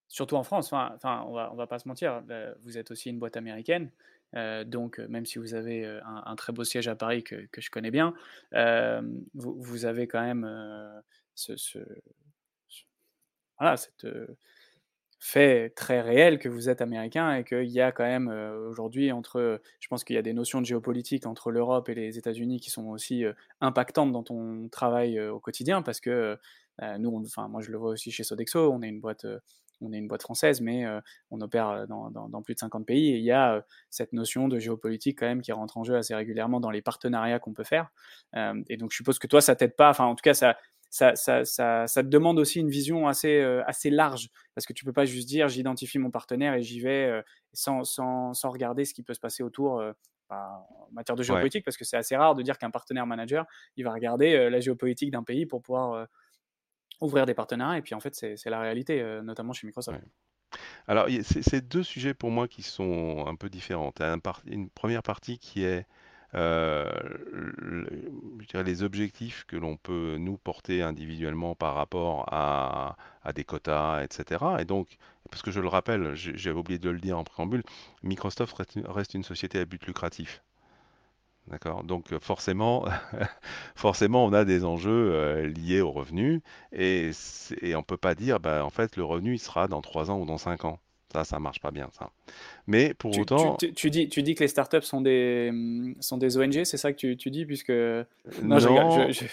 Surtout 0.08 0.36
en 0.36 0.44
France, 0.44 0.72
enfin, 0.72 1.24
on 1.26 1.32
va, 1.32 1.50
on 1.52 1.56
va 1.56 1.66
pas 1.66 1.78
se 1.78 1.88
mentir, 1.88 2.22
euh, 2.30 2.54
vous 2.62 2.78
êtes 2.78 2.92
aussi 2.92 3.10
une 3.10 3.18
boîte 3.18 3.36
américaine, 3.36 3.90
euh, 4.36 4.62
donc 4.62 4.98
même 5.00 5.26
si 5.26 5.38
vous 5.38 5.54
avez 5.54 5.84
euh, 5.84 6.00
un, 6.04 6.36
très 6.36 6.52
beau 6.52 6.62
siège 6.62 6.86
à 6.86 6.94
Paris 6.94 7.24
que, 7.24 7.46
que 7.50 7.60
je 7.60 7.70
connais 7.70 7.90
bien, 7.90 8.14
vous, 8.52 9.60
vous, 9.60 9.84
avez 9.84 10.06
quand 10.06 10.22
même 10.22 10.48
ce, 11.34 11.54
voilà, 13.58 13.76
cette 13.76 14.06
fait 15.18 15.70
très 15.70 16.00
réel 16.00 16.38
que 16.38 16.48
vous 16.48 16.68
êtes 16.68 16.80
américain 16.82 17.34
et 17.34 17.44
qu'il 17.44 17.70
y 17.70 17.80
a 17.80 17.90
quand 17.90 18.04
même 18.04 18.28
euh, 18.28 18.68
aujourd'hui 18.68 19.12
entre, 19.12 19.60
je 19.80 19.88
pense 19.88 20.04
qu'il 20.04 20.14
y 20.14 20.18
a 20.18 20.22
des 20.22 20.34
notions 20.34 20.60
de 20.60 20.66
géopolitique 20.66 21.26
entre 21.26 21.50
l'Europe 21.50 21.88
et 21.88 21.94
les 21.94 22.18
États-Unis 22.18 22.60
qui 22.60 22.70
sont 22.70 22.88
aussi 22.88 23.24
euh, 23.24 23.32
impactantes 23.60 24.12
dans 24.12 24.22
ton 24.22 24.68
travail 24.68 25.18
euh, 25.18 25.32
au 25.32 25.40
quotidien 25.40 25.82
parce 25.82 26.00
que 26.00 26.38
nous, 26.98 27.22
enfin 27.24 27.48
moi 27.48 27.62
je 27.62 27.70
le 27.70 27.78
vois 27.78 27.88
aussi 27.88 28.10
chez 28.10 28.22
Sodexo, 28.22 28.70
on 28.70 28.82
est 28.82 28.88
une 28.88 29.00
boîte, 29.00 29.24
on 29.80 29.94
est 29.94 29.96
une 29.96 30.08
boîte 30.08 30.20
française, 30.20 30.60
mais 30.60 30.84
on 31.30 31.40
opère 31.40 31.86
dans, 31.88 32.10
dans, 32.10 32.42
plus 32.42 32.52
de 32.52 32.58
50 32.58 32.84
pays 32.84 33.14
et 33.14 33.16
il 33.16 33.24
y 33.24 33.32
a 33.32 33.64
cette 33.88 34.12
notion 34.12 34.46
de 34.46 34.58
géopolitique 34.58 35.20
quand 35.20 35.26
même 35.26 35.40
qui 35.40 35.52
rentre 35.52 35.78
en 35.78 35.84
jeu 35.84 35.96
assez 35.96 36.14
régulièrement 36.14 36.60
dans 36.60 36.70
les 36.70 36.82
partenariats 36.82 37.38
qu'on 37.38 37.54
peut 37.54 37.64
faire. 37.64 37.88
et 38.34 38.76
donc 38.76 38.90
je 38.92 38.96
suppose 38.96 39.18
que 39.18 39.26
toi 39.26 39.40
ça 39.40 39.56
t'aide 39.56 39.74
pas, 39.74 39.88
enfin 39.88 40.04
en 40.04 40.14
tout 40.14 40.22
cas 40.22 40.34
ça 40.34 40.58
ça, 40.90 41.16
ça, 41.16 41.44
ça, 41.44 41.86
ça, 41.86 42.02
te 42.02 42.08
demande 42.08 42.38
aussi 42.38 42.60
une 42.60 42.70
vision 42.70 43.08
assez, 43.08 43.40
euh, 43.40 43.62
assez 43.66 43.90
large, 43.90 44.28
parce 44.54 44.66
que 44.66 44.72
tu 44.72 44.84
peux 44.84 44.92
pas 44.92 45.04
juste 45.04 45.28
dire 45.28 45.48
j'identifie 45.48 45.98
mon 45.98 46.10
partenaire 46.10 46.54
et 46.54 46.62
j'y 46.62 46.80
vais 46.80 47.06
euh, 47.06 47.22
sans, 47.52 47.84
sans, 47.84 48.34
sans, 48.34 48.50
regarder 48.50 48.84
ce 48.84 48.94
qui 48.94 49.02
peut 49.02 49.14
se 49.14 49.20
passer 49.20 49.42
autour 49.42 49.80
euh, 49.80 49.92
bah, 50.28 50.66
en 50.70 50.88
matière 50.92 51.16
de 51.16 51.22
géopolitique, 51.22 51.64
parce 51.64 51.76
que 51.76 51.84
c'est 51.84 51.96
assez 51.96 52.16
rare 52.16 52.34
de 52.34 52.42
dire 52.42 52.58
qu'un 52.58 52.70
partenaire 52.70 53.06
manager, 53.06 53.46
il 53.76 53.84
va 53.84 53.92
regarder 53.92 54.50
la 54.50 54.60
géopolitique 54.60 55.10
d'un 55.10 55.22
pays 55.22 55.46
pour 55.46 55.62
pouvoir 55.62 56.08
ouvrir 57.00 57.26
des 57.26 57.34
partenariats, 57.34 57.78
et 57.78 57.82
puis 57.82 57.94
en 57.94 58.00
fait 58.00 58.14
c'est 58.14 58.50
la 58.50 58.60
réalité, 58.60 59.20
notamment 59.22 59.52
chez 59.52 59.68
Microsoft. 59.68 60.00
Alors, 60.88 61.06
c'est 61.22 61.68
deux 61.68 61.82
sujets 61.82 62.14
pour 62.14 62.30
moi 62.30 62.48
qui 62.48 62.62
sont 62.62 63.24
un 63.26 63.36
peu 63.36 63.48
différents. 63.48 63.92
une 64.46 64.68
première 64.70 65.02
partie 65.02 65.38
qui 65.38 65.64
est 65.64 65.86
euh, 66.34 66.90
les 68.54 68.82
objectifs 68.82 69.44
que 69.46 69.56
l'on 69.56 69.76
peut 69.76 70.16
nous 70.18 70.36
porter 70.36 70.82
individuellement 70.82 71.54
par 71.54 71.74
rapport 71.74 72.26
à, 72.32 72.96
des 73.34 73.44
quotas, 73.44 74.02
etc. 74.02 74.44
Et 74.60 74.64
donc, 74.64 74.98
parce 75.30 75.42
que 75.42 75.50
je 75.50 75.60
le 75.60 75.68
rappelle, 75.68 76.14
j'avais 76.14 76.58
oublié 76.58 76.78
de 76.78 76.90
le 76.90 76.98
dire 77.00 77.18
en 77.18 77.24
préambule, 77.24 77.62
Microsoft 78.02 78.56
reste 78.86 79.14
une 79.14 79.24
société 79.24 79.58
à 79.58 79.64
but 79.64 79.84
lucratif. 79.86 80.42
D'accord? 81.48 81.84
Donc 81.84 82.18
forcément, 82.18 82.86
forcément, 83.76 84.24
on 84.24 84.32
a 84.32 84.44
des 84.44 84.64
enjeux 84.64 85.12
euh, 85.14 85.46
liés 85.46 85.80
au 85.80 85.92
revenu 85.92 86.42
et, 86.72 87.10
et 87.62 87.76
on 87.76 87.80
ne 87.80 87.84
peut 87.84 87.96
pas 87.96 88.14
dire, 88.16 88.40
bah, 88.40 88.64
en 88.64 88.70
fait, 88.70 88.96
le 88.96 89.04
revenu, 89.04 89.34
il 89.34 89.38
sera 89.38 89.68
dans 89.68 89.80
3 89.80 90.10
ans 90.10 90.18
ou 90.20 90.26
dans 90.26 90.38
5 90.38 90.64
ans. 90.64 90.80
Ça, 91.12 91.24
ça 91.24 91.38
marche 91.38 91.60
pas 91.60 91.70
bien, 91.70 91.88
ça. 91.92 92.10
Mais 92.66 92.92
pour 92.94 93.16
autant. 93.16 93.56
Tu, 93.56 93.90
dis, 93.90 94.08
tu 94.08 94.22
dis 94.22 94.34
que 94.34 94.42
les 94.42 94.48
startups 94.48 94.82
sont 94.82 95.00
des, 95.00 95.52
sont 96.00 96.18
des 96.18 96.36
ONG, 96.36 96.64
c'est 96.64 96.76
ça 96.76 96.92
que 96.92 96.96
tu, 96.98 97.16
tu, 97.16 97.30
dis, 97.30 97.46
puisque. 97.46 97.70
Non, 97.70 98.04
non, 98.42 99.10
je, 99.10 99.24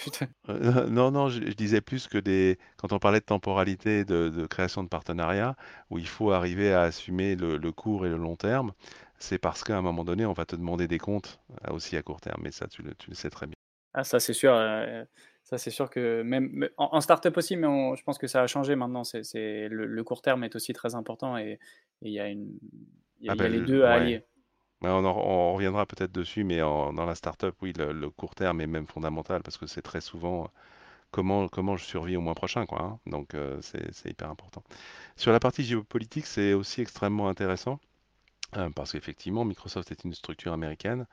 euh, 0.50 0.88
non, 0.90 1.12
non 1.12 1.30
je, 1.30 1.40
disais 1.42 1.82
plus 1.82 2.08
que 2.08 2.20
des. 2.20 2.60
Quand 2.78 2.94
on 2.94 3.00
parlait 3.00 3.20
de 3.20 3.26
temporalité, 3.26 4.06
de, 4.06 4.30
de 4.30 4.46
création 4.46 4.84
de 4.84 4.88
partenariats, 4.88 5.56
où 5.90 5.98
il 5.98 6.08
faut 6.08 6.32
arriver 6.32 6.72
à 6.72 6.84
assumer 6.84 7.36
le, 7.36 7.58
le 7.58 7.72
court 7.72 8.06
et 8.06 8.10
le 8.10 8.18
long 8.18 8.36
terme, 8.36 8.72
c'est 9.18 9.40
parce 9.40 9.64
qu'à 9.64 9.78
un 9.78 9.82
moment 9.82 10.04
donné, 10.04 10.26
on 10.26 10.34
va 10.34 10.46
te 10.46 10.56
demander 10.56 10.88
des 10.88 11.00
comptes 11.00 11.40
euh, 11.66 11.74
aussi 11.74 11.98
à 11.98 12.04
court 12.04 12.22
terme. 12.22 12.42
Mais 12.44 12.52
ça, 12.52 12.68
tu 12.68 12.84
le, 12.84 12.94
tu 12.96 13.10
le 13.10 13.16
sais 13.16 13.30
très 13.30 13.48
bien. 13.48 13.56
Ah, 13.94 14.04
ça, 14.04 14.20
c'est 14.20 14.34
sûr. 14.34 14.54
Euh, 14.54 15.04
ça, 15.54 15.60
c'est 15.60 15.72
sûr 15.72 15.90
que 15.90 16.24
même 16.24 16.68
en, 16.78 17.00
startup 17.00 17.38
aussi, 17.38 17.56
mais 17.56 17.68
je 17.96 18.04
pense 18.04 18.18
que 18.18 18.26
ça 18.26 18.42
a 18.42 18.48
changé 18.48 18.76
maintenant. 18.76 19.04
C'est, 19.04 19.68
le, 19.70 20.04
court 20.04 20.22
terme 20.24 20.44
est 20.44 20.56
aussi 20.56 20.74
très 20.74 20.96
important 20.96 21.38
et 21.38 21.60
il 22.02 22.12
y 22.12 22.20
a, 22.20 22.28
une, 22.28 22.58
y 23.22 23.30
a, 23.30 23.34
ah 23.34 23.36
ben, 23.36 23.52
les 23.52 23.62
deux 23.62 23.84
à 23.84 23.94
allier. 23.94 24.24
on, 24.82 25.54
reviendra 25.54 25.86
peut-être 25.86 26.12
dessus, 26.12 26.44
mais 26.44 26.58
dans 26.58 27.06
la 27.06 27.14
startup, 27.14 27.56
oui, 27.62 27.72
le, 27.78 28.10
court 28.10 28.34
terme 28.34 28.62
est 28.62 28.68
même 28.68 28.88
fondamental 28.88 29.44
parce 29.44 29.58
que 29.58 29.68
c'est 29.68 29.84
très 29.84 30.02
souvent 30.02 30.50
comment, 31.12 31.48
comment 31.48 31.78
je 31.78 31.86
survis 31.86 32.18
au 32.18 32.22
mois 32.22 32.36
prochain, 32.36 32.66
quoi. 32.66 32.82
hein. 32.82 33.00
Donc, 33.06 33.36
euh, 33.36 33.60
c'est 33.62 33.94
c'est 33.94 34.10
hyper 34.10 34.32
important. 34.32 34.64
Sur 35.16 35.32
la 35.32 35.40
partie 35.40 35.64
géopolitique, 35.64 36.26
c'est 36.26 36.54
aussi 36.54 36.82
extrêmement 36.82 37.30
intéressant. 37.30 37.80
Euh, 38.58 38.70
Parce 38.72 38.92
qu'effectivement, 38.94 39.46
Microsoft 39.46 39.92
est 39.92 40.04
une 40.04 40.14
structure 40.14 40.54
américaine, 40.54 41.06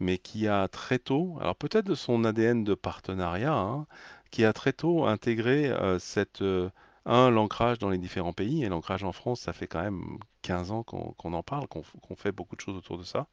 mais 0.00 0.18
qui 0.18 0.48
a 0.48 0.68
très 0.68 0.98
tôt, 0.98 1.38
alors 1.40 1.56
peut-être 1.56 1.86
de 1.86 1.94
son 1.94 2.24
ADN 2.24 2.64
de 2.64 2.74
partenariat, 2.74 3.54
hein, 3.54 3.86
qui 4.30 4.44
a 4.44 4.52
très 4.52 4.72
tôt 4.72 5.06
intégré 5.06 5.70
euh, 5.70 5.98
cette, 5.98 6.42
euh, 6.42 6.70
un, 7.06 7.30
l'ancrage 7.30 7.78
dans 7.78 7.90
les 7.90 7.98
différents 7.98 8.32
pays, 8.32 8.64
et 8.64 8.68
l'ancrage 8.68 9.04
en 9.04 9.12
France, 9.12 9.40
ça 9.42 9.52
fait 9.52 9.66
quand 9.66 9.82
même 9.82 10.18
15 10.42 10.70
ans 10.72 10.82
qu'on 10.82 11.32
en 11.34 11.42
parle, 11.42 11.66
qu'on 11.68 12.16
fait 12.16 12.32
beaucoup 12.32 12.56
de 12.56 12.60
choses 12.60 12.76
autour 12.76 12.98
de 12.98 13.04
ça 13.04 13.28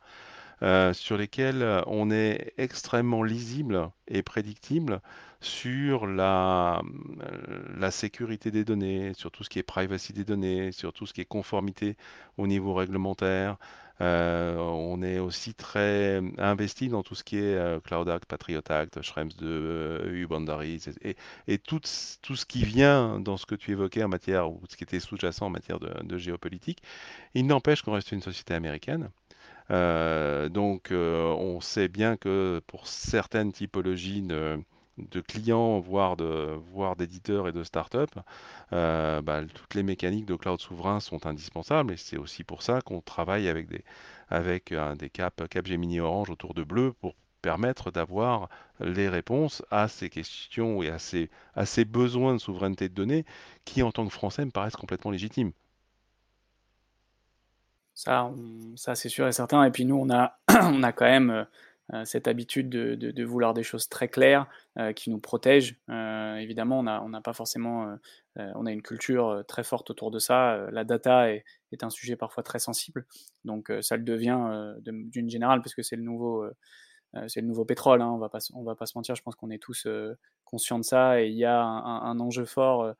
euh, 0.63 0.93
sur 0.93 1.17
lesquels 1.17 1.61
euh, 1.61 1.81
on 1.87 2.09
est 2.11 2.53
extrêmement 2.57 3.23
lisible 3.23 3.89
et 4.07 4.23
prédictible 4.23 5.01
sur 5.39 6.07
la, 6.07 6.81
euh, 7.21 7.61
la 7.77 7.91
sécurité 7.91 8.49
des 8.51 8.63
données, 8.65 9.13
sur 9.13 9.31
tout 9.31 9.43
ce 9.43 9.49
qui 9.49 9.59
est 9.59 9.63
privacy 9.63 10.13
des 10.13 10.25
données, 10.25 10.71
sur 10.71 10.93
tout 10.93 11.05
ce 11.05 11.13
qui 11.13 11.21
est 11.21 11.25
conformité 11.25 11.95
au 12.37 12.47
niveau 12.47 12.73
réglementaire. 12.73 13.57
On 13.99 15.01
est 15.01 15.19
aussi 15.19 15.53
très 15.53 16.21
investi 16.37 16.89
dans 16.89 17.03
tout 17.03 17.15
ce 17.15 17.23
qui 17.23 17.37
est 17.37 17.83
Cloud 17.83 18.09
Act, 18.09 18.25
Patriot 18.25 18.61
Act, 18.69 19.01
Schrems 19.01 19.31
2, 19.37 19.45
euh, 19.45 20.11
EU 20.11 20.27
Boundaries 20.27 20.83
et, 21.47 21.57
tout, 21.57 21.81
ce 21.83 22.45
qui 22.45 22.63
vient 22.63 23.19
dans 23.19 23.37
ce 23.37 23.45
que 23.45 23.55
tu 23.55 23.71
évoquais 23.71 24.03
en 24.03 24.07
matière, 24.07 24.51
ou 24.51 24.61
ce 24.69 24.75
qui 24.75 24.83
était 24.83 24.99
sous-jacent 24.99 25.45
en 25.45 25.49
matière 25.49 25.79
de, 25.79 26.17
géopolitique. 26.17 26.81
Il 27.33 27.47
n'empêche 27.47 27.81
qu'on 27.81 27.93
reste 27.93 28.11
une 28.11 28.21
société 28.21 28.53
américaine 28.53 29.09
donc, 29.69 30.91
euh, 30.91 31.23
on 31.37 31.61
sait 31.61 31.87
bien 31.87 32.17
que 32.17 32.61
pour 32.67 32.87
certaines 32.87 33.51
typologies 33.51 34.21
de, 34.21 35.21
clients, 35.21 35.79
voire 35.79 36.15
d'éditeurs 36.95 37.47
et 37.47 37.51
de 37.51 37.63
startups, 37.63 38.19
euh, 38.73 39.21
bah, 39.21 39.41
toutes 39.53 39.75
les 39.75 39.83
mécaniques 39.83 40.25
de 40.25 40.35
cloud 40.35 40.59
souverain 40.61 40.99
sont 40.99 41.25
indispensables 41.25 41.93
et 41.93 41.97
c'est 41.97 42.17
aussi 42.17 42.43
pour 42.43 42.61
ça 42.63 42.81
qu'on 42.81 43.01
travaille 43.01 43.49
avec 43.49 43.67
des, 43.67 43.83
avec 44.29 44.73
des 44.97 45.09
Cap, 45.09 45.47
Capgemini 45.49 45.99
Orange 45.99 46.29
autour 46.29 46.53
de 46.53 46.63
Bleu 46.63 46.93
pour 46.93 47.15
permettre 47.41 47.91
d'avoir 47.91 48.49
les 48.79 49.09
réponses 49.09 49.63
à 49.71 49.87
ces 49.87 50.09
questions 50.09 50.81
et 50.81 50.89
à 50.89 50.99
ces, 50.99 51.29
à 51.55 51.65
ces 51.65 51.85
besoins 51.85 52.33
de 52.33 52.39
souveraineté 52.39 52.89
de 52.89 52.93
données 52.93 53.25
qui, 53.65 53.83
en 53.83 53.91
tant 53.91 54.05
que 54.05 54.13
Français, 54.13 54.45
me 54.45 54.51
paraissent 54.51 54.75
complètement 54.75 55.11
légitimes. 55.11 55.51
Ça, 57.97 58.31
ça 58.75 58.93
c'est 58.93 59.09
sûr 59.09 59.27
et 59.27 59.31
certain. 59.31 59.63
Et 59.63 59.71
puis 59.71 59.83
nous, 59.83 59.95
on 59.95 60.11
a, 60.11 60.37
on 60.71 60.83
a 60.83 60.91
quand 60.91 61.05
même 61.05 61.31
euh, 61.31 61.43
euh, 61.93 62.05
cette 62.05 62.27
habitude 62.27 62.69
de, 62.69 63.23
vouloir 63.23 63.55
des 63.55 63.63
choses 63.63 63.89
très 63.89 64.07
claires 64.07 64.45
euh, 64.77 64.93
qui 64.93 65.09
nous 65.09 65.19
protègent. 65.19 65.77
Évidemment, 65.89 66.77
on 66.79 66.85
a- 66.85 67.01
on 67.01 67.09
n'a 67.09 67.21
pas 67.21 67.33
forcément, 67.33 67.97
on 68.35 68.65
a 68.67 68.71
une 68.71 68.83
culture 68.83 69.43
très 69.47 69.63
forte 69.63 69.89
autour 69.89 70.11
de 70.11 70.19
ça. 70.19 70.69
La 70.71 70.83
data 70.83 71.31
est, 71.33 71.43
un 71.81 71.89
sujet 71.89 72.15
parfois 72.15 72.43
très 72.43 72.59
sensible, 72.59 73.07
donc 73.45 73.71
ça 73.81 73.97
le 73.97 74.03
devient 74.03 74.75
de- 74.79 75.09
d'une 75.09 75.29
générale 75.29 75.61
parce 75.63 75.73
que 75.73 75.81
c'est 75.81 75.95
le 75.95 76.03
nouveau, 76.03 76.45
c'est 77.27 77.41
le 77.41 77.47
nouveau 77.47 77.65
pétrole. 77.65 78.01
hein, 78.03 78.11
on 78.11 78.19
va 78.19 78.29
pas, 78.29 78.39
va 78.63 78.75
pas 78.75 78.85
se 78.85 78.95
mentir. 78.95 79.15
Je 79.15 79.23
pense 79.23 79.35
qu'on 79.35 79.49
est 79.49 79.57
tous 79.61 79.87
conscients 80.45 80.77
de 80.77 80.83
ça 80.83 81.19
et 81.21 81.29
il 81.29 81.37
y 81.37 81.45
a 81.45 81.59
un, 81.61 82.19
enjeu 82.19 82.45
fort 82.45 82.93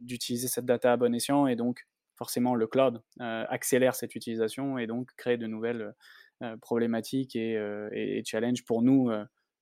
d'utiliser 0.00 0.48
cette 0.48 0.66
data 0.66 0.92
à 0.92 0.96
bon 0.98 1.14
escient 1.14 1.46
et 1.46 1.56
donc 1.56 1.86
forcément 2.18 2.56
le 2.56 2.66
cloud 2.66 3.00
euh, 3.20 3.44
accélère 3.48 3.94
cette 3.94 4.14
utilisation 4.16 4.76
et 4.76 4.86
donc 4.86 5.10
crée 5.16 5.38
de 5.38 5.46
nouvelles 5.46 5.94
euh, 6.42 6.56
problématiques 6.58 7.36
et, 7.36 7.56
euh, 7.56 7.88
et, 7.92 8.22
challenges 8.24 8.64
pour 8.64 8.82
nous 8.82 9.10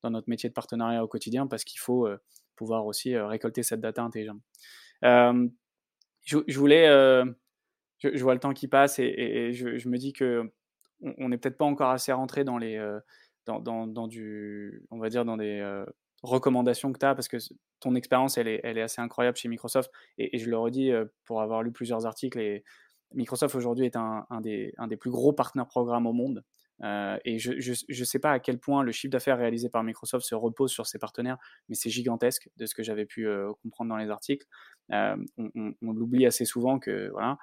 dans 0.03 0.11
notre 0.11 0.29
métier 0.29 0.49
de 0.49 0.55
partenariat 0.55 1.05
au 1.05 1.09
quotidien 1.09 1.47
parce 1.47 1.65
qu'il 1.65 1.79
faut 1.79 2.09
pouvoir 2.57 2.87
aussi 2.87 3.17
récolter 3.17 3.63
cette 3.63 3.81
data 3.81 4.03
intelligente. 4.03 4.41
Je, 5.03 6.59
voulais, 6.59 6.87
je, 7.99 8.23
vois 8.23 8.35
le 8.35 8.41
temps 8.41 8.55
qui 8.55 8.69
passe 8.69 8.99
et, 8.99 9.53
je, 9.53 9.89
me 9.89 9.99
dis 9.99 10.13
que 10.13 10.51
on 11.01 11.29
n'est 11.29 11.39
peut-être 11.39 11.59
pas 11.59 11.65
encore 11.65 11.91
assez 11.91 12.13
rentré 12.13 12.45
dans 12.45 12.59
les, 12.59 12.79
dans, 13.47 14.09
du, 14.09 14.83
on 14.91 14.99
va 14.99 15.09
dire 15.09 15.25
dans 15.25 15.37
des 15.37 15.85
recommandations 16.29 16.93
que 16.93 16.99
tu 16.99 17.07
as 17.07 17.15
parce 17.15 17.29
que 17.29 17.37
ton 17.81 17.95
expérience 17.95 18.39
elle 18.39 18.49
est, 18.49 18.61
elle 18.65 18.79
est 18.79 18.83
assez 18.83 19.01
incroyable 19.01 19.37
chez 19.37 19.49
Microsoft 19.49 19.91
et, 20.19 20.39
je 20.39 20.49
le 20.51 20.59
redis 20.59 20.91
euh, 20.93 21.07
pour 21.25 21.41
avoir 21.43 21.63
lu 21.63 21.73
plusieurs 21.73 22.07
articles 22.07 22.39
et 22.39 22.65
Microsoft 23.15 23.55
aujourd'hui 23.55 23.87
est 23.87 23.97
un, 23.97 24.27
un 24.31 24.41
des, 24.41 24.75
un 24.79 24.89
des 24.89 24.97
plus 24.97 25.11
gros 25.11 25.33
partenaires 25.33 25.69
programmes 25.69 26.07
au 26.07 26.13
monde. 26.13 26.43
Euh, 26.83 27.17
et 27.25 27.39
je 27.39 27.53
ne 27.71 28.05
sais 28.05 28.19
pas 28.19 28.33
à 28.33 28.41
quel 28.41 28.59
point 28.59 28.83
le 28.83 28.93
chiffre 28.93 29.13
d'affaires 29.13 29.39
réalisé 29.39 29.71
par 29.71 29.83
Microsoft 29.83 30.27
se 30.27 30.35
repose 30.35 30.73
sur 30.73 30.87
ses 30.87 30.99
partenaires, 30.99 31.39
mais 31.69 31.75
c'est 31.75 31.89
gigantesque 31.89 32.51
de 32.57 32.67
ce 32.67 32.75
que 32.75 32.83
j'avais 32.83 33.07
pu 33.07 33.27
euh, 33.27 33.53
comprendre 33.63 33.91
dans 33.91 33.97
les 33.97 34.11
articles. 34.11 34.47
On 34.91 35.25
on- 35.39 35.93
l'oublie 35.93 36.27
assez 36.27 36.45
souvent 36.45 36.79
que 36.79 37.09
voilà. 37.13 37.39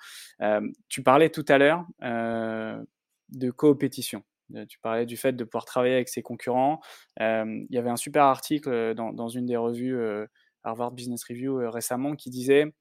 Tu 0.90 1.02
parlais 1.02 1.30
tout 1.30 1.46
à 1.48 1.58
l'heure 1.58 1.86
de 2.02 3.52
coopétition. 3.52 4.24
Euh, 4.56 4.66
Tu 4.68 4.80
parlais 4.80 5.06
du 5.06 5.18
fait 5.18 5.34
de 5.34 5.44
pouvoir 5.44 5.66
travailler 5.66 5.96
avec 5.96 6.10
ses 6.10 6.22
concurrents. 6.22 6.80
Euh, 7.22 7.46
il 7.70 7.76
y 7.76 7.78
avait 7.78 7.90
un 7.90 7.96
super 7.96 8.24
article 8.24 8.70
euh, 8.70 8.94
dans, 8.94 9.28
une 9.28 9.46
des 9.46 9.58
revues 9.58 9.98
Harvard 10.64 10.92
Business 10.92 11.24
Review 11.26 11.70
récemment 11.70 12.16
qui 12.16 12.30
disait 12.30 12.74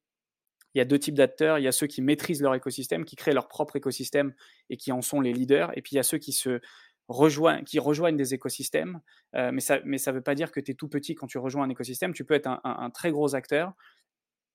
il 0.74 0.78
y 0.78 0.80
a 0.80 0.84
deux 0.84 0.98
types 0.98 1.14
d'acteurs. 1.14 1.58
Il 1.58 1.64
y 1.64 1.68
a 1.68 1.72
ceux 1.72 1.86
qui 1.86 2.00
maîtrisent 2.00 2.40
leur 2.40 2.54
écosystème, 2.54 3.04
qui 3.04 3.16
créent 3.16 3.34
leur 3.34 3.48
propre 3.48 3.76
écosystème 3.76 4.34
et 4.70 4.76
qui 4.76 4.92
en 4.92 5.02
sont 5.02 5.20
les 5.20 5.32
leaders. 5.32 5.76
Et 5.76 5.82
puis 5.82 5.92
il 5.92 5.96
y 5.96 5.98
a 5.98 6.02
ceux 6.02 6.18
qui 6.18 6.32
se 6.32 6.60
rejoignent, 7.08 7.64
qui 7.64 7.78
rejoignent 7.78 8.16
des 8.16 8.32
écosystèmes. 8.32 9.00
Mais 9.34 9.60
ça 9.60 9.80
ne 9.80 9.82
mais 9.84 9.98
ça 9.98 10.12
veut 10.12 10.22
pas 10.22 10.34
dire 10.34 10.50
que 10.50 10.60
tu 10.60 10.70
es 10.70 10.74
tout 10.74 10.88
petit 10.88 11.14
quand 11.14 11.26
tu 11.26 11.38
rejoins 11.38 11.64
un 11.64 11.68
écosystème. 11.68 12.14
Tu 12.14 12.24
peux 12.24 12.34
être 12.34 12.48
un 12.64 12.90
très 12.90 13.10
gros 13.10 13.34
acteur 13.34 13.74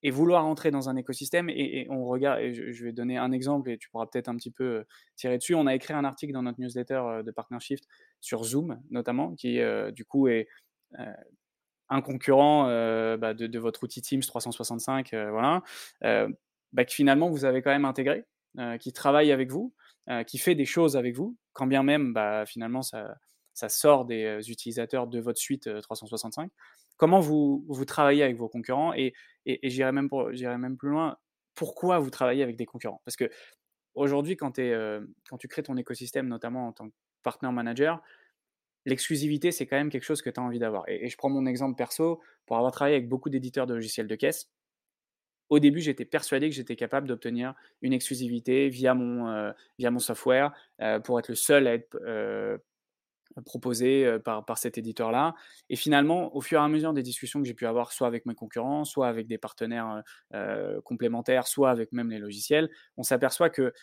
et 0.03 0.12
vouloir 0.12 0.45
entrer 0.45 0.71
dans 0.71 0.89
un 0.89 0.95
écosystème. 0.95 1.49
Et, 1.49 1.88
on 1.89 2.05
regarde, 2.05 2.51
je, 2.51 2.83
vais 2.83 2.91
donner 2.91 3.17
un 3.17 3.31
exemple 3.31 3.69
et 3.69 3.77
tu 3.77 3.89
pourras 3.89 4.05
peut-être 4.05 4.29
un 4.29 4.36
petit 4.36 4.51
peu 4.51 4.63
euh, 4.63 4.83
tirer 5.15 5.38
dessus. 5.38 5.55
On 5.55 5.67
a 5.67 5.75
écrit 5.75 5.93
un 5.93 6.05
article 6.05 6.33
dans 6.33 6.43
notre 6.43 6.60
newsletter 6.60 6.93
euh, 6.93 7.23
de 7.23 7.31
Partnership 7.31 7.79
sur 8.21 8.43
Zoom, 8.43 8.79
notamment, 8.89 9.33
qui 9.36 9.60
euh, 9.60 9.91
du 9.91 10.05
coup 10.05 10.27
est 10.27 10.47
un 11.89 12.01
concurrent 12.01 12.65
bah, 13.17 13.33
de, 13.33 13.60
votre 13.60 13.83
outil 13.83 14.01
Teams 14.01 14.21
365, 14.21 15.13
euh, 15.13 15.31
voilà, 15.31 15.62
bah, 16.73 16.86
que 16.86 16.93
finalement 16.93 17.29
vous 17.29 17.45
avez 17.45 17.62
quand 17.62 17.71
même 17.71 17.86
intégré, 17.86 18.25
qui 18.79 18.91
travaille 18.91 19.31
avec 19.31 19.51
vous, 19.51 19.73
qui 20.25 20.38
fait 20.38 20.55
des 20.55 20.65
choses 20.65 20.97
avec 20.97 21.15
vous, 21.15 21.38
quand 21.53 21.67
bien 21.67 21.83
même 21.83 22.13
bah, 22.13 22.45
finalement 22.45 22.81
ça, 22.81 23.15
sort 23.69 24.05
des 24.05 24.49
utilisateurs 24.49 25.07
de 25.07 25.19
votre 25.19 25.39
suite 25.39 25.67
euh, 25.67 25.81
365. 25.81 26.51
Comment 26.95 27.19
vous, 27.19 27.65
vous 27.67 27.86
travaillez 27.86 28.23
avec 28.23 28.38
vos 28.38 28.49
concurrents 28.49 28.93
et, 28.93 29.13
et, 29.47 29.69
j'irai 29.69 29.91
même, 29.91 30.10
même 30.60 30.77
plus 30.77 30.89
loin, 30.89 31.17
pourquoi 31.55 31.99
vous 31.99 32.10
travaillez 32.10 32.43
avec 32.43 32.55
des 32.55 32.65
concurrents? 32.65 33.01
Parce 33.05 33.15
que 33.15 33.29
aujourd'hui, 33.95 34.38
quand, 34.38 34.60
euh, 34.60 35.05
tu 35.39 35.47
crées 35.47 35.63
ton 35.63 35.77
écosystème, 35.77 36.27
notamment 36.27 36.67
en 36.67 36.73
tant 36.73 36.89
que 36.89 36.93
partner 37.23 37.51
manager, 37.51 38.01
l'exclusivité, 38.86 39.51
c'est 39.51 39.65
quand 39.65 39.77
même 39.77 39.89
quelque 39.89 40.03
chose 40.03 40.21
que 40.21 40.29
tu 40.29 40.39
as 40.39 40.43
envie 40.43 40.60
d'avoir. 40.60 40.83
Et, 40.88 41.07
je 41.10 41.17
prends 41.17 41.29
mon 41.29 41.45
exemple 41.45 41.75
perso, 41.75 42.21
pour 42.45 42.57
avoir 42.57 42.71
travaillé 42.71 42.95
avec 42.95 43.10
beaucoup 43.10 43.29
d'éditeurs 43.29 43.67
de 43.67 43.73
logiciels 43.73 44.07
de 44.07 44.15
caisse, 44.15 44.49
au 45.49 45.60
début, 45.60 45.79
j'étais 45.79 46.05
persuadé 46.05 46.49
que 46.49 46.55
j'étais 46.55 46.75
capable 46.75 47.07
d'obtenir 47.07 47.53
une 47.81 47.93
exclusivité 47.93 48.67
via 48.67 48.93
mon, 48.93 49.29
euh, 49.29 49.51
via 49.79 49.91
mon 49.91 49.99
software 49.99 50.53
euh, 50.81 50.99
pour 50.99 51.19
être 51.19 51.29
le 51.29 51.36
seul 51.36 51.67
à 51.67 51.73
être 51.73 51.97
proposé 53.41 54.06
euh, 54.06 54.19
par, 54.19 54.45
par 54.45 54.58
cet 54.58 54.78
éditeur-là. 54.78 55.36
Et 55.69 55.76
finalement, 55.76 56.36
au 56.36 56.41
fur 56.41 56.60
et 56.60 56.63
à 56.63 56.67
mesure 56.67 56.93
des 56.93 57.04
discussions 57.04 57.41
que 57.41 57.47
j'ai 57.47 57.54
pu 57.54 57.65
avoir, 57.65 57.91
soit 57.91 58.08
avec 58.08 58.26
mes 58.26 58.36
concurrents, 58.36 58.86
soit 58.86 59.08
avec 59.08 59.28
des 59.28 59.38
partenaires 59.38 60.04
euh, 60.34 60.82
complémentaires, 60.82 61.47
soit 61.47 61.69
avec 61.69 61.91
même 61.91 62.10
les 62.10 62.19
logiciels, 62.19 62.69
on 62.97 63.04
s'aperçoit 63.04 63.50
que 63.50 63.73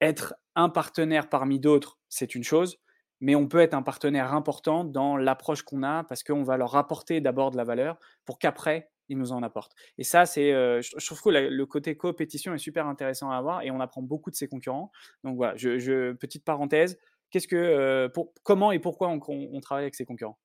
être 0.00 0.34
un 0.54 0.68
partenaire 0.68 1.28
parmi 1.28 1.58
d'autres, 1.58 1.98
c'est 2.08 2.34
une 2.34 2.44
chose, 2.44 2.78
mais 3.20 3.34
on 3.34 3.48
peut 3.48 3.60
être 3.60 3.74
un 3.74 3.82
partenaire 3.82 4.34
important 4.34 4.84
dans 4.84 5.16
l'approche 5.16 5.62
qu'on 5.62 5.82
a 5.82 6.04
parce 6.04 6.22
qu'on 6.22 6.42
va 6.42 6.56
leur 6.56 6.76
apporter 6.76 7.20
d'abord 7.20 7.50
de 7.50 7.56
la 7.56 7.64
valeur 7.64 7.98
pour 8.24 8.38
qu'après, 8.38 8.90
ils 9.08 9.18
nous 9.18 9.32
en 9.32 9.42
apportent. 9.42 9.72
Et 9.98 10.04
ça, 10.04 10.26
c'est, 10.26 10.52
euh, 10.52 10.80
je, 10.82 11.06
trouve 11.06 11.20
que 11.22 11.28
le 11.30 11.66
côté 11.66 11.96
coopétition 11.96 12.54
est 12.54 12.58
super 12.58 12.86
intéressant 12.86 13.30
à 13.30 13.36
avoir 13.36 13.62
et 13.62 13.70
on 13.70 13.80
apprend 13.80 14.02
beaucoup 14.02 14.30
de 14.30 14.36
ses 14.36 14.48
concurrents. 14.48 14.90
Donc 15.24 15.36
voilà, 15.36 15.56
je, 15.56 15.78
je- 15.78 16.12
petite 16.12 16.44
parenthèse, 16.44 16.98
qu'est-ce 17.34 17.48
que, 17.48 17.56
euh, 17.56 18.08
comment 18.44 18.70
et 18.70 18.78
pourquoi 18.78 19.08
on, 19.08 19.18
travaille 19.60 19.82
avec 19.82 19.96
ses 19.96 20.04
concurrents? 20.04 20.38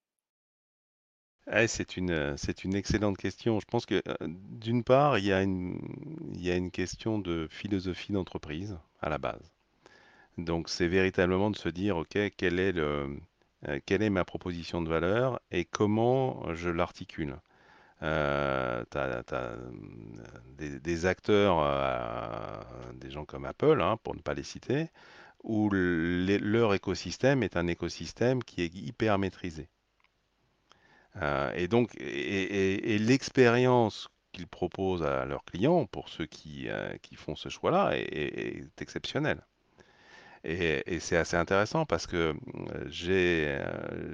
Eh, 1.51 1.67
c'est 1.67 1.97
une, 1.97 2.09
euh, 2.09 2.33
c'est 2.35 2.63
une 2.63 2.73
excellente 2.73 3.15
question. 3.15 3.59
Je 3.59 3.65
pense 3.67 3.85
que 3.85 4.01
euh, 4.07 4.15
d'une 4.27 4.83
part, 4.83 5.19
il 5.19 5.25
y 5.25 5.31
a 5.31 5.43
une, 5.43 5.79
il 6.33 6.43
y 6.43 6.49
a 6.49 6.55
une 6.55 6.71
question 6.71 7.19
de 7.19 7.47
philosophie 7.51 8.11
d'entreprise 8.11 8.79
à 9.01 9.09
la 9.09 9.19
base. 9.19 9.51
Donc, 10.39 10.67
c'est 10.67 10.87
véritablement 10.87 11.51
de 11.51 11.57
se 11.57 11.69
dire, 11.69 11.95
OK, 11.95 12.15
est 12.15 12.41
le, 12.41 13.19
quelle 13.85 14.01
est 14.01 14.09
ma 14.09 14.25
proposition 14.25 14.81
de 14.81 14.89
valeur 14.89 15.39
et 15.51 15.65
comment 15.65 16.55
je 16.55 16.71
l'articule? 16.71 17.35
T'as, 17.99 18.85
euh, 19.33 19.57
des, 20.57 21.05
acteurs, 21.05 22.65
des 22.95 23.11
gens 23.11 23.25
comme 23.25 23.45
Apple, 23.45 23.79
hein, 23.79 23.97
pour 24.03 24.15
ne 24.15 24.21
pas 24.21 24.33
les 24.33 24.43
citer, 24.43 24.89
où 25.43 25.69
leur 25.71 26.73
écosystème 26.73 27.43
est 27.43 27.57
un 27.57 27.67
écosystème 27.67 28.43
qui 28.43 28.61
est 28.61 28.75
hyper 28.75 29.17
maîtrisé. 29.17 29.69
Euh, 31.21 31.51
et 31.55 31.67
donc, 31.67 31.95
et, 31.99 32.97
l'expérience 32.99 34.09
qu'ils 34.31 34.47
proposent 34.47 35.03
à 35.03 35.25
leurs 35.25 35.43
clients, 35.43 35.85
pour 35.85 36.09
ceux 36.09 36.25
qui, 36.25 36.69
euh, 36.69 36.95
qui 37.01 37.15
font 37.15 37.35
ce 37.35 37.49
choix-là, 37.49 37.91
est, 37.95 38.81
exceptionnelle. 38.81 39.41
Et, 40.43 40.99
c'est 40.99 41.17
assez 41.17 41.35
intéressant 41.35 41.85
parce 41.85 42.07
que 42.07 42.33
euh, 42.33 42.85
j'ai 42.87 43.59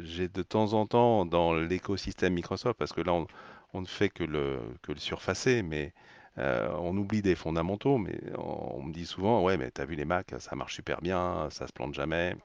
j'ai 0.01 0.28
de 0.28 0.41
temps 0.41 0.73
en 0.73 0.88
temps 0.88 1.26
dans 1.26 1.53
l'écosystème 1.53 2.34
Microsoft, 2.34 2.78
parce 2.80 2.93
que 2.93 3.01
là 3.01 3.13
on, 3.13 3.28
on 3.73 3.82
ne 3.82 3.86
fait 3.88 4.09
que 4.09 4.23
le, 4.23 4.59
que 4.82 4.91
le 4.91 4.99
surfacer, 4.99 5.61
mais 5.61 5.93
on 6.38 6.97
oublie 6.97 7.21
des 7.21 7.36
fondamentaux, 7.36 7.97
mais 7.97 8.19
on, 8.38 8.83
me 8.83 8.93
dit 8.93 9.05
souvent, 9.05 9.43
ouais, 9.43 9.57
mais 9.57 9.71
t'as 9.71 9.86
vu 9.86 9.95
les 9.95 10.05
Macs, 10.05 10.33
ça 10.39 10.55
marche 10.55 10.75
super 10.75 11.01
bien, 11.01 11.49
ça 11.51 11.67
se 11.67 11.73
plante 11.73 11.93
jamais, 11.93 12.36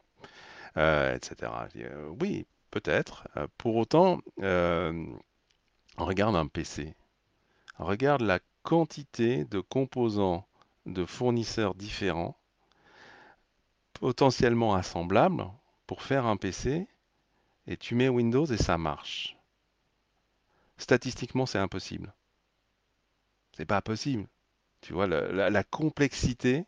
etc. 0.76 1.50
oui, 2.20 2.46
Peut-être. 2.70 3.28
Euh, 3.36 3.46
pour 3.58 3.76
autant, 3.76 4.20
euh, 4.40 5.06
regarde 5.96 6.36
un 6.36 6.46
PC. 6.46 6.94
Regarde 7.78 8.22
la 8.22 8.38
quantité 8.62 9.44
de 9.44 9.60
composants 9.60 10.46
de 10.86 11.04
fournisseurs 11.04 11.74
différents, 11.74 12.36
potentiellement 13.94 14.74
assemblables, 14.74 15.46
pour 15.86 16.02
faire 16.02 16.26
un 16.26 16.36
PC, 16.36 16.86
et 17.66 17.76
tu 17.76 17.94
mets 17.94 18.08
Windows 18.08 18.46
et 18.46 18.56
ça 18.56 18.78
marche. 18.78 19.36
Statistiquement, 20.78 21.46
c'est 21.46 21.58
impossible. 21.58 22.14
C'est 23.56 23.66
pas 23.66 23.82
possible. 23.82 24.26
Tu 24.80 24.92
vois, 24.92 25.06
la 25.06 25.64
complexité 25.64 26.64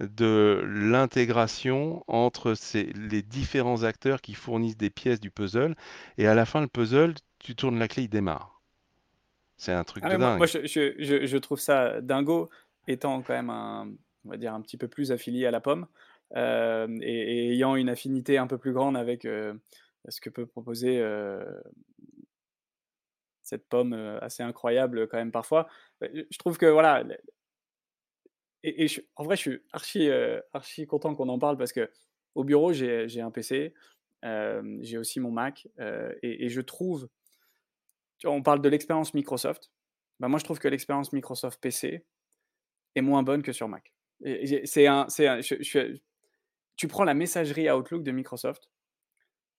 de 0.00 0.62
l'intégration 0.66 2.02
entre 2.08 2.54
les 2.94 3.22
différents 3.22 3.84
acteurs 3.84 4.20
qui 4.20 4.34
fournissent 4.34 4.76
des 4.76 4.90
pièces 4.90 5.20
du 5.20 5.30
puzzle. 5.30 5.76
Et 6.18 6.26
à 6.26 6.34
la 6.34 6.44
fin, 6.44 6.60
le 6.60 6.66
puzzle, 6.66 7.14
tu 7.38 7.54
tournes 7.54 7.78
la 7.78 7.88
clé, 7.88 8.04
il 8.04 8.08
démarre. 8.08 8.60
C'est 9.56 9.72
un 9.72 9.84
truc 9.84 10.02
ah, 10.06 10.14
de 10.14 10.20
dingue. 10.20 10.38
Moi, 10.38 10.46
je, 10.46 11.36
trouve 11.36 11.60
ça 11.60 12.00
dingo, 12.00 12.50
étant 12.88 13.22
quand 13.22 13.34
même 13.34 13.50
un, 13.50 13.88
on 14.24 14.30
va 14.30 14.36
dire, 14.36 14.54
un 14.54 14.60
petit 14.60 14.76
peu 14.76 14.88
plus 14.88 15.12
affilié 15.12 15.46
à 15.46 15.50
la 15.50 15.60
pomme. 15.60 15.86
Euh, 16.34 16.88
et, 17.02 17.52
ayant 17.52 17.76
une 17.76 17.88
affinité 17.88 18.38
un 18.38 18.46
peu 18.46 18.58
plus 18.58 18.72
grande 18.72 18.96
avec 18.96 19.24
euh, 19.24 19.54
ce 20.08 20.20
que 20.20 20.30
peut 20.30 20.46
proposer 20.46 20.98
euh, 20.98 21.44
cette 23.52 23.68
pomme 23.68 23.92
assez 24.22 24.42
incroyable 24.42 25.06
quand 25.08 25.18
même 25.18 25.32
parfois. 25.32 25.68
Je 26.00 26.38
trouve 26.38 26.56
que 26.56 26.66
voilà, 26.66 27.04
et, 28.64 28.86
en 29.16 29.24
vrai, 29.24 29.36
je 29.36 29.40
suis 29.40 29.60
archi, 29.72 30.08
archi 30.52 30.86
content 30.86 31.14
qu'on 31.14 31.28
en 31.28 31.38
parle 31.38 31.56
parce 31.58 31.72
que 31.72 31.90
au 32.34 32.44
bureau, 32.44 32.72
j'ai 32.72 33.20
un 33.20 33.30
PC, 33.30 33.74
j'ai 34.22 34.98
aussi 34.98 35.20
mon 35.20 35.30
Mac, 35.30 35.68
et, 36.22 36.48
je 36.48 36.60
trouve, 36.60 37.08
on 38.24 38.42
parle 38.42 38.62
de 38.62 38.68
l'expérience 38.68 39.14
Microsoft. 39.14 39.70
Bah 40.20 40.28
moi, 40.28 40.38
je 40.38 40.44
trouve 40.44 40.58
que 40.58 40.68
l'expérience 40.68 41.12
Microsoft 41.12 41.60
PC 41.60 42.04
est 42.94 43.00
moins 43.00 43.22
bonne 43.22 43.42
que 43.42 43.52
sur 43.52 43.68
Mac. 43.68 43.92
C'est 44.64 44.86
un, 44.86 45.06
un 45.18 45.40
tu 46.76 46.88
prends 46.88 47.04
la 47.04 47.14
messagerie 47.14 47.70
Outlook 47.70 48.02
de 48.02 48.12
Microsoft. 48.12 48.70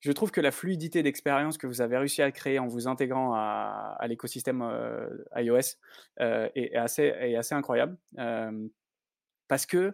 Je 0.03 0.11
trouve 0.11 0.31
que 0.31 0.41
la 0.41 0.51
fluidité 0.51 1.01
d'expérience 1.01 1.57
que 1.57 1.65
vous 1.65 1.79
avez 1.79 1.97
réussi 1.97 2.21
à 2.21 2.31
créer 2.31 2.59
en 2.59 2.67
vous 2.67 2.87
intégrant 2.87 3.33
à, 3.33 3.97
l'écosystème 4.07 4.61
iOS 5.35 5.77
est, 6.19 6.75
assez, 6.75 7.03
est 7.03 7.35
assez 7.35 7.55
incroyable 7.55 7.97
parce 9.47 9.65
que 9.65 9.93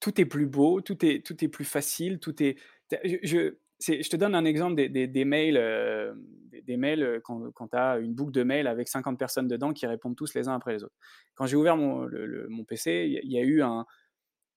tout 0.00 0.20
est 0.20 0.26
plus 0.26 0.46
beau, 0.46 0.80
tout 0.80 1.04
est, 1.04 1.48
plus 1.48 1.64
facile, 1.64 2.18
tout 2.18 2.42
est. 2.42 2.56
Je, 2.90 3.52
te 3.80 4.16
donne 4.16 4.34
un 4.34 4.44
exemple 4.44 4.74
des, 4.74 5.24
mails, 5.24 5.56
euh, 5.56 6.14
des, 6.64 6.76
mails 6.76 7.02
euh, 7.02 7.20
quand, 7.20 7.68
tu 7.68 7.76
as 7.76 7.98
une 7.98 8.14
boucle 8.14 8.32
de 8.32 8.42
mails 8.42 8.66
avec 8.66 8.88
50 8.88 9.18
personnes 9.18 9.48
dedans 9.48 9.72
qui 9.72 9.86
répondent 9.86 10.16
tous 10.16 10.34
les 10.34 10.48
uns 10.48 10.54
après 10.54 10.72
les 10.72 10.84
autres. 10.84 10.96
Quand 11.34 11.46
j'ai 11.46 11.56
ouvert 11.56 11.76
mon 11.76 12.64
PC, 12.64 13.20
il 13.22 13.32
y, 13.32 13.38
a 13.38 13.42
eu 13.42 13.62
un, 13.62 13.86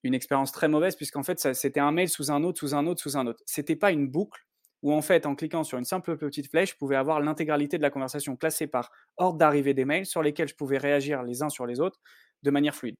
une 0.04 0.14
expérience 0.14 0.52
très 0.52 0.68
mauvaise 0.68 0.96
puisqu'en 0.96 1.24
fait, 1.24 1.54
c'était 1.54 1.80
un 1.80 1.92
mail 1.92 2.10
sous 2.10 2.32
un 2.32 2.44
autre, 2.44 2.60
sous 2.60 2.76
un 2.76 2.88
autre, 2.88 3.02
sous 3.02 3.18
un 3.18 3.28
autre. 3.28 3.42
C'était 3.46 3.76
pas 3.76 3.92
une 3.92 4.08
boucle 4.08 4.46
où 4.82 4.94
en 4.94 5.02
fait, 5.02 5.26
en 5.26 5.36
cliquant 5.36 5.64
sur 5.64 5.78
une 5.78 5.86
simple 5.86 6.18
petite 6.18 6.50
flèche, 6.50 6.72
je 6.72 6.78
pouvais 6.78 6.96
avoir 6.96 7.20
l'intégralité 7.20 7.78
de 7.78 7.84
la 7.84 7.92
conversation 7.92 8.36
classée 8.36 8.68
par 8.68 8.92
ordre 9.18 9.38
d'arrivée 9.38 9.74
des 9.74 9.86
mails 9.86 10.06
sur 10.06 10.24
lesquels 10.24 10.48
je 10.48 10.56
pouvais 10.56 10.78
réagir 10.78 11.24
les 11.24 11.44
uns 11.44 11.50
sur 11.50 11.68
les 11.68 11.80
autres 11.80 12.00
de 12.42 12.52
manière 12.52 12.76
fluide. 12.76 12.96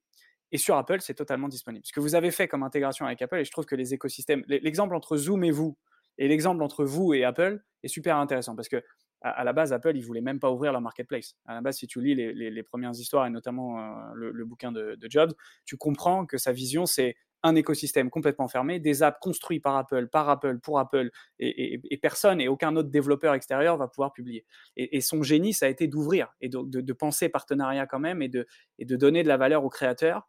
Et 0.52 0.58
sur 0.58 0.76
Apple, 0.76 1.00
c'est 1.00 1.16
totalement 1.16 1.48
disponible. 1.48 1.84
Ce 1.86 1.94
que 1.94 2.00
vous 2.00 2.14
avez 2.14 2.30
fait 2.30 2.48
comme 2.48 2.62
intégration 2.62 3.06
avec 3.06 3.22
Apple, 3.22 3.38
et 3.38 3.46
je 3.46 3.52
trouve 3.52 3.66
que 3.66 3.76
les 3.76 3.94
écosystèmes, 3.94 4.44
l'exemple 4.48 4.96
entre 4.96 5.18
Zoom 5.18 5.44
et 5.44 5.52
vous, 5.52 5.78
et 6.18 6.28
l'exemple 6.28 6.62
entre 6.62 6.84
vous 6.84 7.14
et 7.14 7.24
Apple 7.24 7.62
est 7.84 7.88
super 7.88 8.18
intéressant 8.18 8.56
parce 8.56 8.68
que 8.68 8.84
à, 9.22 9.44
la 9.44 9.54
base, 9.54 9.74
Apple, 9.74 9.96
ils 9.96 10.04
voulaient 10.04 10.22
même 10.22 10.40
pas 10.40 10.52
ouvrir 10.52 10.72
leur 10.72 10.82
marketplace. 10.82 11.36
À 11.46 11.56
la 11.56 11.62
base, 11.62 11.78
si 11.78 11.88
tu 11.88 12.02
lis 12.02 12.16
les, 12.16 12.64
premières 12.64 12.92
histoires 12.92 13.26
et 13.26 13.30
notamment 13.30 13.80
euh, 13.80 14.14
le, 14.16 14.46
bouquin 14.46 14.72
de, 14.72 14.98
Jobs, 15.10 15.34
tu 15.66 15.78
comprends 15.78 16.26
que 16.26 16.38
sa 16.38 16.52
vision, 16.52 16.86
c'est 16.86 17.16
un 17.44 17.56
écosystème 17.56 18.12
complètement 18.12 18.48
fermé, 18.48 18.80
des 18.80 19.02
apps 19.02 19.18
construits 19.20 19.60
par 19.60 19.76
Apple, 19.76 20.08
par 20.08 20.30
Apple, 20.30 20.60
pour 20.60 20.80
Apple, 20.80 21.10
et, 21.40 21.98
personne 22.02 22.40
et 22.40 22.48
aucun 22.48 22.76
autre 22.76 22.90
développeur 22.90 23.34
extérieur 23.34 23.78
va 23.78 23.88
pouvoir 23.88 24.14
publier. 24.14 24.46
Et, 24.76 25.02
son 25.02 25.24
génie, 25.24 25.54
ça 25.54 25.66
a 25.66 25.70
été 25.70 25.88
d'ouvrir 25.88 26.34
et 26.40 26.50
de, 26.50 26.62
de, 26.64 26.94
penser 26.94 27.30
partenariat 27.30 27.88
quand 27.88 28.00
même 28.00 28.22
et 28.22 28.30
de, 28.30 28.46
donner 28.80 29.24
de 29.24 29.28
la 29.28 29.38
valeur 29.38 29.64
aux 29.64 29.70
créateurs 29.70 30.28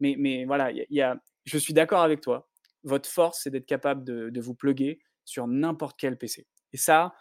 mais, 0.00 0.14
mais 0.18 0.44
voilà, 0.44 0.70
y 0.72 1.00
a, 1.00 1.16
je 1.44 1.58
suis 1.58 1.72
d'accord 1.72 2.02
avec 2.02 2.20
toi. 2.20 2.48
Votre 2.82 3.08
force, 3.08 3.40
c'est 3.42 3.50
d'être 3.50 3.66
capable 3.66 4.04
de, 4.04 4.40
vous 4.40 4.54
pluguer 4.54 5.00
sur 5.24 5.46
n'importe 5.46 5.96
quel 5.98 6.18
PC. 6.18 6.46
Et 6.72 6.76
ça, 6.76 7.14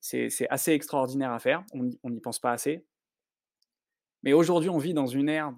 c'est 0.00 0.48
assez 0.50 0.72
extraordinaire 0.72 1.32
à 1.32 1.38
faire. 1.38 1.64
On 1.74 2.10
n'y 2.10 2.20
pense 2.20 2.38
pas 2.38 2.52
assez. 2.52 2.84
Mais 4.22 4.32
aujourd'hui, 4.32 4.68
on 4.68 4.78
vit 4.78 4.94
dans 4.94 5.06
une 5.06 5.28
ère 5.28 5.52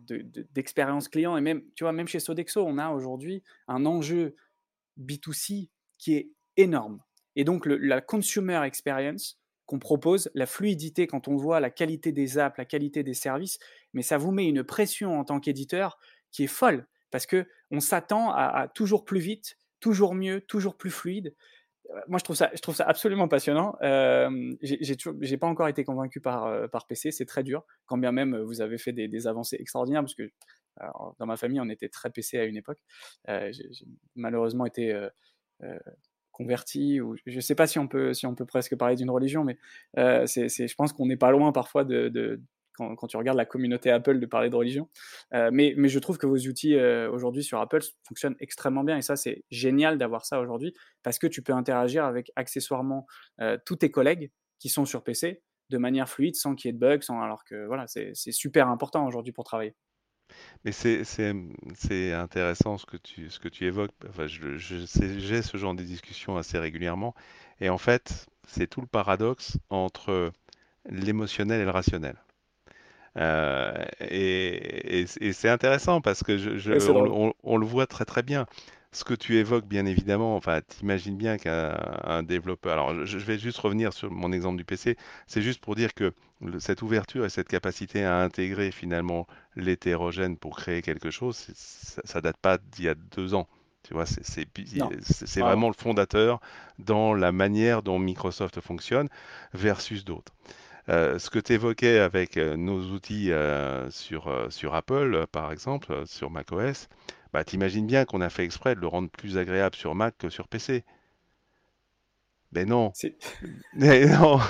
d'expérience 0.53 1.09
client 1.09 1.36
et 1.36 1.40
même 1.40 1.62
chez 2.07 2.20
Sodexo, 2.20 2.64
on 2.66 2.78
a 2.78 2.90
aujourd'hui 2.90 3.42
un 3.68 3.86
enjeu 3.86 4.36
B2C 4.98 5.70
qui 5.98 6.14
est 6.14 6.30
énorme. 6.57 7.03
Et 7.36 7.44
donc, 7.44 7.64
la 7.66 8.01
consumer 8.01 8.61
experience, 8.64 9.40
qu'on 9.66 9.78
propose, 9.78 10.30
la 10.34 10.46
fluidité 10.46 11.07
quand 11.07 11.28
on 11.28 11.36
voit 11.36 11.61
la 11.61 11.70
qualité 11.70 12.11
des 12.11 12.38
apps, 12.38 12.59
la 12.59 12.64
qualité 12.64 13.05
des 13.05 13.14
services, 13.14 13.61
mais 13.92 14.03
ça 14.03 14.18
vous 14.18 14.32
met 14.32 14.46
une 14.46 14.64
pression 14.64 15.18
en 15.18 15.24
tant 15.24 15.38
qu'éditeur 15.38 15.96
qui 16.32 16.44
est 16.44 16.48
folle 16.48 16.88
parce 17.12 17.24
que 17.24 17.46
on 17.70 17.78
s'attend 17.78 18.32
à, 18.32 18.66
toujours 18.66 19.05
plus 19.05 19.20
vite, 19.20 19.59
toujours 19.78 20.14
mieux, 20.14 20.40
toujours 20.40 20.76
plus 20.76 20.90
fluide. 20.90 21.34
Euh, 21.91 22.01
moi, 22.09 22.18
je 22.18 22.24
trouve 22.24 22.36
ça, 22.36 22.51
je 22.55 22.61
trouve 22.61 22.74
ça 22.74 22.84
absolument 22.84 23.28
passionnant. 23.28 23.76
Euh, 23.82 24.55
j'ai 24.62 25.36
pas 25.36 25.47
encore 25.47 25.68
été 25.68 25.84
convaincu 25.84 26.20
par, 26.20 26.47
euh, 26.47 26.68
par 26.68 26.86
PC, 26.86 27.11
c'est 27.11 27.26
très 27.26 27.43
dur, 27.43 27.64
quand 27.86 27.99
bien 27.99 28.12
même 28.12 28.36
vous 28.36 28.61
avez 28.61 28.78
fait 28.78 28.93
des, 28.93 29.26
avancées 29.26 29.57
extraordinaires, 29.59 30.03
parce 30.03 30.14
que 30.14 30.30
dans 31.18 31.26
ma 31.26 31.36
famille, 31.36 31.61
on 31.61 31.68
était 31.68 31.88
très 31.88 32.11
PC 32.11 32.38
à 32.38 32.45
une 32.45 32.57
époque. 32.57 32.78
j'ai 33.26 33.68
malheureusement 34.14 34.66
été 34.66 35.09
converti 36.41 37.03
ou 37.03 37.16
je 37.26 37.38
sais 37.41 37.55
pas 37.55 37.66
si 37.66 37.78
on 37.78 37.86
peut 37.86 38.14
si 38.14 38.24
on 38.24 38.34
peut 38.34 38.47
presque 38.47 38.74
parler 38.74 38.97
d'une 38.97 39.11
religion 39.11 39.45
mais 39.45 39.59
euh, 39.99 40.24
c'est, 40.26 40.49
je 40.49 40.74
pense 40.74 40.95
qu'on 40.95 41.05
n'est 41.05 41.18
pas 41.18 41.30
loin 41.30 41.53
parfois 41.53 41.84
de, 41.84 42.41
quand, 42.97 43.07
tu 43.07 43.16
regardes 43.16 43.37
la 43.37 43.45
communauté 43.45 43.91
Apple 43.91 44.18
de 44.18 44.26
parler 44.26 44.51
de 44.51 44.57
religion 44.57 44.89
euh, 45.35 45.51
mais, 45.53 45.74
je 45.89 45.99
trouve 45.99 46.18
que 46.18 46.26
vos 46.26 46.39
outils 46.39 46.74
euh, 46.74 47.11
aujourd'hui 47.11 47.43
sur 47.43 47.61
Apple 47.61 47.81
fonctionnent 48.07 48.37
extrêmement 48.41 48.85
bien 48.85 48.97
et 48.97 49.03
ça 49.03 49.16
c'est 49.16 49.45
génial 49.51 49.99
d'avoir 49.99 50.24
ça 50.24 50.41
aujourd'hui 50.41 50.74
parce 51.03 51.18
que 51.18 51.26
tu 51.26 51.43
peux 51.43 51.53
interagir 51.53 52.05
avec 52.05 52.31
accessoirement 52.37 53.07
tous 53.64 53.76
tes 53.76 53.91
collègues 53.91 54.31
qui 54.59 54.68
sont 54.68 54.85
sur 54.85 55.03
PC 55.03 55.43
de 55.70 55.78
manière 55.78 56.09
fluide 56.09 56.37
sans 56.37 56.55
qu'il 56.55 56.68
y 56.68 56.70
ait 56.70 56.72
de 56.72 56.78
bugs 56.78 57.01
alors 57.09 57.45
que 57.45 57.66
voilà 57.66 57.87
c'est, 57.87 58.12
super 58.14 58.68
important 58.68 59.07
aujourd'hui 59.07 59.33
pour 59.33 59.45
travailler 59.45 59.74
mais 60.64 60.70
c'est 60.72 62.12
intéressant 62.12 62.78
ce 62.78 62.87
que 62.87 63.49
tu 63.49 63.64
évoques. 63.64 63.91
Enfin, 64.09 64.26
j'ai 64.26 65.43
ce 65.43 65.57
genre 65.57 65.74
de 65.74 65.83
discussions 65.83 66.37
assez 66.37 66.57
régulièrement. 66.57 67.16
Et 67.61 67.68
en 67.68 67.78
fait, 67.78 68.26
c'est 68.47 68.68
tout 68.68 68.81
le 68.81 68.87
paradoxe 68.87 69.59
entre 69.70 70.33
l'émotionnel 70.89 71.61
et 71.61 71.64
le 71.64 71.70
rationnel. 71.70 72.16
Euh, 73.16 73.72
et, 74.00 75.00
et, 75.00 75.32
c'est 75.32 75.48
intéressant 75.48 76.00
parce 76.00 76.22
que 76.22 76.38
je, 76.38 77.32
on, 77.42 77.56
le 77.56 77.66
voit 77.66 77.86
très 77.86 78.04
très 78.04 78.22
bien 78.22 78.46
ce 78.92 79.04
que 79.04 79.14
tu 79.14 79.36
évoques, 79.36 79.66
bien 79.66 79.86
évidemment, 79.86 80.36
enfin, 80.36 80.61
t'imagines 80.66 81.16
bien 81.16 81.38
qu'un 81.38 82.22
développeur. 82.22 82.72
Alors, 82.72 83.06
je 83.06 83.18
vais 83.18 83.38
juste 83.38 83.58
revenir 83.58 83.92
sur 83.92 84.11
mon 84.11 84.32
exemple 84.32 84.56
du 84.56 84.64
PC. 84.64 84.96
C'est 85.26 85.42
juste 85.42 85.61
pour 85.61 85.76
dire 85.76 85.94
que 85.94 86.12
cette 86.58 86.82
ouverture 86.82 87.24
et 87.24 87.30
cette 87.30 87.48
capacité 87.48 88.04
à 88.04 88.18
intégrer 88.18 88.72
finalement 88.72 89.26
l'hétérogène 89.54 90.36
pour 90.36 90.56
créer 90.56 90.82
quelque 90.82 91.11
chose, 91.11 91.36
ça, 91.54 92.02
ça 92.04 92.20
date 92.20 92.36
pas 92.38 92.58
d'il 92.58 92.86
y 92.86 92.88
a 92.88 92.94
deux 92.94 93.34
ans. 93.34 93.48
Tu 93.82 93.94
vois, 93.94 94.06
c'est 94.06 95.40
vraiment 95.40 95.68
le 95.68 95.74
fondateur 95.74 96.40
dans 96.78 97.14
la 97.14 97.32
manière 97.32 97.82
dont 97.82 97.98
Microsoft 97.98 98.61
fonctionne 98.61 99.08
versus 99.54 100.04
d'autres. 100.04 100.32
Euh, 100.89 101.18
ce 101.18 101.31
que 101.31 101.39
tu 101.39 101.53
évoquais 101.53 101.99
avec 101.99 102.37
euh, 102.37 102.57
nos 102.57 102.81
outils 102.93 103.33
euh, 103.33 103.91
sur, 103.91 104.33
sur 104.51 104.74
Apple, 104.74 105.26
par 105.31 105.53
exemple, 105.53 106.07
sur 106.07 106.31
macOS, 106.31 106.89
bah, 107.33 107.45
t'imagines 107.45 107.87
bien 107.87 108.05
qu'on 108.05 108.20
a 108.20 108.31
fait 108.31 108.45
exprès 108.45 108.74
de 108.74 108.81
le 108.81 108.87
rendre 108.87 109.11
plus 109.11 109.39
agréable 109.39 109.76
sur 109.76 109.95
Mac 109.95 110.16
que 110.18 110.31
sur 110.31 110.49
PC. 110.49 110.85
Ben 112.53 112.68
non. 112.68 112.93
Mais 113.74 114.07
non, 114.07 114.41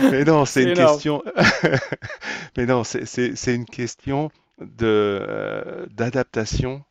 mais 0.00 0.24
non, 0.24 0.44
c'est 0.44 0.64
une 0.64 0.74
question. 0.74 1.22
mais 2.56 2.66
non, 2.66 2.82
c'est 2.82 3.54
une 3.54 3.64
question 3.64 4.30
de 4.60 4.86
euh, 5.28 5.86
d'adaptation 5.90 6.84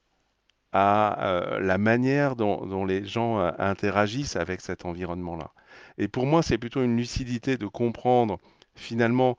à 0.71 1.27
euh, 1.27 1.59
la 1.59 1.77
manière 1.77 2.35
dont, 2.35 2.85
les 2.85 3.05
gens 3.05 3.39
euh, 3.39 3.51
interagissent 3.57 4.35
avec 4.35 4.61
cet 4.61 4.85
environnement-là. 4.85 5.51
Et 5.97 6.07
pour 6.07 6.25
moi, 6.25 6.43
c'est 6.43 6.57
plutôt 6.57 6.83
une 6.83 6.97
lucidité 6.97 7.57
de 7.57 7.67
comprendre 7.67 8.39
finalement 8.77 9.37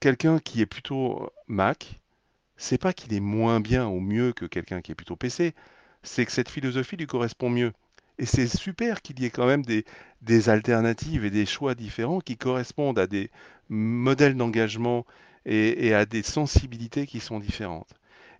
quelqu'un 0.00 0.38
qui 0.38 0.60
est 0.60 0.66
plutôt 0.66 1.30
Mac, 1.46 2.00
c'est 2.56 2.78
pas 2.78 2.92
qu'il 2.92 3.12
est 3.14 3.20
moins 3.20 3.60
bien 3.60 3.86
ou 3.86 4.00
mieux 4.00 4.32
que 4.32 4.46
quelqu'un 4.46 4.80
qui 4.80 4.92
est 4.92 4.94
plutôt 4.94 5.16
PC, 5.16 5.54
c'est 6.02 6.24
que 6.24 6.32
cette 6.32 6.48
philosophie 6.48 6.96
lui 6.96 7.06
correspond 7.06 7.50
mieux. 7.50 7.72
Et 8.18 8.24
c'est 8.24 8.46
super 8.46 9.02
qu'il 9.02 9.20
y 9.20 9.26
ait 9.26 9.30
quand 9.30 9.46
même 9.46 9.64
des, 9.64 10.48
alternatives 10.48 11.24
et 11.24 11.30
des 11.30 11.44
choix 11.44 11.74
différents 11.74 12.20
qui 12.20 12.36
correspondent 12.36 12.98
à 12.98 13.06
des 13.06 13.30
modèles 13.68 14.36
d'engagement 14.36 15.04
et, 15.44 15.92
à 15.92 16.06
des 16.06 16.22
sensibilités 16.22 17.06
qui 17.06 17.20
sont 17.20 17.38
différentes. 17.38 17.92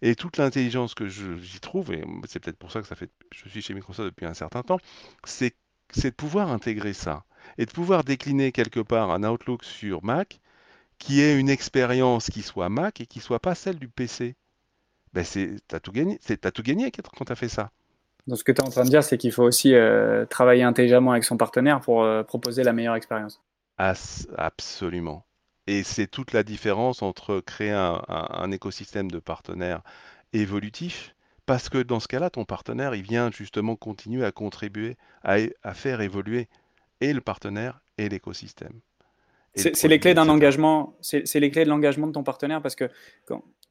Et 0.03 0.15
toute 0.15 0.39
l'intelligence 0.39 0.95
que 0.95 1.09
j'y 1.09 1.61
trouve, 1.61 1.93
et 1.93 2.05
c'est 2.29 2.41
peut-être 2.41 2.59
pour 2.59 2.73
ça 2.73 2.81
que 2.81 2.87
ça 2.87 2.97
fait, 2.97 3.11
je 3.35 3.49
suis 3.49 3.63
chez 3.63 3.75
Microsoft 3.75 4.09
depuis 4.09 4.27
un 4.27 4.35
certain 4.35 4.63
temps, 4.63 4.79
c'est 5.25 5.55
de 6.03 6.11
pouvoir 6.11 6.51
intégrer 6.51 6.93
ça 6.93 7.25
et 7.59 7.67
de 7.67 7.71
pouvoir 7.71 8.05
décliner 8.05 8.53
quelque 8.53 8.81
part 8.81 9.11
un 9.11 9.25
Outlook 9.25 9.65
sur 9.65 10.05
Mac 10.05 10.41
qui 10.99 11.21
ait 11.21 11.39
une 11.39 11.51
expérience 11.51 12.31
qui 12.31 12.43
soit 12.43 12.69
Mac 12.69 13.01
et 13.01 13.07
qui 13.07 13.21
soit 13.21 13.41
pas 13.41 13.55
celle 13.55 13.79
du 13.79 13.89
PC. 13.89 14.35
Ben 15.13 15.25
c'est, 15.25 15.57
t'as 15.69 15.81
tout 15.81 15.93
gagné, 15.93 16.19
c'est, 16.21 16.39
t'as 16.41 16.51
tout 16.51 16.63
gagné 16.63 16.91
quand 16.91 17.25
tu 17.25 17.33
as 17.33 17.37
fait 17.37 17.49
ça. 17.49 17.71
Donc 18.27 18.39
ce 18.39 18.45
que 18.45 18.53
tu 18.53 18.61
es 18.61 18.65
en 18.65 18.71
train 18.71 18.85
de 18.85 18.91
dire, 18.91 19.05
c'est 19.05 19.19
qu'il 19.19 19.33
faut 19.33 19.45
aussi 19.45 19.75
euh, 19.75 20.27
travailler 20.27 20.65
intelligemment 20.65 21.13
avec 21.13 21.25
son 21.25 21.37
partenaire 21.37 21.81
pour 21.81 22.03
euh, 22.03 22.23
proposer 22.23 22.65
la 22.65 22.73
meilleure 22.73 22.97
expérience. 22.97 23.41
absolument. 23.79 25.25
Et 25.69 25.83
c'est 25.83 26.07
toute 26.07 26.33
la 26.33 26.43
différence 26.43 27.03
entre 27.03 27.41
créer 27.41 27.73
un, 27.73 28.51
écosystème 28.53 29.11
de 29.11 29.19
partenaires 29.19 29.83
évolutif, 30.33 31.15
parce 31.45 31.69
que 31.69 31.79
dans 31.79 31.99
ce 31.99 32.09
cas-là, 32.09 32.31
ton 32.31 32.45
partenaire, 32.45 32.95
il 32.95 33.03
vient 33.03 33.31
justement 33.33 33.75
continuer 33.75 34.25
à 34.25 34.33
contribuer 34.33 34.97
à, 35.25 35.37
à 35.63 35.75
faire 35.75 36.01
évoluer 36.01 36.49
et 37.01 37.13
le 37.13 37.21
partenaire 37.21 37.81
et 37.99 38.09
l'écosystème. 38.09 38.81
C'est 39.55 39.89
les 39.89 39.99
clés 39.99 40.15
d'un 40.15 40.29
engagement. 40.29 40.97
C'est 41.01 41.41
les 41.41 41.51
clés 41.51 41.65
de 41.65 41.71
l'engagement 41.71 42.07
de 42.07 42.13
ton 42.13 42.23
partenaire 42.23 42.61
parce 42.61 42.77
que 42.77 42.91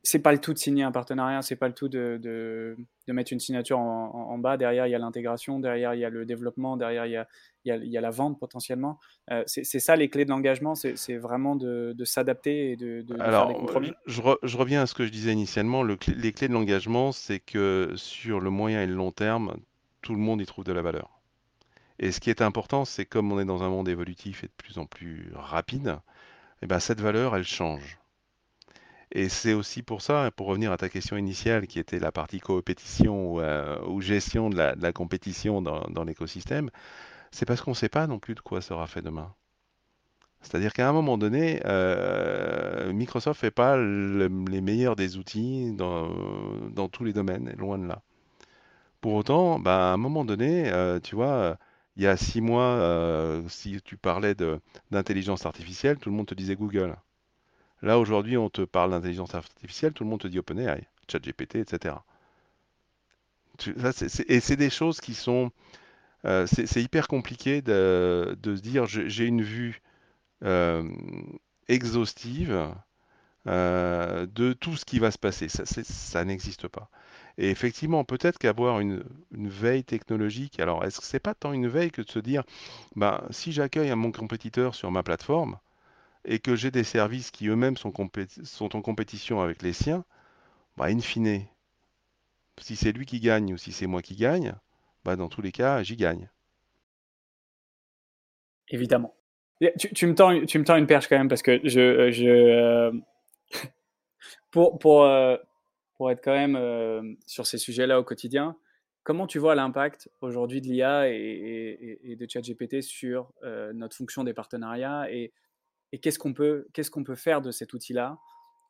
c'est 0.05 0.19
pas 0.19 0.31
le 0.31 0.39
tout 0.39 0.53
de 0.53 0.57
signer 0.57 0.83
un 0.83 0.91
partenariat, 0.91 1.41
c'est 1.41 1.55
pas 1.55 1.67
le 1.67 1.73
tout 1.73 1.89
de, 1.89 2.19
de, 2.21 2.77
mettre 3.07 3.33
une 3.33 3.39
signature 3.39 3.79
en, 3.79 4.37
bas. 4.37 4.55
Derrière, 4.57 4.87
il 4.87 4.91
y 4.91 4.95
a 4.95 4.99
l'intégration, 4.99 5.59
derrière, 5.59 5.93
il 5.95 5.99
y 5.99 6.05
a 6.05 6.09
le 6.09 6.25
développement, 6.25 6.77
derrière, 6.77 7.05
il 7.05 7.11
y 7.11 7.17
a, 7.17 7.27
il 7.65 7.91
y 7.91 7.97
a, 7.97 8.01
la 8.01 8.11
vente 8.11 8.39
potentiellement. 8.39 8.99
Euh, 9.31 9.43
c'est 9.47 9.63
ça 9.63 9.95
les 9.95 10.09
clés 10.09 10.25
de 10.25 10.29
l'engagement, 10.29 10.75
c'est 10.75 11.17
vraiment 11.17 11.55
de, 11.55 11.95
s'adapter 12.03 12.71
et 12.71 12.75
de, 12.75 13.03
faire 13.17 13.47
des 13.47 13.55
compromis. 13.55 13.93
Je, 14.05 14.21
je, 14.43 14.57
reviens 14.57 14.83
à 14.83 14.85
ce 14.85 14.93
que 14.93 15.05
je 15.05 15.11
disais 15.11 15.33
initialement. 15.33 15.83
Le, 15.83 15.97
les 16.15 16.31
clés 16.33 16.47
de 16.47 16.53
l'engagement, 16.53 17.11
c'est 17.11 17.39
que 17.39 17.91
sur 17.95 18.39
le 18.39 18.49
moyen 18.49 18.83
et 18.83 18.87
le 18.87 18.93
long 18.93 19.11
terme, 19.11 19.55
tout 20.01 20.13
le 20.13 20.19
monde 20.19 20.41
y 20.41 20.45
trouve 20.45 20.65
de 20.65 20.73
la 20.73 20.83
valeur. 20.83 21.14
Et 21.99 22.11
ce 22.11 22.19
qui 22.19 22.29
est 22.29 22.41
important, 22.41 22.85
c'est 22.85 23.05
comme 23.05 23.31
on 23.31 23.39
est 23.39 23.45
dans 23.45 23.63
un 23.63 23.69
monde 23.69 23.87
évolutif 23.87 24.43
et 24.43 24.47
de 24.47 24.53
plus 24.57 24.77
en 24.77 24.85
plus 24.85 25.31
rapide, 25.33 25.97
eh 26.61 26.67
ben 26.67 26.79
cette 26.79 27.01
valeur, 27.01 27.35
elle 27.35 27.45
change. 27.45 27.99
Et 29.11 29.29
c'est 29.29 29.53
aussi 29.53 29.81
pour 29.81 30.01
ça, 30.01 30.29
pour 30.35 30.47
revenir 30.47 30.71
à 30.71 30.77
ta 30.77 30.89
question 30.89 31.15
initiale, 31.17 31.67
qui 31.67 31.79
était 31.79 31.99
la 31.99 32.11
partie 32.11 32.39
coopétition 32.39 33.33
ou, 33.33 33.39
euh, 33.39 34.01
gestion 34.01 34.49
de 34.49 34.57
la, 34.57 34.93
compétition 34.93 35.61
dans, 35.61 36.03
l'écosystème, 36.03 36.69
c'est 37.31 37.45
parce 37.45 37.61
qu'on 37.61 37.71
ne 37.71 37.75
sait 37.75 37.89
pas 37.89 38.07
non 38.07 38.19
plus 38.19 38.35
de 38.35 38.41
quoi 38.41 38.61
sera 38.61 38.87
fait 38.87 39.01
demain. 39.01 39.33
C'est-à-dire 40.41 40.73
qu'à 40.73 40.89
un 40.89 40.93
moment 40.93 41.17
donné, 41.17 41.61
euh, 41.65 42.91
Microsoft 42.93 43.39
fait 43.39 43.51
pas 43.51 43.77
les 43.77 44.61
meilleurs 44.61 44.95
des 44.95 45.17
outils 45.17 45.71
dans, 45.73 46.09
dans, 46.69 46.89
tous 46.89 47.03
les 47.03 47.13
domaines, 47.13 47.53
loin 47.57 47.77
de 47.77 47.87
là. 47.87 48.01
Pour 49.01 49.13
autant, 49.13 49.59
ben, 49.59 49.71
à 49.71 49.93
un 49.93 49.97
moment 49.97 50.25
donné, 50.25 50.71
euh, 50.71 50.99
tu 50.99 51.15
vois, 51.15 51.57
il 51.97 52.03
y 52.03 52.07
a 52.07 52.17
six 52.17 52.41
mois, 52.41 52.73
euh, 52.75 53.41
si 53.47 53.81
tu 53.81 53.97
parlais 53.97 54.35
d'intelligence 54.91 55.45
artificielle, 55.45 55.97
tout 55.97 56.09
le 56.09 56.15
monde 56.15 56.27
te 56.27 56.33
disait 56.33 56.55
Google. 56.55 56.95
Là, 57.81 57.99
aujourd'hui, 57.99 58.37
on 58.37 58.49
te 58.49 58.61
parle 58.61 58.91
d'intelligence 58.91 59.33
artificielle, 59.35 59.93
tout 59.93 60.03
le 60.03 60.09
monde 60.09 60.19
te 60.19 60.27
dit 60.27 60.39
OpenAI, 60.39 60.87
ChatGPT, 61.09 61.55
etc. 61.57 61.95
et 64.27 64.39
c'est 64.39 64.57
des 64.57 64.69
choses 64.69 64.99
qui 64.99 65.13
sont... 65.13 65.51
Euh, 66.25 66.47
c'est 66.47 66.81
hyper 66.81 67.07
compliqué 67.07 67.61
de, 67.61 68.35
se 68.43 68.61
dire 68.61 68.85
j'ai 68.87 69.25
une 69.25 69.43
vue 69.43 69.81
euh, 70.43 70.83
exhaustive 71.67 72.73
de 73.45 74.53
tout 74.53 74.75
ce 74.75 74.85
qui 74.85 74.99
va 74.99 75.11
se 75.11 75.19
passer. 75.19 75.47
ça 75.49 76.25
n'existe 76.25 76.67
pas. 76.67 76.89
Et 77.37 77.49
effectivement, 77.49 78.03
peut-être 78.05 78.37
qu'avoir 78.37 78.79
une, 78.79 79.03
veille 79.31 79.83
technologique, 79.83 80.59
alors 80.59 80.85
est-ce 80.85 80.99
que 80.99 81.05
c'est 81.05 81.19
pas 81.19 81.33
tant 81.33 81.51
une 81.51 81.67
veille 81.67 81.91
que 81.91 82.01
de 82.01 82.09
se 82.09 82.19
dire, 82.19 82.43
bah, 82.95 83.25
si 83.29 83.51
j'accueille 83.51 83.93
mon 83.95 84.11
compétiteur 84.11 84.73
sur 84.73 84.89
ma 84.91 85.03
plateforme 85.03 85.57
et 86.23 86.39
que 86.39 86.55
j'ai 86.55 86.71
des 86.71 86.83
services 86.83 87.31
qui 87.31 87.47
eux-mêmes 87.47 87.77
sont, 87.77 87.93
en 87.99 88.81
compétition 88.81 89.41
avec 89.41 89.61
les 89.61 89.73
siens, 89.73 90.05
bah, 90.77 90.85
in 90.85 90.99
fine, 90.99 91.45
si 92.59 92.75
c'est 92.75 92.93
lui 92.93 93.05
qui 93.05 93.19
gagne 93.19 93.53
ou 93.53 93.57
si 93.57 93.73
c'est 93.73 93.87
moi 93.87 94.01
qui 94.01 94.15
gagne, 94.15 94.55
bah, 95.03 95.17
dans 95.17 95.27
tous 95.27 95.41
les 95.41 95.51
cas, 95.51 95.83
j'y 95.83 95.97
gagne. 95.97 96.29
Évidemment. 98.69 99.13
Tu, 99.77 100.07
me 100.07 100.15
tends, 100.15 100.45
tu 100.45 100.59
me 100.59 100.65
tends 100.65 100.75
une 100.75 100.87
perche 100.87 101.07
quand 101.07 101.17
même 101.17 101.29
parce 101.29 101.41
que 101.41 101.59
je, 101.63 102.11
je 102.11 102.25
euh, 102.27 102.91
pour, 104.51 104.79
pour, 104.79 105.03
euh, 105.03 105.37
pour 105.97 106.11
être 106.11 106.23
quand 106.23 106.33
même 106.33 106.55
euh, 106.55 107.01
sur 107.25 107.47
ces 107.47 107.57
sujets-là 107.57 107.99
au 107.99 108.03
quotidien, 108.03 108.55
comment 109.03 109.27
tu 109.27 109.39
vois 109.39 109.55
l'impact 109.55 110.09
aujourd'hui 110.21 110.61
de 110.61 110.67
l'IA 110.67 111.09
et, 111.09 112.15
de 112.19 112.25
ChatGPT 112.29 112.81
sur 112.81 113.31
euh, 113.43 113.71
notre 113.73 113.95
fonction 113.95 114.23
des 114.23 114.33
partenariats 114.33 115.11
et, 115.11 115.33
qu'est-ce 116.01 116.19
qu'on 116.19 116.33
peut, 116.33 116.65
faire 117.15 117.41
de 117.41 117.51
cet 117.51 117.73
outil-là 117.73 118.17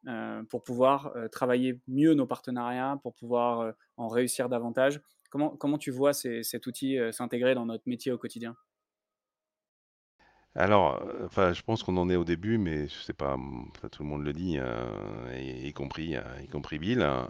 euh, 0.07 0.43
pour 0.43 0.63
pouvoir 0.63 1.11
travailler 1.31 1.79
mieux 1.87 2.13
nos 2.13 2.27
partenariats, 2.27 2.99
pour 3.01 3.15
pouvoir 3.15 3.73
en 3.97 4.07
réussir 4.07 4.47
davantage? 4.47 5.01
Comment 5.31 5.77
tu 5.79 5.89
vois 5.89 6.13
cet 6.13 6.67
outil 6.67 6.97
s'intégrer 7.11 7.55
dans 7.55 7.65
notre 7.65 7.83
métier 7.87 8.11
au 8.11 8.17
quotidien? 8.17 8.55
Alors, 10.55 11.01
euh, 11.03 11.25
enfin, 11.25 11.51
je 11.53 11.61
pense 11.61 11.83
qu'on 11.83 11.97
en 11.97 12.09
est 12.09 12.15
au 12.15 12.23
début, 12.23 12.57
mais 12.57 12.87
je 12.87 12.93
sais 13.01 13.13
pas, 13.13 13.37
tout 13.91 14.03
le 14.03 14.09
monde 14.09 14.23
le 14.23 14.31
dit, 14.33 14.57
euh, 14.57 14.87
y, 15.37 15.73
compris, 15.73 16.15
euh, 16.15 16.21
y 16.43 16.47
compris 16.47 16.79
Bill. 16.79 17.01
Hein. 17.01 17.27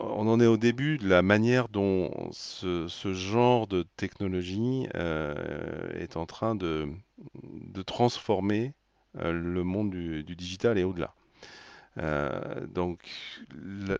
on 0.00 0.28
en 0.28 0.40
est 0.40 0.46
au 0.46 0.56
début 0.56 0.98
de 0.98 1.08
la 1.08 1.22
manière 1.22 1.68
dont 1.68 2.10
ce, 2.32 2.88
genre 3.14 3.68
de 3.68 3.84
technologie 3.96 4.88
est 4.94 6.16
en 6.16 6.26
train 6.26 6.54
de, 6.56 6.88
de 7.44 7.82
transformer 7.82 8.72
le 9.14 9.62
monde 9.62 9.90
du, 9.90 10.24
digital 10.24 10.78
et 10.78 10.84
au-delà. 10.84 11.14
donc 12.66 13.00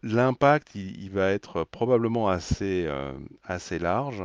l'impact, 0.02 0.74
il, 0.74 1.10
va 1.10 1.30
être 1.30 1.62
probablement 1.64 2.28
assez, 2.28 2.88
assez 3.44 3.78
large 3.78 4.24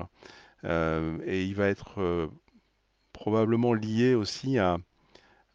et 0.64 1.44
il 1.44 1.54
va 1.54 1.68
être 1.68 2.30
probablement 3.24 3.74
lié 3.74 4.16
aussi 4.16 4.60
à, 4.60 4.80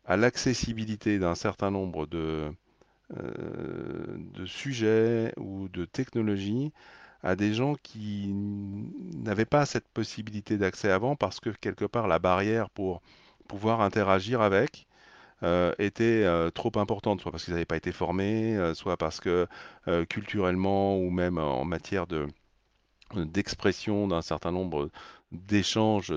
l'accessibilité 0.09 1.19
d'un 1.19 1.35
certain 1.35 1.71
nombre 1.71 2.07
de, 2.07 2.51
euh, 3.14 4.16
de 4.33 4.47
sujets 4.47 5.35
ou 5.37 5.69
de 5.69 5.85
technologies 5.85 6.73
à 7.23 7.37
des 7.37 7.53
gens 7.53 7.75
qui 7.83 8.33
n'avaient 8.33 9.45
pas 9.45 9.66
cette 9.66 9.87
possibilité 9.89 10.57
d'accès 10.57 10.91
avant 10.91 11.14
parce 11.14 11.41
que 11.41 11.51
quelque 11.51 11.85
part 11.85 12.09
la 12.09 12.19
barrière 12.19 12.71
pour 12.71 13.03
pouvoir 13.49 13.83
interagir 13.83 14.41
avec 14.41 14.87
euh, 15.43 15.75
était 15.79 16.25
euh, 16.25 16.49
trop 16.51 16.73
importante, 16.77 17.21
soit 17.21 17.33
parce 17.33 17.45
qu'ils 17.45 17.53
n'avaient 17.53 17.66
pas 17.66 17.77
été 17.77 17.93
formés, 17.93 18.59
soit 18.75 18.97
parce 18.97 19.21
que 19.21 19.47
culturellement 20.09 20.97
ou 20.97 21.11
même 21.11 21.37
en 21.37 21.66
matière 21.66 22.07
de 22.07 22.29
d'expression 23.14 24.09
d'un 24.09 24.23
certain 24.23 24.53
nombre 24.53 24.91
d'échanges, 25.33 26.12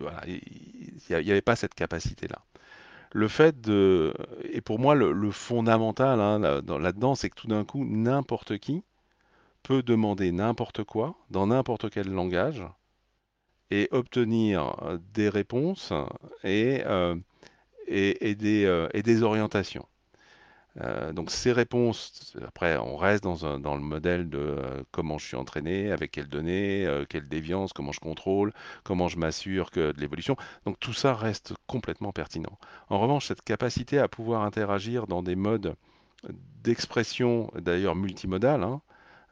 voilà, 0.00 0.22
il 0.26 0.92
n'y 1.08 1.30
avait 1.30 1.40
pas 1.40 1.56
cette 1.56 1.74
capacité-là. 1.74 2.38
Le 3.12 3.28
fait 3.28 3.60
de, 3.60 4.12
et 4.52 4.60
pour 4.60 4.78
moi 4.78 4.94
le, 4.94 5.30
fondamental 5.30 6.20
hein, 6.20 6.38
là-dedans, 6.38 7.14
c'est 7.14 7.30
que 7.30 7.36
tout 7.36 7.46
d'un 7.46 7.64
coup, 7.64 7.84
n'importe 7.84 8.58
qui 8.58 8.82
peut 9.62 9.82
demander 9.82 10.32
n'importe 10.32 10.84
quoi 10.84 11.14
dans 11.30 11.46
n'importe 11.46 11.90
quel 11.90 12.10
langage 12.10 12.64
et 13.70 13.88
obtenir 13.90 14.76
euh, 14.82 14.98
des 15.14 15.28
réponses 15.28 15.92
et, 16.44 16.82
euh, 16.86 17.16
euh, 17.90 18.88
et 18.92 19.02
des 19.02 19.22
orientations. 19.22 19.86
Euh, 20.80 21.12
donc 21.12 21.30
ces 21.30 21.52
réponses, 21.52 22.36
après 22.46 22.76
on 22.76 22.96
reste 22.96 23.24
dans, 23.24 23.74
le 23.74 23.82
modèle 23.82 24.28
de 24.28 24.38
euh, 24.38 24.82
comment 24.92 25.18
je 25.18 25.26
suis 25.26 25.36
entraîné, 25.36 25.90
avec 25.90 26.12
quelles 26.12 26.28
données, 26.28 26.86
euh, 26.86 27.04
quelle 27.08 27.28
déviance, 27.28 27.72
comment 27.72 27.92
je 27.92 28.00
contrôle, 28.00 28.52
comment 28.84 29.08
je 29.08 29.18
m'assure 29.18 29.70
que 29.70 29.92
de 29.92 30.00
l'évolution. 30.00 30.36
Donc 30.66 30.78
tout 30.78 30.92
ça 30.92 31.14
reste 31.14 31.54
complètement 31.66 32.12
pertinent. 32.12 32.58
En 32.90 33.00
revanche, 33.00 33.26
cette 33.26 33.42
capacité 33.42 33.98
à 33.98 34.08
pouvoir 34.08 34.42
interagir 34.42 35.06
dans 35.06 35.22
des 35.22 35.36
modes 35.36 35.74
d'expression, 36.62 37.50
d'ailleurs 37.56 37.94
multimodal, 37.96 38.62
hein, 38.62 38.80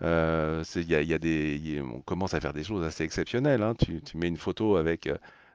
a, 0.00 0.62
y 0.74 1.14
a 1.14 1.18
des, 1.18 1.82
on 1.82 2.00
commence 2.00 2.34
à 2.34 2.40
faire 2.40 2.52
des 2.52 2.64
choses 2.64 2.84
assez 2.84 3.04
exceptionnelles. 3.04 3.62
Hein. 3.62 3.74
Tu, 3.74 4.00
mets 4.16 4.28
une 4.28 4.36
photo 4.36 4.76
avec 4.76 5.08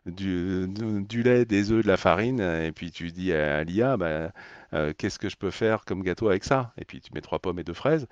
du, 0.06 1.24
lait, 1.24 1.46
des 1.46 1.72
œufs, 1.72 1.84
de 1.84 1.88
la 1.88 1.98
farine, 1.98 2.40
et 2.42 2.72
puis 2.72 2.92
tu 2.92 3.12
dis 3.12 3.34
à 3.34 3.64
l'IA, 3.64 3.98
bah, 3.98 4.32
euh, 4.74 4.94
qu'est-ce 4.98 5.20
que 5.20 5.30
je 5.30 5.38
peux 5.38 5.52
faire 5.52 5.86
comme 5.86 6.04
gâteau 6.04 6.30
avec 6.30 6.44
ça? 6.44 6.74
Et 6.78 6.86
puis 6.86 7.02
tu 7.02 7.12
mets 7.14 7.22
trois 7.22 7.40
pommes 7.40 7.60
et 7.60 7.64
deux 7.64 7.74
fraises. 7.74 8.08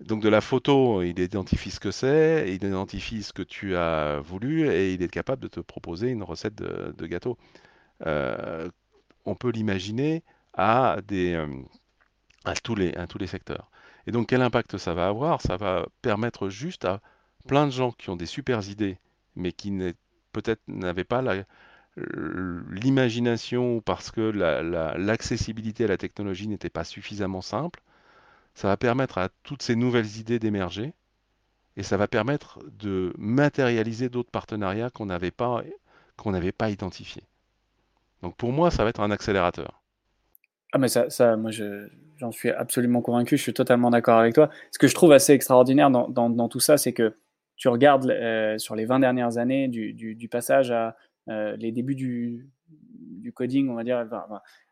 Donc 0.00 0.22
de 0.22 0.28
la 0.28 0.40
photo, 0.40 1.02
il 1.02 1.18
identifie 1.18 1.70
ce 1.72 1.80
que 1.80 1.90
c'est, 1.90 2.46
il 2.48 2.64
identifie 2.64 3.22
ce 3.22 3.32
que 3.32 3.42
tu 3.42 3.76
as 3.76 4.20
voulu, 4.20 4.68
et 4.68 4.94
il 4.94 5.02
est 5.02 5.08
capable 5.08 5.42
de 5.42 5.48
te 5.48 5.60
proposer 5.60 6.10
une 6.10 6.22
recette 6.22 6.54
de, 6.54 7.06
gâteau. 7.06 7.36
Euh, 8.06 8.70
on 9.24 9.34
peut 9.34 9.50
l'imaginer 9.50 10.22
à, 10.54 10.98
euh, 11.12 11.62
à, 12.44 12.54
tous 12.54 12.74
les, 12.76 12.94
à 12.94 13.06
tous 13.08 13.18
les 13.18 13.26
secteurs. 13.26 13.70
Et 14.06 14.12
donc 14.12 14.28
quel 14.28 14.42
impact 14.42 14.78
ça 14.78 14.94
va 14.94 15.08
avoir? 15.08 15.42
Ça 15.42 15.56
va 15.56 15.86
permettre 16.02 16.48
juste 16.48 16.84
à 16.84 17.00
plein 17.48 17.66
de 17.66 17.72
gens 17.72 17.90
qui 17.92 18.10
ont 18.10 18.16
des 18.16 18.26
super 18.26 18.68
idées, 18.68 18.98
mais 19.36 19.52
qui 19.52 19.72
peut-être 20.32 20.62
n'avaient 20.68 21.04
pas 21.04 21.22
l'imagination 22.70 23.80
parce 23.80 24.10
que 24.10 24.20
l'accessibilité 24.96 25.84
à 25.84 25.88
la 25.88 25.96
technologie 25.96 26.48
n'était 26.48 26.70
pas 26.70 26.84
suffisamment 26.84 27.42
simple. 27.42 27.80
Ça 28.54 28.68
va 28.68 28.76
permettre 28.76 29.18
à 29.18 29.28
toutes 29.42 29.62
ces 29.62 29.76
nouvelles 29.76 30.16
idées 30.18 30.38
d'émerger 30.38 30.92
et 31.76 31.82
ça 31.82 31.96
va 31.96 32.08
permettre 32.08 32.60
de 32.78 33.12
matérialiser 33.18 34.08
d'autres 34.08 34.30
partenariats 34.30 34.90
qu'on 34.90 35.06
n'avait 35.06 35.30
pas, 35.30 35.62
qu'on 36.16 36.32
n'avait 36.32 36.52
pas 36.52 36.70
identifiés. 36.70 37.22
Donc 38.22 38.36
pour 38.36 38.52
moi, 38.52 38.70
ça 38.70 38.82
va 38.82 38.90
être 38.90 39.00
un 39.00 39.12
accélérateur. 39.12 39.80
Ah 40.72 40.78
mais 40.78 40.88
ça, 40.88 41.36
moi 41.36 41.50
j'en 42.16 42.32
suis 42.32 42.50
absolument 42.50 43.00
convaincu, 43.00 43.36
je 43.36 43.42
suis 43.42 43.54
totalement 43.54 43.90
d'accord 43.90 44.18
avec 44.18 44.34
toi. 44.34 44.50
Ce 44.72 44.78
que 44.78 44.88
je 44.88 44.94
trouve 44.94 45.12
assez 45.12 45.32
extraordinaire 45.32 45.90
dans 45.90 46.48
tout 46.48 46.60
ça, 46.60 46.76
c'est 46.76 46.92
que 46.92 47.16
tu 47.58 47.68
regardes 47.68 48.08
euh, 48.08 48.56
sur 48.56 48.74
les 48.74 48.86
20 48.86 49.00
dernières 49.00 49.36
années 49.36 49.68
du, 49.68 50.28
passage 50.30 50.70
à 50.70 50.96
euh, 51.28 51.56
les 51.56 51.72
débuts 51.72 51.96
du, 51.96 52.48
coding, 53.34 53.68
on 53.68 53.74
va 53.74 53.84
dire, 53.84 54.08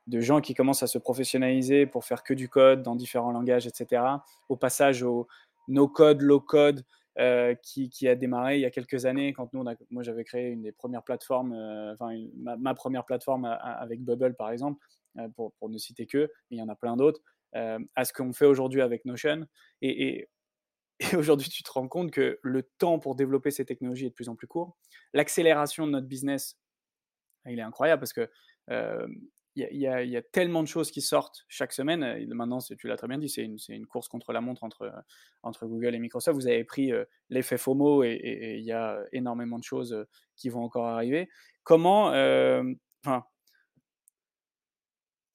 de 0.06 0.20
gens 0.20 0.40
qui 0.40 0.54
commencent 0.54 0.82
à 0.82 0.86
se 0.86 0.96
professionnaliser 0.96 1.84
pour 1.84 2.04
faire 2.04 2.22
que 2.22 2.32
du 2.32 2.48
code 2.48 2.82
dans 2.82 2.96
différents 2.96 3.32
langages, 3.32 3.66
etc., 3.66 4.02
au 4.48 4.56
passage 4.56 5.02
au 5.02 5.28
no-code, 5.68 6.22
low-code, 6.22 6.84
euh, 7.18 7.54
qui, 7.62 8.08
a 8.08 8.14
démarré 8.14 8.56
il 8.56 8.60
y 8.60 8.64
a 8.64 8.70
quelques 8.70 9.04
années 9.04 9.32
quand 9.32 9.52
nous, 9.52 9.64
moi 9.90 10.02
j'avais 10.02 10.24
créé 10.24 10.50
une 10.50 10.62
des 10.62 10.72
premières 10.72 11.02
plateformes, 11.02 11.52
enfin 11.92 12.16
ma, 12.36 12.74
première 12.74 13.04
plateforme 13.04 13.44
avec 13.44 14.02
Bubble 14.02 14.34
par 14.36 14.50
exemple, 14.50 14.80
pour, 15.34 15.52
ne 15.68 15.78
citer 15.78 16.06
que, 16.06 16.30
mais 16.50 16.56
il 16.56 16.58
y 16.58 16.62
en 16.62 16.68
a 16.68 16.76
plein 16.76 16.96
d'autres, 16.96 17.20
à 17.52 18.04
ce 18.04 18.12
qu'on 18.12 18.32
fait 18.32 18.46
aujourd'hui 18.46 18.80
avec 18.80 19.04
Notion. 19.04 19.46
et, 19.82 20.08
et 20.08 20.28
aujourd'hui, 21.16 21.48
tu 21.48 21.62
te 21.62 21.70
rends 21.70 21.88
compte 21.88 22.10
que 22.10 22.38
le 22.42 22.62
temps 22.62 22.98
pour 22.98 23.14
développer 23.16 23.50
ces 23.50 23.64
technologies 23.64 24.06
est 24.06 24.10
de 24.10 24.14
plus 24.14 24.28
en 24.28 24.36
plus 24.36 24.46
court. 24.46 24.76
L'accélération 25.12 25.86
de 25.86 25.92
notre 25.92 26.06
business, 26.06 26.58
il 27.46 27.58
est 27.58 27.62
incroyable 27.62 28.00
parce 28.00 28.12
que 28.12 28.30
il 29.56 29.78
y, 29.78 30.16
a 30.16 30.22
tellement 30.22 30.62
de 30.62 30.68
choses 30.68 30.90
qui 30.90 31.00
sortent 31.00 31.44
chaque 31.48 31.72
semaine. 31.72 32.26
maintenant, 32.34 32.58
tu 32.58 32.88
l'as 32.88 32.96
très 32.96 33.08
bien 33.08 33.16
dit, 33.16 33.30
c'est 33.30 33.42
une, 33.42 33.86
course 33.86 34.06
contre 34.06 34.32
la 34.32 34.42
montre 34.42 34.64
entre, 34.64 35.66
Google 35.66 35.94
et 35.94 35.98
Microsoft. 35.98 36.36
Vous 36.36 36.46
avez 36.46 36.62
pris 36.64 36.92
l'effet 37.30 37.56
FOMO 37.56 38.04
et 38.04 38.56
il 38.58 38.64
y 38.64 38.72
a 38.72 39.02
énormément 39.12 39.58
de 39.58 39.64
choses 39.64 40.04
qui 40.36 40.50
vont 40.50 40.62
encore 40.62 40.86
arriver. 40.86 41.30
Comment, 41.62 42.08
enfin, 42.08 43.24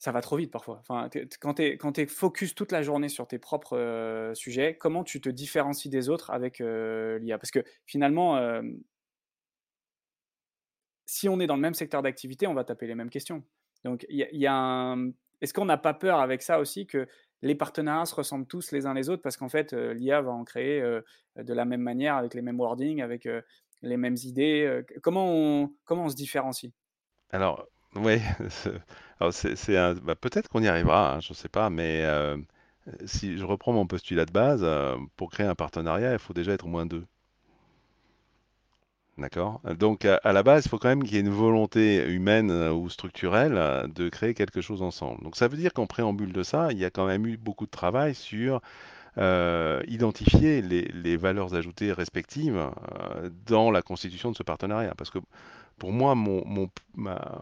ça 0.01 0.11
va 0.11 0.21
trop 0.21 0.35
vite 0.35 0.49
parfois. 0.49 0.79
Enfin, 0.79 1.11
quand 1.39 1.53
tu 1.53 2.01
es, 2.01 2.05
focus 2.07 2.55
toute 2.55 2.71
la 2.71 2.81
journée 2.81 3.07
sur 3.07 3.27
tes 3.27 3.37
propres 3.37 4.31
sujets, 4.33 4.75
comment 4.75 5.03
tu 5.03 5.21
te 5.21 5.29
différencies 5.29 5.89
des 5.89 6.09
autres 6.09 6.31
avec 6.31 6.57
l'IA 6.57 7.37
Parce 7.37 7.51
que 7.51 7.63
finalement, 7.85 8.61
si 11.05 11.29
on 11.29 11.39
est 11.39 11.45
dans 11.45 11.55
le 11.55 11.61
même 11.61 11.75
secteur 11.75 12.01
d'activité, 12.01 12.47
on 12.47 12.55
va 12.55 12.63
taper 12.63 12.87
les 12.87 12.95
mêmes 12.95 13.11
questions. 13.11 13.43
Donc, 13.83 14.07
y, 14.09 14.47
a 14.47 14.53
un... 14.55 15.11
Est-ce 15.39 15.53
qu'on 15.53 15.65
n'a 15.65 15.77
pas 15.77 15.93
peur 15.93 16.19
avec 16.19 16.41
ça 16.41 16.59
aussi 16.59 16.87
que 16.87 17.07
les 17.43 17.53
partenariats 17.53 18.05
se 18.05 18.15
ressemblent 18.15 18.47
tous 18.47 18.71
les 18.71 18.87
uns 18.87 18.95
les 18.95 19.07
autres? 19.07 19.21
Parce 19.21 19.37
qu'en 19.37 19.49
fait, 19.49 19.71
l'IA 19.73 20.19
va 20.21 20.31
en 20.31 20.43
créer 20.43 20.81
de 20.81 21.53
la 21.53 21.65
même 21.65 21.81
manière, 21.81 22.15
avec 22.15 22.33
les 22.33 22.41
mêmes 22.41 22.59
wordings, 22.59 23.03
avec 23.03 23.29
les 23.83 23.97
mêmes 23.97 24.17
idées 24.23 24.81
comment, 25.03 25.31
on, 25.31 25.71
comment 25.85 26.05
on 26.05 26.09
se 26.09 26.15
différencie? 26.15 26.71
Alors, 27.29 27.67
oui, 27.95 28.19
c'est 29.29 29.95
bah, 30.01 30.15
peut-être 30.15 30.49
qu'on 30.49 30.63
y 30.63 30.67
arrivera, 30.67 31.15
hein, 31.15 31.19
je 31.21 31.31
ne 31.31 31.35
sais 31.35 31.49
pas, 31.49 31.69
mais 31.69 32.03
euh, 32.05 32.37
si 33.05 33.37
je 33.37 33.45
reprends 33.45 33.73
mon 33.73 33.87
postulat 33.87 34.25
de 34.25 34.31
base, 34.31 34.61
euh, 34.63 34.97
pour 35.17 35.31
créer 35.31 35.47
un 35.47 35.55
partenariat, 35.55 36.13
il 36.13 36.19
faut 36.19 36.33
déjà 36.33 36.53
être 36.53 36.65
au 36.65 36.69
moins 36.69 36.85
deux. 36.85 37.05
D'accord? 39.17 39.61
Donc 39.77 40.05
à, 40.05 40.33
la 40.33 40.41
base, 40.41 40.65
il 40.65 40.69
faut 40.69 40.79
quand 40.79 40.87
même 40.87 41.03
qu'il 41.03 41.13
y 41.13 41.17
ait 41.17 41.21
une 41.21 41.29
volonté 41.29 42.03
humaine 42.07 42.49
euh, 42.49 42.71
ou 42.73 42.89
structurelle 42.89 43.87
de 43.93 44.09
créer 44.09 44.33
quelque 44.33 44.61
chose 44.61 44.81
ensemble. 44.81 45.21
Donc 45.23 45.35
ça 45.35 45.47
veut 45.47 45.57
dire 45.57 45.73
qu'en 45.73 45.85
préambule 45.85 46.33
de 46.33 46.43
ça, 46.43 46.71
il 46.71 46.79
y 46.79 46.85
a 46.85 46.89
quand 46.89 47.05
même 47.05 47.27
eu 47.27 47.37
beaucoup 47.37 47.65
de 47.65 47.71
travail 47.71 48.15
sur 48.15 48.61
identifier 49.17 50.61
les, 50.61 50.83
les 50.83 51.17
valeurs 51.17 51.53
ajoutées 51.53 51.91
respectives 51.93 52.71
dans 53.45 53.71
la 53.71 53.81
constitution 53.81 54.31
de 54.31 54.37
ce 54.37 54.43
partenariat. 54.43 54.93
Parce 54.95 55.09
que 55.09 55.19
pour 55.81 55.91
moi, 55.91 56.13
ma, 56.93 57.41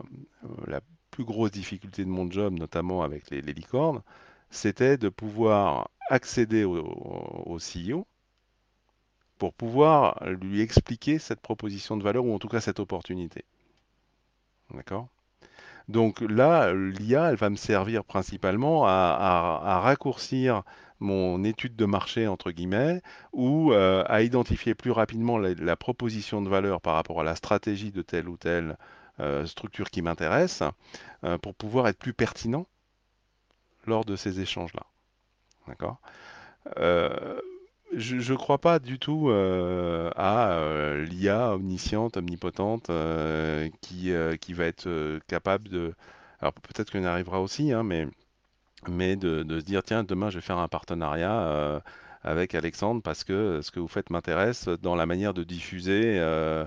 la 0.66 0.80
plus 1.12 1.26
grosse 1.26 1.52
difficulté 1.52 2.06
de 2.06 2.10
mon 2.10 2.32
job, 2.32 2.58
notamment 2.58 3.04
avec 3.04 3.30
les, 3.32 3.42
licornes, 3.42 4.02
c'était 4.50 4.96
de 4.96 5.10
pouvoir 5.10 5.90
accéder 6.10 6.64
au, 6.64 7.58
CEO 7.58 8.08
pour 9.38 9.54
pouvoir 9.54 10.24
lui 10.26 10.62
expliquer 10.62 11.20
cette 11.20 11.42
proposition 11.42 11.98
de 11.98 12.04
valeur 12.04 12.24
ou 12.24 12.34
en 12.34 12.40
tout 12.40 12.48
cas 12.48 12.62
cette 12.62 12.80
opportunité. 12.80 13.44
D'accord? 14.74 15.10
Donc 15.90 16.22
là, 16.22 16.74
l'IA, 16.74 17.32
elle 17.32 17.36
va 17.36 17.50
me 17.50 17.58
servir 17.58 18.06
principalement 18.06 18.86
à 18.88 19.82
raccourcir 19.84 20.64
mon 21.00 21.44
étude 21.44 21.76
de 21.76 21.86
marché, 21.86 22.28
entre 22.28 22.52
guillemets, 22.52 23.02
ou 23.32 23.74
euh, 23.74 24.04
à 24.08 24.22
identifier 24.22 24.76
plus 24.76 24.92
rapidement 24.92 25.38
la, 25.38 25.76
proposition 25.76 26.42
de 26.42 26.50
valeur 26.50 26.82
par 26.82 26.96
rapport 26.96 27.22
à 27.22 27.24
la 27.24 27.36
stratégie 27.36 27.92
de 27.92 28.02
telle 28.02 28.28
ou 28.28 28.38
telle 28.38 28.78
euh, 29.20 29.46
structure 29.46 29.90
qui 29.90 30.02
m'intéresse, 30.02 30.64
euh, 31.24 31.38
pour 31.38 31.56
pouvoir 31.56 31.88
être 31.88 31.98
plus 31.98 32.14
pertinent 32.14 32.68
lors 33.86 34.06
de 34.06 34.16
ces 34.16 34.40
échanges-là. 34.40 34.84
D'accord? 35.68 36.00
Je 37.96 38.32
ne 38.32 38.38
crois 38.38 38.60
pas 38.60 38.78
du 38.78 39.00
tout 39.00 39.32
à 39.32 40.96
l'IA 41.10 41.54
omnisciente, 41.56 42.18
omnipotente, 42.18 42.92
qui, 43.82 44.12
va 44.12 44.66
être 44.66 45.20
capable 45.28 45.70
de... 45.70 45.94
Alors 46.40 46.54
peut-être 46.54 46.92
qu'on 46.92 47.04
arrivera 47.04 47.42
aussi, 47.42 47.72
hein, 47.72 47.84
mais 47.84 48.08
mais 48.88 49.16
de, 49.16 49.44
se 49.60 49.66
dire 49.66 49.84
tiens 49.84 50.04
demain 50.04 50.30
je 50.30 50.38
vais 50.38 50.42
faire 50.42 50.58
un 50.58 50.68
partenariat 50.68 51.42
euh, 51.42 51.80
avec 52.24 52.56
Alexandre 52.56 53.02
parce 53.02 53.24
que 53.24 53.62
ce 53.62 53.72
que 53.72 53.80
vous 53.80 53.88
faites 53.88 54.10
m'intéresse 54.10 54.68
dans 54.68 54.96
la 54.96 55.06
manière 55.06 55.34
de 55.34 55.44
diffuser 55.44 56.20
euh, 56.20 56.66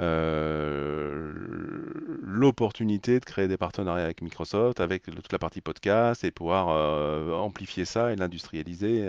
euh, 0.00 1.32
l'opportunité 2.22 3.20
de 3.20 3.24
créer 3.24 3.48
des 3.48 3.56
partenariats 3.56 4.04
avec 4.04 4.22
Microsoft, 4.22 4.80
avec 4.80 5.04
toute 5.04 5.32
la 5.32 5.38
partie 5.38 5.60
podcast 5.60 6.24
et 6.24 6.30
pouvoir 6.30 6.68
amplifier 7.32 7.84
ça 7.84 8.12
et 8.12 8.16
l'industrialiser. 8.16 9.08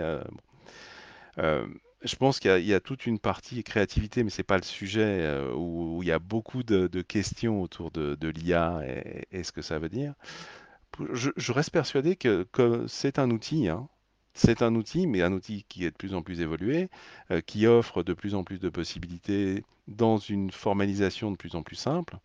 je 1.36 2.16
pense 2.16 2.38
qu'il 2.38 2.66
y, 2.66 2.74
a 2.74 2.80
toute 2.80 3.06
une 3.06 3.18
partie 3.18 3.64
créativité, 3.64 4.22
mais 4.22 4.30
c'est 4.30 4.44
pas 4.44 4.58
le 4.58 4.62
sujet 4.62 5.28
où, 5.56 6.00
il 6.02 6.08
y 6.08 6.12
a 6.12 6.20
beaucoup 6.20 6.62
de, 6.62 7.02
questions 7.02 7.62
autour 7.62 7.90
de, 7.90 8.28
l'IA 8.28 8.80
et, 9.32 9.42
ce 9.42 9.52
que 9.52 9.62
ça 9.62 9.78
veut 9.78 9.88
dire 9.88 10.14
je, 11.12 11.52
reste 11.52 11.70
persuadé 11.70 12.16
que, 12.16 12.46
c'est 12.88 13.18
un 13.18 13.30
outil, 13.30 13.68
hein. 13.68 13.88
c'est 14.34 14.62
un 14.62 14.74
outil, 14.74 15.06
mais 15.06 15.22
un 15.22 15.32
outil 15.32 15.64
qui 15.68 15.84
est 15.84 15.90
de 15.90 15.96
plus 15.96 16.14
en 16.14 16.22
plus 16.22 16.40
évolué, 16.40 16.88
euh, 17.30 17.40
qui 17.40 17.66
offre 17.66 18.02
de 18.02 18.14
plus 18.14 18.34
en 18.34 18.44
plus 18.44 18.58
de 18.58 18.68
possibilités 18.68 19.64
dans 19.88 20.18
une 20.18 20.50
formalisation 20.50 21.30
de 21.30 21.36
plus 21.36 21.54
en 21.54 21.62
plus 21.62 21.76
simple. 21.76 22.18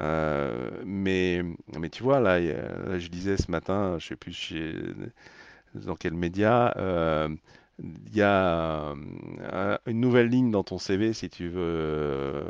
Euh, 0.00 0.82
mais, 0.84 1.42
tu 1.92 2.02
vois, 2.02 2.20
là, 2.20 2.40
je 2.40 3.08
disais 3.08 3.36
ce 3.36 3.50
matin, 3.50 3.98
je 3.98 4.08
sais 4.08 4.16
plus 4.16 4.54
dans 5.74 5.96
quel 5.96 6.14
média, 6.14 6.72
euh, 6.76 7.28
il 7.80 8.14
y 8.16 8.22
a 8.22 8.94
une 9.86 10.00
nouvelle 10.00 10.28
ligne 10.28 10.50
dans 10.52 10.62
ton 10.62 10.78
CV 10.78 11.12
si 11.12 11.28
tu 11.28 11.48
veux, 11.48 12.44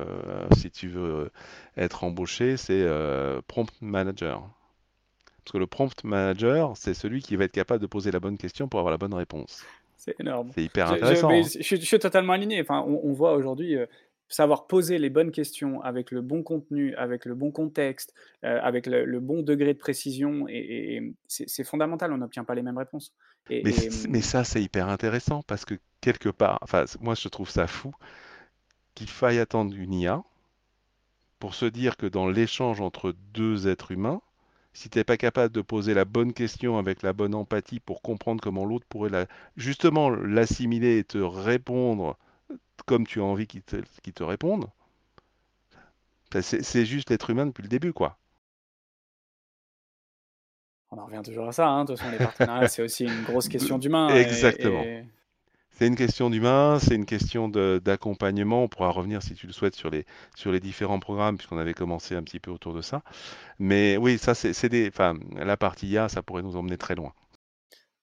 si 0.56 0.70
tu 0.70 0.88
veux 0.88 1.30
être 1.76 2.04
embauché, 2.04 2.56
c'est 2.58 2.86
Prompt 3.46 3.72
Manager. 3.80 4.50
Parce 5.44 5.52
que 5.52 5.58
le 5.58 5.66
prompt 5.66 6.04
manager, 6.04 6.74
c'est 6.76 6.94
celui 6.94 7.20
qui 7.20 7.36
va 7.36 7.44
être 7.44 7.52
capable 7.52 7.82
de 7.82 7.86
poser 7.86 8.10
la 8.10 8.20
bonne 8.20 8.38
question 8.38 8.66
pour 8.66 8.80
avoir 8.80 8.90
la 8.90 8.96
bonne 8.96 9.12
réponse. 9.12 9.62
C'est 9.96 10.18
énorme. 10.18 10.50
C'est 10.54 10.62
hyper 10.62 10.90
intéressant. 10.90 11.30
Hein. 11.30 11.42
Je, 11.42 11.76
suis, 11.76 11.98
totalement 11.98 12.32
aligné. 12.32 12.60
Enfin, 12.60 12.82
on, 12.86 13.12
voit 13.12 13.34
aujourd'hui 13.34 13.76
euh, 13.76 13.86
savoir 14.28 14.66
poser 14.66 14.98
les 14.98 15.10
bonnes 15.10 15.30
questions 15.30 15.82
avec 15.82 16.10
le 16.10 16.22
bon 16.22 16.42
contenu, 16.42 16.94
avec 16.96 17.26
le 17.26 17.34
bon 17.34 17.50
contexte, 17.50 18.14
euh, 18.44 18.58
avec 18.62 18.86
le, 18.86 19.20
bon 19.20 19.42
degré 19.42 19.74
de 19.74 19.78
précision, 19.78 20.46
et, 20.48 21.14
c'est 21.28 21.64
fondamental. 21.64 22.12
On 22.12 22.18
n'obtient 22.18 22.44
pas 22.44 22.54
les 22.54 22.62
mêmes 22.62 22.78
réponses. 22.78 23.12
mais, 23.50 23.62
mais, 24.08 24.20
ça, 24.22 24.44
c'est 24.44 24.62
hyper 24.62 24.88
intéressant 24.88 25.42
parce 25.46 25.66
que 25.66 25.74
quelque 26.00 26.30
part, 26.30 26.58
enfin, 26.62 26.84
moi, 27.00 27.14
je 27.14 27.28
trouve 27.28 27.50
ça 27.50 27.66
fou 27.66 27.92
qu'il 28.94 29.08
faille 29.08 29.38
attendre 29.38 29.74
une 29.76 29.92
IA 29.92 30.22
pour 31.38 31.54
se 31.54 31.66
dire 31.66 31.98
que 31.98 32.06
dans 32.06 32.28
l'échange 32.28 32.80
entre 32.80 33.14
deux 33.34 33.68
êtres 33.68 33.90
humains, 33.90 34.22
si 34.74 34.90
tu 34.90 34.98
n'es 34.98 35.04
pas 35.04 35.16
capable 35.16 35.54
de 35.54 35.62
poser 35.62 35.94
la 35.94 36.04
bonne 36.04 36.32
question 36.34 36.76
avec 36.76 37.02
la 37.02 37.12
bonne 37.12 37.34
empathie 37.34 37.80
pour 37.80 38.02
comprendre 38.02 38.42
comment 38.42 38.66
l'autre 38.66 38.86
pourrait 38.88 39.08
la, 39.08 39.26
justement 39.56 40.10
l'assimiler 40.10 40.98
et 40.98 41.04
te 41.04 41.18
répondre 41.18 42.18
comme 42.86 43.06
tu 43.06 43.20
as 43.20 43.24
envie 43.24 43.46
qu'il 43.46 43.62
te, 43.62 43.76
te 43.76 44.22
réponde, 44.22 44.66
c'est 46.40 46.84
juste 46.84 47.10
l'être 47.10 47.30
humain 47.30 47.46
depuis 47.46 47.62
le 47.62 47.68
début, 47.68 47.92
quoi. 47.92 48.18
On 50.90 50.98
en 50.98 51.06
revient 51.06 51.22
toujours 51.24 51.48
à 51.48 51.52
ça, 51.52 51.68
hein. 51.68 51.84
de 51.84 51.92
toute 51.92 51.98
façon, 51.98 52.12
les 52.12 52.18
partenariats, 52.18 52.68
c'est 52.68 52.82
aussi 52.82 53.04
une 53.04 53.22
grosse 53.24 53.48
question 53.48 53.78
d'humain. 53.78 54.08
Exactement. 54.08 54.84
C'est 55.74 55.88
une 55.88 55.96
question 55.96 56.30
d'humain, 56.30 56.78
c'est 56.78 56.94
une 56.94 57.04
question 57.04 57.48
d'accompagnement. 57.48 58.62
On 58.62 58.68
pourra 58.68 58.90
revenir, 58.90 59.22
si 59.22 59.34
tu 59.34 59.48
le 59.48 59.52
souhaites, 59.52 59.74
sur 59.74 59.90
les, 59.90 60.06
sur 60.36 60.52
les 60.52 60.60
différents 60.60 61.00
programmes, 61.00 61.36
puisqu'on 61.36 61.58
avait 61.58 61.74
commencé 61.74 62.14
un 62.14 62.22
petit 62.22 62.38
peu 62.38 62.52
autour 62.52 62.74
de 62.74 62.80
ça. 62.80 63.02
Mais 63.58 63.96
oui, 63.96 64.16
ça, 64.16 64.34
c'est 64.34 64.68
des. 64.68 64.86
Enfin, 64.86 65.18
la 65.34 65.56
partie 65.56 65.88
IA, 65.88 66.08
ça 66.08 66.22
pourrait 66.22 66.42
nous 66.42 66.54
emmener 66.54 66.78
très 66.78 66.94
loin. 66.94 67.12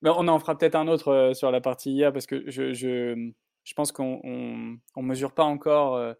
on 0.03 0.27
en 0.27 0.37
fera 0.39 0.57
peut-être 0.57 0.75
un 0.75 0.89
autre 0.89 1.13
euh, 1.13 1.33
sur 1.33 1.49
la 1.49 1.61
partie 1.61 1.93
IA, 1.93 2.11
parce 2.11 2.25
que 2.25 2.43
je 2.49 3.73
pense 3.73 3.93
qu'on 3.93 4.19
ne 4.23 5.01
mesure 5.01 5.33
pas 5.33 5.45
encore 5.45 5.95
euh, 5.95 6.13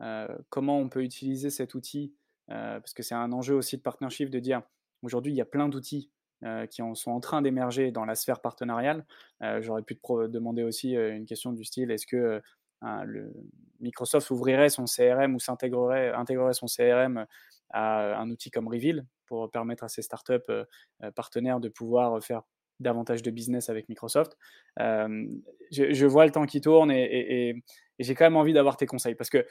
euh, 0.00 0.26
comment 0.50 0.80
on 0.80 0.88
peut 0.88 1.04
utiliser 1.04 1.50
cet 1.50 1.74
outil, 1.74 2.16
parce 2.48 2.94
que 2.94 3.04
c'est 3.04 3.14
un 3.14 3.30
enjeu 3.30 3.54
aussi 3.54 3.76
de 3.76 3.82
partnership 3.82 4.28
de 4.28 4.40
dire 4.40 4.62
aujourd'hui, 5.02 5.32
il 5.32 5.36
y 5.36 5.40
a 5.40 5.46
plein 5.46 5.68
d'outils 5.68 6.10
euh, 6.44 6.66
qui 6.66 6.82
en 6.82 6.94
sont 6.94 7.12
en 7.12 7.20
train 7.20 7.40
d'émerger 7.40 7.90
dans 7.90 8.04
la 8.04 8.14
sphère 8.14 8.40
partenariale. 8.40 9.06
Euh, 9.42 9.62
j'aurais 9.62 9.80
pu 9.80 9.96
te 9.96 10.26
demander 10.26 10.62
aussi 10.62 10.94
euh, 10.94 11.16
une 11.16 11.24
question 11.24 11.50
du 11.50 11.64
style 11.64 11.90
est-ce 11.90 12.06
que 12.06 12.42
Microsoft 13.80 14.30
ouvrirait 14.30 14.68
son 14.68 14.84
CRM 14.84 15.34
ou 15.34 15.40
s'intégrerait 15.40 16.12
intégrerait 16.12 16.52
son 16.52 16.66
CRM 16.66 17.24
à 17.70 18.20
un 18.20 18.30
outil 18.30 18.50
comme 18.50 18.68
Reveal 18.68 19.06
pour 19.24 19.50
permettre 19.50 19.82
à 19.84 19.88
ces 19.88 20.02
startups 20.02 20.52
partenaires 21.14 21.58
de 21.58 21.70
pouvoir 21.70 22.22
faire 22.22 22.42
davantage 22.78 23.22
de 23.22 23.30
business 23.30 23.70
avec 23.70 23.88
Microsoft? 23.88 24.36
je, 24.76 26.06
vois 26.06 26.26
le 26.26 26.32
temps 26.32 26.44
qui 26.44 26.60
tourne 26.60 26.90
et, 26.90 27.48
et 27.48 27.62
j'ai 27.98 28.14
quand 28.14 28.26
même 28.26 28.36
envie 28.36 28.52
d'avoir 28.52 28.76
tes 28.76 28.86
conseils 28.86 29.14
parce 29.14 29.30
que 29.30 29.46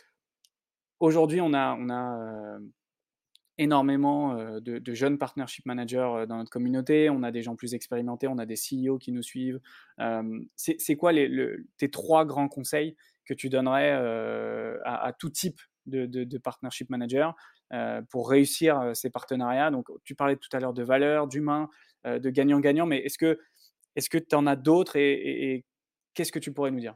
aujourd'hui 0.99 1.41
on 1.41 1.53
a, 1.53 1.75
on 1.79 1.89
a 1.89 2.59
énormément 3.57 4.35
de, 4.59 4.93
jeunes 4.93 5.17
partnership 5.17 5.65
managers 5.65 6.25
dans 6.27 6.37
notre 6.37 6.49
communauté. 6.49 7.09
On 7.09 7.23
a 7.23 7.31
des 7.31 7.41
gens 7.41 7.55
plus 7.55 7.73
expérimentés, 7.73 8.27
on 8.27 8.37
a 8.37 8.45
des 8.45 8.55
CEO 8.55 8.97
qui 8.97 9.11
nous 9.11 9.23
suivent. 9.23 9.59
c'est 10.55 10.95
quoi 10.95 11.13
tes 11.77 11.89
trois 11.89 12.25
grands 12.25 12.47
conseils 12.47 12.95
que 13.25 13.33
tu 13.33 13.49
donnerais 13.49 13.91
à, 14.83 15.13
tout 15.17 15.29
type 15.29 15.59
de, 15.85 16.37
partnership 16.37 16.89
manager 16.89 17.35
pour 18.09 18.29
réussir 18.29 18.91
ces 18.93 19.09
partenariats? 19.09 19.71
Donc, 19.71 19.87
tu 20.03 20.15
parlais 20.15 20.35
tout 20.35 20.49
à 20.51 20.59
l'heure 20.59 20.73
de 20.73 20.83
valeur, 20.83 21.27
d'humain, 21.27 21.69
de 22.05 22.29
gagnant-gagnant, 22.29 22.85
mais 22.85 22.97
est-ce 23.05 23.17
que 23.17 24.17
tu 24.17 24.35
en 24.35 24.47
as 24.47 24.55
d'autres 24.55 24.97
et 24.97 25.65
qu'est-ce 26.13 26.31
que 26.31 26.39
tu 26.39 26.51
pourrais 26.51 26.71
nous 26.71 26.81
dire? 26.81 26.95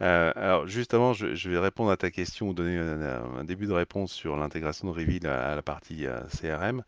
Euh, 0.00 0.32
alors 0.34 0.66
justement, 0.66 1.12
je, 1.12 1.34
je 1.34 1.50
vais 1.50 1.58
répondre 1.58 1.90
à 1.90 1.96
ta 1.96 2.10
question 2.10 2.48
ou 2.48 2.54
donner 2.54 2.78
un, 2.78 3.44
début 3.44 3.66
de 3.66 3.72
réponse 3.72 4.12
sur 4.12 4.36
l'intégration 4.36 4.88
de 4.88 4.92
Reveal 4.92 5.26
à, 5.26 5.54
la 5.54 5.62
partie 5.62 6.06
euh, 6.06 6.20
CRM. 6.28 6.82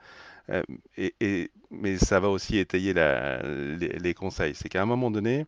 Euh, 0.50 0.62
et, 0.96 1.50
mais 1.70 1.98
ça 1.98 2.20
va 2.20 2.28
aussi 2.28 2.58
étayer 2.58 2.92
la, 2.92 3.42
les, 3.42 4.14
conseils. 4.14 4.54
C'est 4.54 4.68
qu'à 4.68 4.82
un 4.82 4.86
moment 4.86 5.10
donné, 5.10 5.46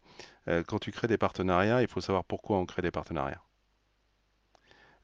quand 0.66 0.78
tu 0.78 0.90
crées 0.92 1.08
des 1.08 1.18
partenariats, 1.18 1.82
il 1.82 1.88
faut 1.88 2.00
savoir 2.00 2.24
pourquoi 2.24 2.58
on 2.58 2.66
crée 2.66 2.82
des 2.82 2.90
partenariats. 2.90 3.42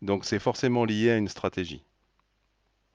Donc 0.02 0.24
c'est 0.24 0.38
forcément 0.38 0.84
lié 0.84 1.10
à 1.10 1.16
une 1.16 1.28
stratégie. 1.28 1.84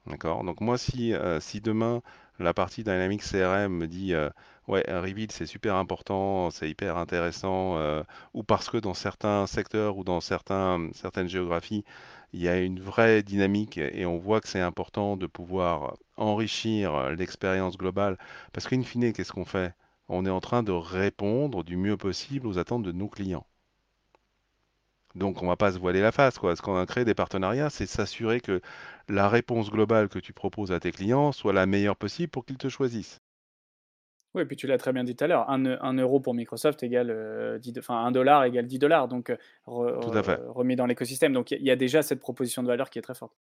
D'accord? 0.08 0.44
Donc 0.44 0.60
moi, 0.60 0.78
si, 0.78 1.14
si 1.40 1.62
demain, 1.62 2.02
la 2.40 2.54
partie 2.54 2.84
Dynamics 2.84 3.24
CRM 3.24 3.74
me 3.74 3.88
dit 3.88 4.14
Ouais, 4.70 4.88
un 4.90 5.02
reveal, 5.02 5.32
c'est 5.32 5.46
super 5.48 5.76
important, 5.76 6.52
c'est 6.52 6.70
hyper 6.70 6.96
intéressant, 6.98 7.78
euh, 7.78 8.04
ou 8.36 8.44
parce 8.44 8.70
que 8.70 8.78
dans 8.78 8.94
certains 8.94 9.48
secteurs 9.48 9.98
ou 9.98 10.04
dans 10.04 10.22
certaines 10.22 11.28
géographies, 11.28 11.84
il 12.34 12.42
y 12.42 12.48
a 12.48 12.60
une 12.60 12.80
vraie 12.80 13.24
dynamique 13.24 13.80
et 13.80 14.06
on 14.06 14.18
voit 14.20 14.42
que 14.42 14.48
c'est 14.48 14.60
important 14.62 15.18
de 15.18 15.26
pouvoir 15.28 15.98
enrichir 16.18 17.10
l'expérience 17.12 17.78
globale. 17.78 18.18
Parce 18.54 18.68
qu'in 18.68 18.84
fine, 18.84 19.12
qu'est-ce 19.12 19.32
qu'on 19.34 19.46
fait? 19.46 19.74
On 20.08 20.26
est 20.26 20.30
en 20.30 20.40
train 20.40 20.64
de 20.64 20.72
répondre 20.72 21.64
du 21.64 21.76
mieux 21.76 21.98
possible 21.98 22.46
aux 22.48 22.60
attentes 22.60 22.84
de 22.84 22.92
nos 22.92 23.10
clients. 23.10 23.48
Donc 25.16 25.42
on 25.42 25.46
ne 25.46 25.50
va 25.50 25.56
pas 25.56 25.72
se 25.72 25.80
voiler 25.80 26.02
la 26.02 26.12
face, 26.12 26.38
quoi. 26.38 26.56
Ce 26.56 26.62
qu'on 26.62 26.78
a 26.78 26.86
créé 26.86 27.06
des 27.06 27.16
partenariats, 27.16 27.70
c'est 27.70 27.88
s'assurer 27.88 28.42
que 28.42 28.62
la 29.08 29.28
réponse 29.28 29.72
globale 29.72 30.08
que 30.08 30.20
tu 30.20 30.34
proposes 30.34 30.72
à 30.72 30.80
tes 30.80 30.92
clients 30.92 31.32
soit 31.32 31.54
la 31.54 31.66
meilleure 31.66 31.96
possible 31.96 32.30
pour 32.30 32.46
qu'ils 32.46 32.58
te 32.58 32.70
choisissent. 32.70 33.20
Oui, 34.36 34.46
puis 34.46 34.56
tu 34.56 34.68
l'as 34.68 34.78
très 34.78 34.94
bien 34.94 35.04
dit 35.04 35.16
tout 35.16 35.24
à 35.24 35.28
l'heure, 35.28 35.50
un, 35.50 35.94
euro 35.96 36.20
pour 36.20 36.36
Microsoft 36.36 36.84
égale 36.84 37.08
10, 37.08 37.12
euh, 37.12 37.80
enfin 37.80 38.06
un 38.06 38.12
dollar 38.12 38.44
égale 38.44 38.68
10 38.68 38.78
dollars, 38.78 39.08
donc 39.08 39.32
euh, 39.32 39.38
remis 39.66 40.76
dans 40.76 40.86
l'écosystème. 40.86 41.34
Donc 41.34 41.50
il 41.50 41.64
y, 41.64 41.72
a 41.72 41.76
déjà 41.76 42.04
cette 42.04 42.20
proposition 42.20 42.62
de 42.62 42.68
valeur 42.68 42.92
qui 42.92 43.00
est 43.00 43.02
très 43.02 43.16
forte. 43.16 43.34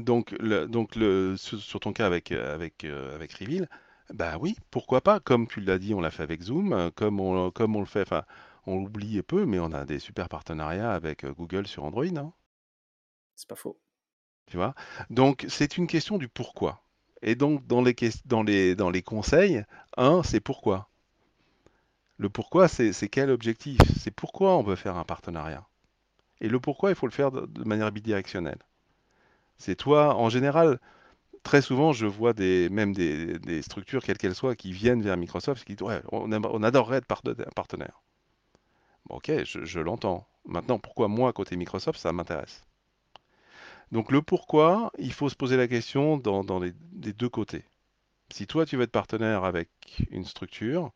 Donc, 0.00 0.34
le, 0.40 0.66
donc 0.66 0.96
le, 0.96 1.36
sur, 1.36 1.78
ton 1.78 1.92
cas 1.92 2.06
avec, 2.06 2.32
euh, 2.32 2.52
avec, 2.52 2.84
avec 2.84 3.32
Reveal, 3.34 3.68
bah 4.12 4.36
oui, 4.40 4.56
pourquoi 4.72 5.00
pas, 5.02 5.20
comme 5.20 5.46
tu 5.46 5.60
l'as 5.60 5.78
dit, 5.78 5.94
on 5.94 6.00
l'a 6.00 6.10
fait 6.10 6.24
avec 6.24 6.42
Zoom, 6.42 6.90
comme 6.96 7.20
on, 7.20 7.52
comme 7.52 7.76
on 7.76 7.80
le 7.80 7.86
fait, 7.86 8.02
enfin, 8.02 8.24
on 8.66 8.78
l'oublie 8.78 9.22
peu, 9.22 9.46
mais 9.46 9.58
on 9.58 9.72
a 9.72 9.84
des 9.84 9.98
super 9.98 10.28
partenariats 10.28 10.92
avec 10.92 11.24
Google 11.26 11.66
sur 11.66 11.84
Android. 11.84 12.04
Hein. 12.16 12.32
C'est 13.34 13.48
pas 13.48 13.56
faux. 13.56 13.78
Tu 14.46 14.56
vois? 14.56 14.74
Donc 15.10 15.46
c'est 15.48 15.76
une 15.76 15.86
question 15.86 16.18
du 16.18 16.28
pourquoi. 16.28 16.84
Et 17.24 17.34
donc, 17.36 17.66
dans 17.66 17.80
les, 17.82 17.94
dans 18.26 18.42
les, 18.42 18.76
dans 18.76 18.90
les 18.90 19.02
conseils, 19.02 19.64
un, 19.96 20.22
c'est 20.22 20.40
pourquoi. 20.40 20.90
Le 22.18 22.28
pourquoi, 22.28 22.68
c'est 22.68 23.08
quel 23.08 23.30
objectif? 23.30 23.80
C'est 23.98 24.10
pourquoi 24.10 24.56
on 24.58 24.62
veut 24.62 24.76
faire 24.76 24.96
un 24.96 25.04
partenariat. 25.04 25.66
Et 26.42 26.48
le 26.48 26.60
pourquoi, 26.60 26.90
il 26.90 26.96
faut 26.96 27.06
le 27.06 27.12
faire 27.12 27.32
de, 27.32 27.64
manière 27.64 27.90
bidirectionnelle. 27.90 28.58
C'est 29.56 29.74
toi, 29.74 30.14
en 30.16 30.28
général, 30.28 30.78
très 31.42 31.62
souvent, 31.62 31.92
je 31.92 32.06
vois 32.06 32.34
des, 32.34 32.68
même 32.68 32.92
des, 32.92 33.38
des 33.38 33.62
structures, 33.62 34.02
quelles 34.02 34.18
qu'elles 34.18 34.34
soient, 34.34 34.54
qui 34.54 34.72
viennent 34.72 35.00
vers 35.00 35.16
Microsoft, 35.16 35.64
qui 35.64 35.76
disent 35.76 35.86
ouais, 35.86 36.02
on, 36.12 36.30
on 36.30 36.62
adorerait 36.62 36.98
être 36.98 37.06
partenaire. 37.06 38.02
Ok, 39.08 39.44
je, 39.44 39.64
je 39.64 39.80
l'entends. 39.80 40.26
Maintenant, 40.44 40.78
pourquoi 40.78 41.08
moi, 41.08 41.32
côté 41.32 41.56
Microsoft, 41.56 41.98
ça 41.98 42.12
m'intéresse? 42.12 42.64
Donc 43.92 44.10
le 44.10 44.22
pourquoi, 44.22 44.90
il 44.98 45.12
faut 45.12 45.28
se 45.28 45.36
poser 45.36 45.56
la 45.56 45.68
question 45.68 46.16
dans, 46.16 46.58
les, 46.58 46.72
deux 46.72 47.28
côtés. 47.28 47.64
Si 48.32 48.46
toi 48.46 48.66
tu 48.66 48.76
veux 48.76 48.82
être 48.82 48.90
partenaire 48.90 49.44
avec 49.44 49.68
une 50.10 50.24
structure, 50.24 50.90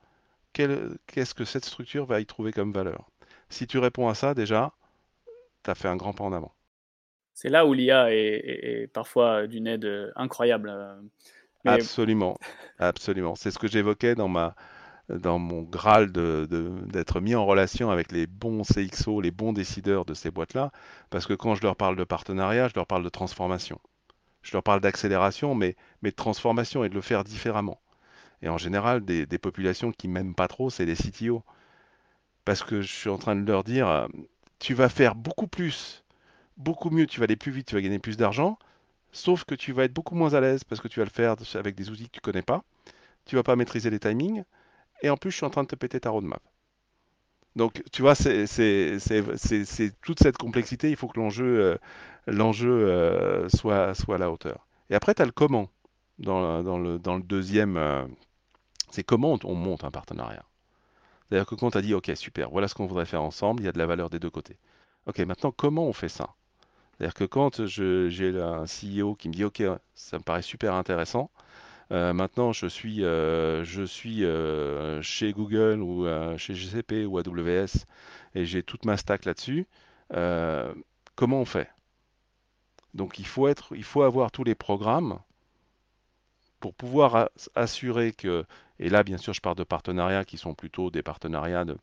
qu'est-ce 0.52 1.34
que 1.34 1.44
cette 1.44 1.64
structure 1.64 2.06
va 2.06 2.20
y 2.20 2.26
trouver 2.26 2.52
comme 2.52 2.72
valeur? 2.72 3.08
Si 3.50 3.66
tu 3.66 3.78
réponds 3.78 4.08
à 4.08 4.14
ça 4.14 4.34
déjà, 4.34 4.72
tu 5.62 5.70
as 5.70 5.74
fait 5.74 5.88
un 5.88 5.96
grand 5.96 6.12
pas 6.12 6.24
en 6.24 6.32
avant. 6.32 6.52
C'est 7.34 7.50
là 7.50 7.66
où 7.66 7.72
l'IA 7.72 8.12
est, 8.12 8.90
parfois 8.92 9.46
d'une 9.46 9.68
aide 9.68 10.12
incroyable. 10.16 10.74
Absolument, 11.64 12.36
absolument. 12.78 13.36
C'est 13.36 13.52
ce 13.52 13.60
que 13.60 13.68
j'évoquais 13.68 14.16
dans 14.16 14.26
ma, 14.26 14.56
dans 15.08 15.38
mon 15.38 15.62
graal 15.62 16.12
d'être 16.12 17.20
mis 17.20 17.34
en 17.34 17.46
relation 17.46 17.90
avec 17.90 18.12
les 18.12 18.26
bons 18.26 18.62
CXO, 18.62 19.20
les 19.20 19.30
bons 19.30 19.52
décideurs 19.52 20.04
de 20.04 20.14
ces 20.14 20.30
boîtes-là, 20.30 20.70
parce 21.10 21.26
que 21.26 21.34
quand 21.34 21.54
je 21.54 21.62
leur 21.62 21.76
parle 21.76 21.96
de 21.96 22.04
partenariat, 22.04 22.68
je 22.68 22.74
leur 22.74 22.86
parle 22.86 23.04
de 23.04 23.08
transformation. 23.08 23.80
Je 24.42 24.52
leur 24.52 24.62
parle 24.62 24.80
d'accélération, 24.80 25.54
mais, 25.54 25.76
de 26.02 26.10
transformation 26.10 26.84
et 26.84 26.88
de 26.88 26.94
le 26.94 27.00
faire 27.00 27.24
différemment. 27.24 27.80
Et 28.42 28.48
en 28.48 28.58
général, 28.58 29.04
des, 29.04 29.26
populations 29.38 29.92
qui 29.92 30.08
m'aiment 30.08 30.34
pas 30.34 30.48
trop, 30.48 30.70
c'est 30.70 30.84
les 30.84 30.94
CTO. 30.94 31.42
Parce 32.44 32.62
que 32.62 32.80
je 32.80 32.92
suis 32.92 33.10
en 33.10 33.18
train 33.18 33.36
de 33.36 33.46
leur 33.46 33.64
dire, 33.64 33.88
euh, 33.88 34.06
tu 34.58 34.74
vas 34.74 34.88
faire 34.88 35.14
beaucoup 35.14 35.48
plus, 35.48 36.04
beaucoup 36.56 36.90
mieux, 36.90 37.06
tu 37.06 37.20
vas 37.20 37.24
aller 37.24 37.36
plus 37.36 37.52
vite, 37.52 37.66
tu 37.66 37.74
vas 37.74 37.82
gagner 37.82 37.98
plus 37.98 38.16
d'argent, 38.16 38.58
sauf 39.12 39.44
que 39.44 39.54
tu 39.54 39.72
vas 39.72 39.84
être 39.84 39.92
beaucoup 39.92 40.14
moins 40.14 40.34
à 40.34 40.40
l'aise 40.40 40.64
parce 40.64 40.80
que 40.80 40.88
tu 40.88 41.00
vas 41.00 41.04
le 41.04 41.10
faire 41.10 41.36
avec 41.54 41.74
des 41.74 41.90
outils 41.90 42.06
que 42.06 42.12
tu 42.12 42.20
connais 42.20 42.42
pas, 42.42 42.62
tu 43.26 43.36
vas 43.36 43.42
pas 43.42 43.56
maîtriser 43.56 43.90
les 43.90 43.98
timings, 43.98 44.44
et 45.02 45.10
en 45.10 45.16
plus, 45.16 45.30
je 45.30 45.36
suis 45.36 45.46
en 45.46 45.50
train 45.50 45.62
de 45.62 45.68
te 45.68 45.76
péter 45.76 46.00
ta 46.00 46.10
roadmap. 46.10 46.42
Donc, 47.56 47.82
tu 47.92 48.02
vois, 48.02 48.14
c'est 48.14 48.46
toute 50.02 50.20
cette 50.20 50.38
complexité. 50.38 50.90
Il 50.90 50.96
faut 50.96 51.08
que 51.08 51.18
l'enjeu 51.18 51.60
euh, 51.60 51.76
l'enjeu 52.26 52.70
euh, 52.88 53.48
soit, 53.48 53.92
à 54.14 54.18
la 54.18 54.30
hauteur. 54.30 54.66
Et 54.90 54.94
après, 54.94 55.14
tu 55.14 55.22
as 55.22 55.26
le 55.26 55.32
comment. 55.32 55.68
dans, 56.18 56.62
le, 56.78 56.98
dans 56.98 57.16
le 57.16 57.22
deuxième, 57.22 58.08
c'est 58.90 59.04
comment 59.04 59.38
on 59.44 59.54
monte 59.54 59.84
un 59.84 59.90
partenariat? 59.90 60.44
C'est-à-dire 61.28 61.46
que 61.46 61.54
quand 61.54 61.72
tu 61.72 61.78
as 61.78 61.82
dit, 61.82 61.94
OK, 61.94 62.10
super, 62.14 62.50
voilà 62.50 62.68
ce 62.68 62.74
qu'on 62.74 62.86
voudrait 62.86 63.06
faire 63.06 63.22
ensemble, 63.22 63.62
il 63.62 63.66
y 63.66 63.68
a 63.68 63.72
de 63.72 63.78
la 63.78 63.86
valeur 63.86 64.08
des 64.08 64.18
deux 64.18 64.30
côtés. 64.30 64.56
OK, 65.06 65.18
maintenant, 65.20 65.52
comment 65.52 65.86
on 65.86 65.92
fait 65.92 66.08
ça? 66.08 66.34
C'est-à-dire 66.96 67.14
que 67.14 67.24
quand 67.24 67.66
j'ai 67.66 68.40
un 68.40 68.64
CEO 68.64 69.14
qui 69.14 69.28
me 69.28 69.34
dit, 69.34 69.44
OK, 69.44 69.62
ça 69.94 70.18
me 70.18 70.22
paraît 70.22 70.42
super 70.42 70.74
intéressant, 70.74 71.30
euh, 71.90 72.12
maintenant 72.12 72.52
je 72.52 72.66
suis, 72.66 73.02
euh, 73.02 73.64
euh, 73.64 75.02
chez 75.02 75.32
Google 75.32 75.80
ou 75.80 76.06
chez 76.36 76.54
GCP 76.54 77.06
ou 77.06 77.18
AWS 77.18 77.86
et 78.34 78.44
j'ai 78.44 78.62
toute 78.62 78.84
ma 78.84 78.96
stack 78.96 79.24
là-dessus, 79.24 79.66
comment 80.10 81.40
on 81.40 81.44
fait? 81.44 81.70
Donc 82.94 83.18
il 83.18 83.26
faut, 83.26 83.46
avoir 84.02 84.30
tous 84.30 84.44
les 84.44 84.54
programmes 84.54 85.18
pour 86.60 86.74
pouvoir 86.74 87.30
assurer 87.54 88.12
que, 88.12 88.44
et 88.78 88.90
là 88.90 89.02
bien 89.02 89.16
sûr 89.18 89.32
je 89.32 89.40
parle 89.40 89.56
de 89.56 89.64
partenariats 89.64 90.24
qui 90.24 90.36
sont 90.36 90.54
plutôt 90.54 90.90
des 90.90 91.02
partenariats 91.02 91.64
de, 91.64 91.74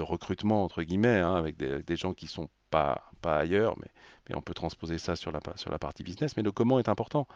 recrutement 0.00 0.62
entre 0.64 0.82
guillemets, 0.82 1.18
hein, 1.20 1.34
avec 1.34 1.56
des, 1.56 1.96
gens 1.96 2.14
qui 2.14 2.28
sont 2.28 2.48
pas, 2.70 3.02
ailleurs, 3.24 3.76
mais, 3.78 3.88
on 4.34 4.40
peut 4.40 4.54
transposer 4.54 4.98
ça 4.98 5.16
sur 5.16 5.32
la 5.32 5.78
partie 5.78 6.02
business, 6.02 6.36
mais 6.36 6.42
le 6.42 6.52
comment 6.52 6.78
est 6.78 6.88
important. 6.88 7.26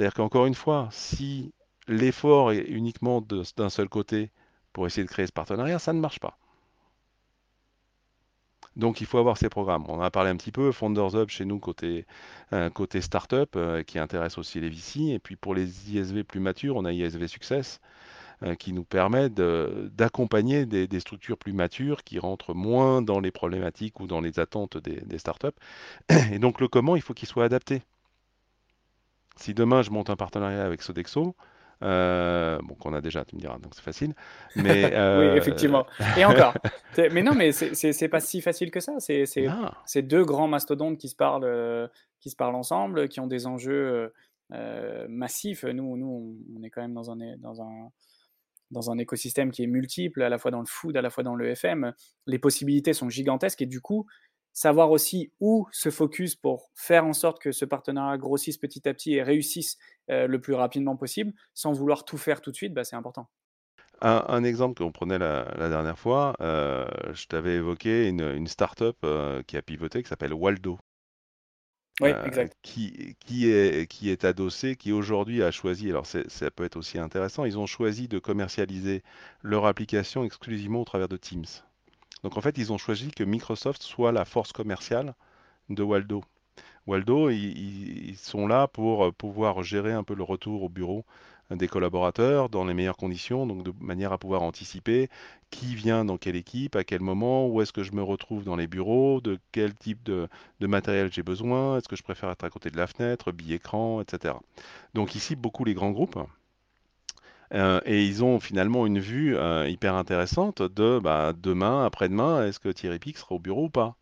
C'est-à-dire 0.00 0.14
qu'encore 0.14 0.46
une 0.46 0.54
fois, 0.54 0.88
si 0.92 1.52
l'effort 1.86 2.52
est 2.52 2.64
uniquement 2.64 3.20
d'un 3.20 3.68
seul 3.68 3.86
côté 3.90 4.30
pour 4.72 4.86
essayer 4.86 5.04
de 5.04 5.10
créer 5.10 5.26
ce 5.26 5.32
partenariat, 5.32 5.78
ça 5.78 5.92
ne 5.92 6.00
marche 6.00 6.20
pas. 6.20 6.38
Donc 8.76 9.02
il 9.02 9.06
faut 9.06 9.18
avoir 9.18 9.36
ces 9.36 9.50
programmes. 9.50 9.84
On 9.88 9.96
en 9.96 10.00
a 10.00 10.10
parlé 10.10 10.30
un 10.30 10.38
petit 10.38 10.52
peu, 10.52 10.72
Founders 10.72 11.14
Hub 11.16 11.28
chez 11.28 11.44
nous 11.44 11.58
côté, 11.58 12.06
euh, 12.54 12.70
côté 12.70 13.02
startup 13.02 13.56
euh, 13.56 13.82
qui 13.82 13.98
intéresse 13.98 14.38
aussi 14.38 14.58
les 14.58 14.70
VC. 14.70 15.10
Et 15.10 15.18
puis 15.18 15.36
pour 15.36 15.54
les 15.54 15.92
ISV 15.94 16.24
plus 16.24 16.40
matures, 16.40 16.76
on 16.76 16.86
a 16.86 16.92
ISV 16.92 17.28
Success 17.28 17.82
euh, 18.42 18.54
qui 18.54 18.72
nous 18.72 18.84
permet 18.84 19.28
d'accompagner 19.28 20.64
des, 20.64 21.00
structures 21.00 21.36
plus 21.36 21.52
matures 21.52 22.04
qui 22.04 22.18
rentrent 22.18 22.54
moins 22.54 23.02
dans 23.02 23.20
les 23.20 23.32
problématiques 23.32 24.00
ou 24.00 24.06
dans 24.06 24.22
les 24.22 24.40
attentes 24.40 24.78
des, 24.78 25.02
des 25.02 25.18
startups. 25.18 25.48
Et 26.32 26.38
donc 26.38 26.58
le 26.58 26.68
comment, 26.68 26.96
il 26.96 27.02
faut 27.02 27.12
qu'il 27.12 27.28
soit 27.28 27.44
adapté. 27.44 27.82
Si 29.40 29.54
demain 29.54 29.82
je 29.82 29.90
monte 29.90 30.10
un 30.10 30.16
partenariat 30.16 30.64
avec 30.64 30.82
Sodexo, 30.82 31.34
euh, 31.82 32.58
bon, 32.62 32.74
qu'on 32.74 32.92
a 32.92 33.00
déjà, 33.00 33.24
tu 33.24 33.36
me 33.36 33.40
diras, 33.40 33.58
donc 33.58 33.74
c'est 33.74 33.82
facile. 33.82 34.14
Mais, 34.54 34.84
oui, 34.84 34.92
euh, 34.92 35.34
effectivement. 35.34 35.86
Et 36.18 36.24
encore. 36.26 36.54
mais 37.12 37.22
non, 37.22 37.34
mais 37.34 37.52
c'est 37.52 38.08
pas 38.08 38.20
si 38.20 38.42
facile 38.42 38.70
que 38.70 38.80
ça. 38.80 38.96
C'est 39.00 40.02
deux 40.02 40.24
grands 40.24 40.48
mastodontes 40.48 40.98
qui 40.98 41.08
se 41.08 41.16
parlent, 41.16 41.44
euh, 41.44 41.88
qui 42.20 42.28
se 42.28 42.36
parlent 42.36 42.54
ensemble, 42.54 43.08
qui 43.08 43.20
ont 43.20 43.26
des 43.26 43.46
enjeux 43.46 44.12
massifs. 45.08 45.64
Nous, 45.64 45.96
nous, 45.96 46.36
on 46.54 46.62
est 46.62 46.70
quand 46.70 46.82
même 46.82 46.94
dans 46.94 47.10
un, 47.10 47.16
dans 47.38 47.62
un 47.62 47.90
dans 48.70 48.90
un 48.90 48.98
écosystème 48.98 49.50
qui 49.50 49.64
est 49.64 49.66
multiple, 49.66 50.22
à 50.22 50.28
la 50.28 50.38
fois 50.38 50.50
dans 50.50 50.60
le 50.60 50.66
food, 50.66 50.96
à 50.96 51.02
la 51.02 51.10
fois 51.10 51.24
dans 51.24 51.34
le 51.34 51.48
FM. 51.48 51.92
Les 52.26 52.38
possibilités 52.38 52.92
sont 52.92 53.08
gigantesques 53.08 53.62
et 53.62 53.66
du 53.66 53.80
coup, 53.80 54.06
savoir 54.52 54.90
aussi 54.90 55.32
où 55.40 55.66
se 55.72 55.90
focus 55.90 56.34
pour 56.34 56.70
faire 56.74 57.04
en 57.04 57.12
sorte 57.12 57.40
que 57.40 57.52
ce 57.52 57.64
partenariat 57.64 58.18
grossisse 58.18 58.58
petit 58.58 58.88
à 58.88 58.94
petit 58.94 59.14
et 59.14 59.22
réussisse 59.22 59.78
euh, 60.10 60.26
le 60.26 60.40
plus 60.40 60.54
rapidement 60.54 60.96
possible, 60.96 61.32
sans 61.54 61.72
vouloir 61.72 62.04
tout 62.04 62.18
faire 62.18 62.40
tout 62.40 62.50
de 62.50 62.56
suite, 62.56 62.74
bah, 62.74 62.84
c'est 62.84 62.96
important. 62.96 63.28
Un, 64.02 64.44
exemple 64.44 64.82
qu'on 64.82 64.92
prenait 64.92 65.18
la, 65.18 65.44
dernière 65.68 65.98
fois, 65.98 66.34
euh, 66.40 66.86
je 67.12 67.26
t'avais 67.26 67.56
évoqué 67.56 68.08
une, 68.08 68.22
une 68.22 68.46
start-up 68.46 68.96
euh, 69.04 69.42
qui 69.42 69.58
a 69.58 69.62
pivoté 69.62 70.02
qui 70.02 70.08
s'appelle 70.08 70.32
Waldo. 70.32 70.78
Oui, 72.00 72.08
exact. 72.24 72.56
Qui, 72.62 73.14
qui, 73.20 73.50
est, 73.50 73.86
qui 73.90 74.08
est 74.08 74.24
adossé, 74.24 74.74
qui 74.76 74.90
aujourd'hui 74.90 75.42
a 75.42 75.50
choisi, 75.50 75.90
alors 75.90 76.06
ça 76.06 76.50
peut 76.50 76.64
être 76.64 76.76
aussi 76.76 76.98
intéressant, 76.98 77.44
ils 77.44 77.58
ont 77.58 77.66
choisi 77.66 78.08
de 78.08 78.18
commercialiser 78.18 79.02
leur 79.42 79.66
application 79.66 80.24
exclusivement 80.24 80.80
au 80.80 80.84
travers 80.84 81.08
de 81.08 81.18
Teams. 81.18 81.44
Donc 82.22 82.36
en 82.36 82.40
fait, 82.40 82.58
ils 82.58 82.72
ont 82.72 82.78
choisi 82.78 83.10
que 83.10 83.24
Microsoft 83.24 83.82
soit 83.82 84.12
la 84.12 84.24
force 84.24 84.52
commerciale 84.52 85.14
de 85.68 85.82
Waldo. 85.82 86.24
Waldo, 86.86 87.30
ils, 87.30 88.16
sont 88.16 88.46
là 88.46 88.66
pour 88.66 89.04
euh, 89.04 89.12
pouvoir 89.12 89.62
gérer 89.62 89.92
un 89.92 90.02
peu 90.02 90.14
le 90.14 90.22
retour 90.22 90.62
au 90.62 90.68
bureau 90.68 91.04
euh, 91.52 91.56
des 91.56 91.68
collaborateurs 91.68 92.48
dans 92.48 92.64
les 92.64 92.74
meilleures 92.74 92.96
conditions, 92.96 93.46
donc 93.46 93.62
de 93.62 93.72
manière 93.80 94.12
à 94.12 94.18
pouvoir 94.18 94.42
anticiper 94.42 95.08
qui 95.50 95.74
vient 95.74 96.04
dans 96.04 96.16
quelle 96.16 96.36
équipe, 96.36 96.76
à 96.76 96.84
quel 96.84 97.00
moment, 97.00 97.46
où 97.48 97.60
est-ce 97.60 97.72
que 97.72 97.82
je 97.82 97.92
me 97.92 98.02
retrouve 98.02 98.44
dans 98.44 98.56
les 98.56 98.66
bureaux, 98.66 99.20
de 99.20 99.38
quel 99.52 99.74
type 99.74 100.02
de, 100.02 100.28
matériel 100.60 101.12
j'ai 101.12 101.22
besoin, 101.22 101.76
est-ce 101.76 101.88
que 101.88 101.96
je 101.96 102.02
préfère 102.02 102.30
être 102.30 102.44
à 102.44 102.50
côté 102.50 102.70
de 102.70 102.76
la 102.76 102.86
fenêtre, 102.86 103.32
bille 103.32 103.54
écran, 103.54 104.00
etc. 104.00 104.34
Donc 104.94 105.14
ici, 105.14 105.36
beaucoup 105.36 105.64
les 105.64 105.74
grands 105.74 105.90
groupes 105.90 106.18
euh, 107.54 107.80
et 107.84 108.04
ils 108.04 108.24
ont 108.24 108.40
finalement 108.40 108.86
une 108.86 109.00
vue 109.00 109.36
euh, 109.36 109.68
hyper 109.68 109.94
intéressante 109.94 110.62
de 110.62 110.98
bah, 111.02 111.32
demain, 111.36 111.84
après-demain, 111.84 112.46
est-ce 112.46 112.60
que 112.60 112.68
Thierry 112.68 112.98
Pic 112.98 113.18
sera 113.18 113.34
au 113.34 113.38
bureau 113.38 113.64
ou 113.66 113.70
pas? 113.70 113.96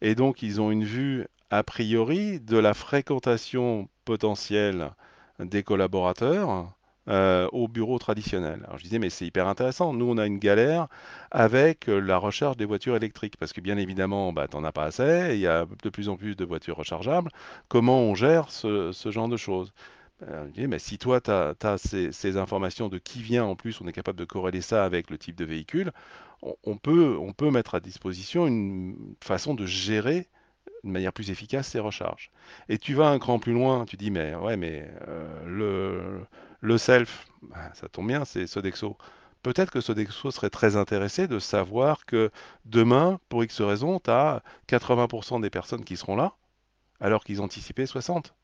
Et 0.00 0.14
donc, 0.14 0.42
ils 0.42 0.60
ont 0.60 0.70
une 0.70 0.84
vue 0.84 1.26
a 1.50 1.62
priori 1.62 2.40
de 2.40 2.56
la 2.58 2.74
fréquentation 2.74 3.88
potentielle 4.04 4.90
des 5.38 5.62
collaborateurs 5.62 6.72
euh, 7.08 7.48
au 7.52 7.68
bureau 7.68 7.98
traditionnel. 7.98 8.62
Alors 8.64 8.78
je 8.78 8.82
disais, 8.84 8.98
mais 8.98 9.10
c'est 9.10 9.26
hyper 9.26 9.46
intéressant. 9.48 9.92
Nous, 9.92 10.06
on 10.06 10.18
a 10.18 10.26
une 10.26 10.38
galère 10.38 10.88
avec 11.30 11.86
la 11.86 12.18
recharge 12.18 12.56
des 12.56 12.64
voitures 12.64 12.96
électriques, 12.96 13.36
parce 13.38 13.52
que 13.52 13.60
bien 13.60 13.76
évidemment, 13.78 14.32
bah, 14.32 14.48
tu 14.48 14.56
n'en 14.56 14.64
as 14.64 14.72
pas 14.72 14.84
assez, 14.84 15.30
il 15.34 15.40
y 15.40 15.46
a 15.46 15.66
de 15.82 15.88
plus 15.90 16.08
en 16.08 16.16
plus 16.16 16.34
de 16.36 16.44
voitures 16.44 16.76
rechargeables. 16.76 17.30
Comment 17.68 18.00
on 18.00 18.14
gère 18.14 18.50
ce 18.50 18.92
genre 19.10 19.28
de 19.28 19.36
choses? 19.36 19.72
Euh, 20.22 20.48
mais 20.68 20.78
si 20.78 20.98
toi, 20.98 21.20
tu 21.20 21.30
as, 21.30 21.78
ces, 21.78 22.36
informations 22.36 22.88
de 22.88 22.98
qui 22.98 23.22
vient, 23.22 23.44
en 23.44 23.56
plus, 23.56 23.80
on 23.80 23.86
est 23.86 23.92
capable 23.92 24.18
de 24.18 24.24
corréler 24.24 24.62
ça 24.62 24.84
avec 24.84 25.10
le 25.10 25.18
type 25.18 25.36
de 25.36 25.44
véhicule, 25.44 25.92
on, 26.64 26.76
peut, 26.76 27.16
on 27.18 27.32
peut 27.32 27.50
mettre 27.50 27.74
à 27.74 27.80
disposition 27.80 28.46
une 28.46 29.14
façon 29.22 29.54
de 29.54 29.66
gérer 29.66 30.28
de 30.84 30.90
manière 30.90 31.12
plus 31.12 31.30
efficace 31.30 31.68
ces 31.68 31.80
recharges. 31.80 32.30
Et 32.68 32.78
tu 32.78 32.94
vas 32.94 33.08
un 33.08 33.18
cran 33.18 33.38
plus 33.38 33.52
loin, 33.52 33.84
tu 33.84 33.96
dis, 33.96 34.10
mais 34.10 34.34
ouais, 34.34 34.56
mais 34.56 34.88
euh, 35.08 35.44
le, 35.46 36.26
le 36.60 36.78
self, 36.78 37.26
bah, 37.42 37.72
ça 37.74 37.88
tombe 37.88 38.08
bien, 38.08 38.24
c'est 38.24 38.46
Sodexo. 38.46 38.96
Peut-être 39.42 39.70
que 39.70 39.80
Sodexo 39.80 40.30
serait 40.30 40.50
très 40.50 40.76
intéressé 40.76 41.28
de 41.28 41.38
savoir 41.38 42.04
que 42.06 42.30
demain, 42.64 43.20
pour 43.28 43.44
X 43.44 43.60
raison, 43.60 44.00
tu 44.00 44.10
as 44.10 44.42
80% 44.68 45.40
des 45.40 45.50
personnes 45.50 45.84
qui 45.84 45.96
seront 45.96 46.16
là, 46.16 46.34
alors 47.00 47.24
qu'ils 47.24 47.40
anticipaient 47.40 47.86
60. 47.86 48.34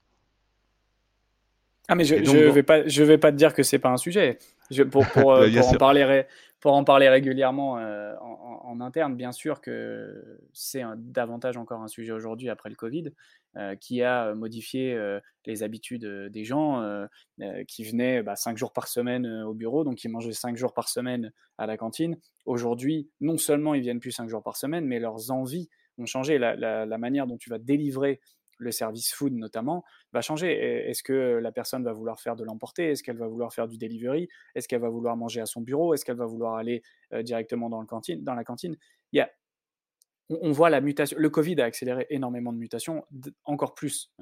Ah 1.92 1.94
mais 1.94 2.04
je 2.04 2.14
ne 2.14 2.50
vais 2.50 2.62
pas 2.62 2.88
je 2.88 3.02
vais 3.02 3.18
pas 3.18 3.30
te 3.30 3.36
dire 3.36 3.52
que 3.52 3.62
c'est 3.62 3.78
pas 3.78 3.90
un 3.90 3.98
sujet. 3.98 4.38
Je, 4.70 4.82
pour, 4.82 5.06
pour, 5.08 5.32
euh, 5.34 5.50
pour 5.50 5.68
en 5.68 5.74
parler 5.74 6.24
pour 6.58 6.72
en 6.72 6.84
parler 6.84 7.10
régulièrement 7.10 7.76
euh, 7.76 8.14
en, 8.18 8.80
interne, 8.80 9.14
bien 9.14 9.30
sûr 9.30 9.60
que 9.60 10.40
c'est 10.54 10.82
davantage 10.96 11.58
encore 11.58 11.82
un 11.82 11.88
sujet 11.88 12.12
aujourd'hui 12.12 12.48
après 12.48 12.70
le 12.70 12.76
Covid, 12.76 13.12
euh, 13.58 13.76
qui 13.76 14.00
a 14.00 14.34
modifié 14.34 14.98
les 15.44 15.62
habitudes 15.62 16.06
des 16.30 16.44
gens 16.44 16.82
qui 17.68 17.84
venaient 17.84 18.22
bah, 18.22 18.36
cinq 18.36 18.56
jours 18.56 18.72
par 18.72 18.88
semaine 18.88 19.26
au 19.42 19.52
bureau, 19.52 19.84
donc 19.84 19.96
qui 19.96 20.08
mangeaient 20.08 20.32
cinq 20.32 20.56
jours 20.56 20.72
par 20.72 20.88
semaine 20.88 21.30
à 21.58 21.66
la 21.66 21.76
cantine. 21.76 22.16
Aujourd'hui, 22.46 23.10
non 23.20 23.36
seulement 23.36 23.74
ils 23.74 23.82
viennent 23.82 24.00
plus 24.00 24.12
cinq 24.12 24.30
jours 24.30 24.42
par 24.42 24.56
semaine, 24.56 24.86
mais 24.86 24.98
leurs 24.98 25.30
envies 25.30 25.68
ont 25.98 26.06
changé. 26.06 26.38
La, 26.38 26.56
la, 26.56 26.86
la 26.86 26.98
manière 26.98 27.26
dont 27.26 27.36
tu 27.36 27.50
vas 27.50 27.58
délivrer 27.58 28.18
le 28.58 28.70
service 28.70 29.12
food 29.12 29.34
notamment, 29.34 29.84
va 30.12 30.20
changer. 30.20 30.52
Est-ce 30.88 31.02
que 31.02 31.38
la 31.42 31.52
personne 31.52 31.84
va 31.84 31.92
vouloir 31.92 32.20
faire 32.20 32.36
de 32.36 32.44
l'emporter? 32.44 32.90
Est-ce 32.90 33.02
qu'elle 33.02 33.18
va 33.18 33.26
vouloir 33.26 33.52
faire 33.52 33.68
du 33.68 33.78
delivery? 33.78 34.28
Est-ce 34.54 34.68
qu'elle 34.68 34.80
va 34.80 34.88
vouloir 34.88 35.16
manger 35.16 35.40
à 35.40 35.46
son 35.46 35.60
bureau? 35.60 35.94
Est-ce 35.94 36.04
qu'elle 36.04 36.16
va 36.16 36.26
vouloir 36.26 36.56
aller 36.56 36.82
directement 37.22 37.68
dans, 37.68 37.80
le 37.80 37.86
cantine, 37.86 38.22
dans 38.22 38.34
la 38.34 38.44
cantine? 38.44 38.76
Il 39.12 39.26
on, 40.40 40.52
voit 40.52 40.70
la 40.70 40.80
mutation. 40.80 41.16
Le 41.18 41.30
Covid 41.30 41.60
a 41.60 41.64
accéléré 41.64 42.06
énormément 42.10 42.52
de 42.52 42.58
mutations, 42.58 43.04
encore 43.44 43.74
plus 43.74 44.12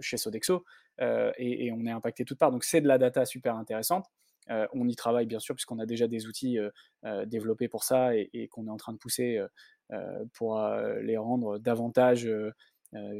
chez 0.00 0.16
Sodexo, 0.16 0.64
et, 0.98 1.70
on 1.72 1.84
est 1.86 1.90
impacté 1.90 2.24
toutes 2.24 2.38
parts. 2.38 2.50
Donc 2.50 2.64
c'est 2.64 2.80
de 2.80 2.88
la 2.88 2.98
data 2.98 3.24
super 3.24 3.56
intéressante. 3.56 4.06
on 4.48 4.88
y 4.88 4.96
travaille 4.96 5.26
bien 5.26 5.38
sûr 5.38 5.54
puisqu'on 5.54 5.78
a 5.78 5.86
déjà 5.86 6.08
des 6.08 6.26
outils 6.26 6.58
développés 7.26 7.68
pour 7.68 7.84
ça 7.84 8.16
et, 8.16 8.48
qu'on 8.50 8.66
est 8.66 8.70
en 8.70 8.76
train 8.76 8.92
de 8.92 8.98
pousser 8.98 9.40
pour 10.32 10.58
les 11.02 11.16
rendre 11.16 11.58
davantage 11.58 12.28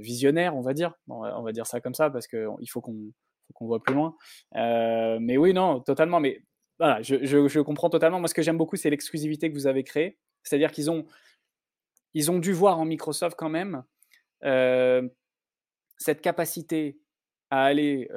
visionnaire, 0.00 0.56
on 0.56 0.60
va 0.60 0.74
dire. 0.74 0.94
on 1.08 1.42
va 1.42 1.52
dire 1.52 1.66
ça 1.66 1.80
comme 1.80 1.94
ça 1.94 2.10
parce 2.10 2.26
qu'il 2.26 2.70
faut 2.70 2.80
qu'on 2.80 3.66
voit 3.66 3.82
plus 3.82 3.94
loin. 3.94 4.16
Euh, 4.56 5.18
mais 5.20 5.36
oui, 5.36 5.52
non, 5.52 5.80
totalement. 5.80 6.20
Mais 6.20 6.40
voilà, 6.78 7.02
je, 7.02 7.60
comprends 7.60 7.90
totalement. 7.90 8.20
Moi, 8.20 8.28
ce 8.28 8.34
que 8.34 8.42
j'aime 8.42 8.58
beaucoup, 8.58 8.76
c'est 8.76 8.90
l'exclusivité 8.90 9.50
que 9.50 9.54
vous 9.54 9.66
avez 9.66 9.84
créée. 9.84 10.18
C'est-à-dire 10.42 10.72
qu'ils 10.72 10.90
ont, 10.90 11.06
ils 12.12 12.30
ont 12.30 12.38
dû 12.38 12.52
voir 12.52 12.78
en 12.78 12.84
Microsoft 12.84 13.36
quand 13.38 13.48
même 13.48 13.84
euh, 14.44 15.08
cette 15.96 16.20
capacité 16.20 16.98
à 17.50 17.64
aller 17.64 18.08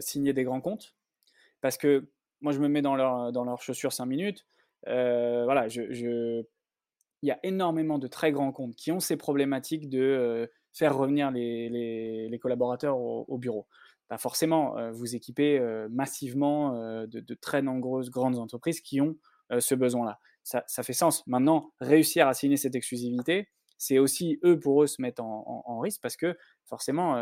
signer 0.00 0.32
des 0.32 0.44
grands 0.44 0.60
comptes. 0.60 0.94
Parce 1.60 1.78
que 1.78 2.10
moi, 2.40 2.52
je 2.52 2.58
me 2.58 2.68
mets 2.68 2.82
dans, 2.82 3.32
dans 3.32 3.44
leurs 3.44 3.62
chaussures 3.62 3.92
5 3.92 4.06
minutes. 4.06 4.46
voilà, 4.86 5.68
je, 5.68 6.44
il 7.22 7.28
y 7.28 7.30
a 7.30 7.38
énormément 7.42 7.98
de 7.98 8.06
très 8.06 8.32
grands 8.32 8.52
comptes 8.52 8.76
qui 8.76 8.92
ont 8.92 9.00
ces 9.00 9.16
problématiques 9.16 9.88
de 9.88 10.50
faire 10.74 10.96
revenir 10.96 11.30
les, 11.30 12.38
collaborateurs 12.42 12.98
au, 12.98 13.38
bureau. 13.38 13.66
bah, 14.10 14.18
forcément, 14.18 14.74
vous 14.92 15.14
équipez 15.14 15.60
massivement 15.90 16.74
de, 17.06 17.34
très 17.34 17.62
nombreuses 17.62 18.10
grandes 18.10 18.38
entreprises 18.38 18.80
qui 18.80 19.00
ont 19.00 19.16
ce 19.58 19.74
besoin-là. 19.74 20.18
Ça, 20.42 20.82
fait 20.82 20.92
sens. 20.92 21.26
Maintenant, 21.26 21.72
réussir 21.80 22.28
à 22.28 22.34
signer 22.34 22.56
cette 22.56 22.74
exclusivité, 22.74 23.48
c'est 23.78 23.98
aussi 23.98 24.38
eux 24.44 24.58
pour 24.58 24.82
eux 24.82 24.86
se 24.86 25.00
mettre 25.00 25.22
en, 25.22 25.78
risque 25.78 26.02
parce 26.02 26.16
que 26.16 26.36
forcément, 26.66 27.16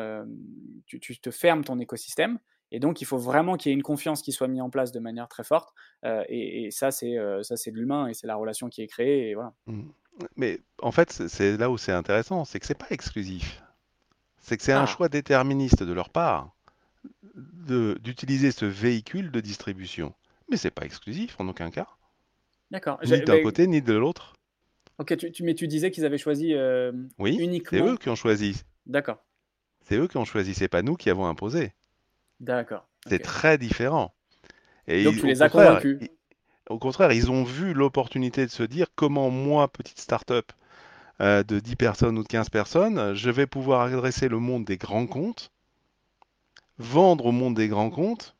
tu, 0.87 1.01
te 1.01 1.31
fermes 1.31 1.63
ton 1.63 1.79
écosystème 1.79 2.39
et 2.75 2.81
donc 2.81 3.03
il 3.03 3.05
faut 3.05 3.19
vraiment 3.19 3.57
qu'il 3.57 3.71
y 3.71 3.73
ait 3.73 3.77
une 3.77 3.83
confiance 3.83 4.23
qui 4.23 4.33
soit 4.33 4.49
mise 4.49 4.63
en 4.63 4.71
place 4.71 4.93
de 4.93 4.99
manière 4.99 5.29
très 5.29 5.45
forte. 5.45 5.75
et, 6.29 6.71
ça, 6.71 6.91
c'est 6.91 7.17
ça, 7.43 7.57
c'est 7.57 7.71
de 7.71 7.77
l'humain 7.77 8.09
et 8.09 8.15
c'est 8.15 8.27
la 8.27 8.37
relation 8.37 8.69
qui 8.69 8.83
est 8.83 8.89
créée. 8.89 9.31
Et 9.31 9.35
voilà. 9.35 9.55
Mmh. 9.67 9.91
Mais 10.37 10.61
en 10.81 10.93
fait, 10.93 11.11
c'est 11.29 11.57
là 11.57 11.71
où 11.71 11.79
c'est 11.79 11.93
intéressant, 11.93 12.45
c'est 12.45 12.61
que 12.61 12.67
c'est 12.67 12.79
pas 12.79 12.91
exclusif. 12.91 13.63
C'est 14.41 14.57
que 14.57 14.63
c'est 14.63 14.73
un 14.73 14.83
ah. 14.83 14.87
choix 14.87 15.09
déterministe 15.09 15.83
de 15.83 15.93
leur 15.93 16.11
part 16.11 16.55
d'utiliser 17.35 18.51
ce 18.51 18.65
véhicule 18.65 19.31
de 19.31 19.41
distribution. 19.41 20.13
Mais 20.51 20.57
c'est 20.57 20.71
pas 20.71 20.85
exclusif 20.85 21.37
en 21.39 21.49
aucun 21.49 21.71
cas. 21.71 21.87
D'accord. 22.71 22.99
Ni 23.05 23.21
d'un 23.23 23.43
côté 23.43 23.67
ni 23.67 23.81
de 23.81 23.95
l'autre. 23.95 24.35
Ok, 24.99 25.17
tu, 25.17 25.43
mais 25.43 25.55
tu 25.55 25.69
disais 25.69 25.91
qu'ils 25.91 26.05
avaient 26.05 26.19
choisi 26.19 26.55
euh, 26.55 26.93
oui, 27.19 27.37
uniquement. 27.41 27.79
C'est 27.79 27.93
eux 27.93 27.97
qui 27.97 28.09
ont 28.09 28.17
choisi. 28.17 28.63
D'accord. 28.87 29.25
C'est 29.83 29.97
eux 29.97 30.09
qui 30.09 30.17
ont 30.17 30.25
choisi, 30.25 30.55
c'est 30.55 30.69
pas 30.69 30.83
nous 30.83 30.97
qui 30.97 31.11
avons 31.11 31.27
imposé. 31.27 31.73
D'accord. 32.41 32.87
C'est 33.07 33.19
très 33.19 33.59
différent. 33.59 34.15
Et 34.87 35.05
Donc 35.05 35.17
tu 35.17 35.27
les 35.27 35.43
as 35.43 35.49
convaincus. 35.49 35.99
Au 36.71 36.79
contraire, 36.79 37.13
ils 37.13 37.31
ont 37.31 37.45
vu 37.45 37.75
l'opportunité 37.75 38.47
de 38.47 38.51
se 38.51 38.63
dire 38.63 38.87
comment 38.95 39.31
moi, 39.31 39.69
petite 39.69 40.01
start-up 40.01 40.53
euh, 41.21 41.43
de 41.43 41.61
10 41.61 41.77
personnes 41.77 42.19
ou 42.19 42.23
de 42.23 42.29
15 42.29 42.51
personnes, 42.51 43.15
je 43.15 43.31
vais 43.31 43.47
pouvoir 43.47 43.83
adresser 43.83 44.29
le 44.29 44.39
monde 44.39 44.65
des 44.65 44.77
grands 44.77 45.07
comptes 45.07 45.53
vendre 46.79 47.27
au 47.27 47.33
monde 47.33 47.55
des 47.55 47.69
grands 47.69 47.91
comptes, 47.91 48.37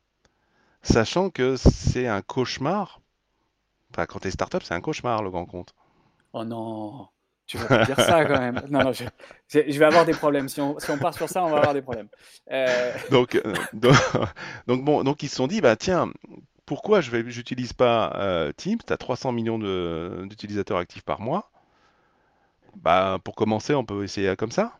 sachant 0.81 1.29
que 1.29 1.55
c'est 1.55 2.07
un 2.07 2.21
cauchemar. 2.21 2.99
Enfin, 3.91 4.05
quand 4.05 4.19
tu 4.19 4.27
es 4.27 4.31
startup, 4.31 4.63
c'est 4.63 4.73
un 4.73 4.81
cauchemar 4.81 5.23
le 5.23 5.29
grand 5.29 5.45
compte. 5.45 5.73
Oh 6.33 6.43
non, 6.43 7.07
tu 7.45 7.57
vas 7.57 7.65
pas 7.65 7.85
dire 7.85 7.99
ça 7.99 8.25
quand 8.25 8.39
même. 8.39 8.61
Non, 8.69 8.83
non, 8.83 8.91
je, 8.91 9.05
vais 9.49 9.85
avoir 9.85 10.05
des 10.05 10.13
problèmes. 10.13 10.49
Si 10.49 10.59
on, 10.61 10.75
part 10.99 11.13
sur 11.13 11.29
ça, 11.29 11.43
on 11.43 11.49
va 11.49 11.57
avoir 11.57 11.73
des 11.73 11.81
problèmes. 11.81 12.09
Euh, 12.51 12.93
donc, 13.11 13.35
euh, 13.35 13.53
donc, 13.73 13.95
bon, 14.83 15.03
donc 15.03 15.23
ils 15.23 15.29
se 15.29 15.35
sont 15.35 15.47
dit, 15.47 15.61
bah 15.61 15.75
tiens, 15.75 16.11
pourquoi 16.65 17.01
je 17.01 17.15
n'utilise 17.15 17.73
pas 17.73 18.13
euh, 18.15 18.51
Teams? 18.55 18.79
Tu 18.85 18.93
as 18.93 18.97
300 18.97 19.31
millions 19.31 19.59
d'utilisateurs 20.25 20.77
actifs 20.77 21.03
par 21.03 21.21
mois. 21.21 21.51
Bah, 22.77 23.19
pour 23.23 23.35
commencer, 23.35 23.73
on 23.73 23.85
peut 23.85 24.03
essayer 24.03 24.35
comme 24.35 24.51
ça. 24.51 24.73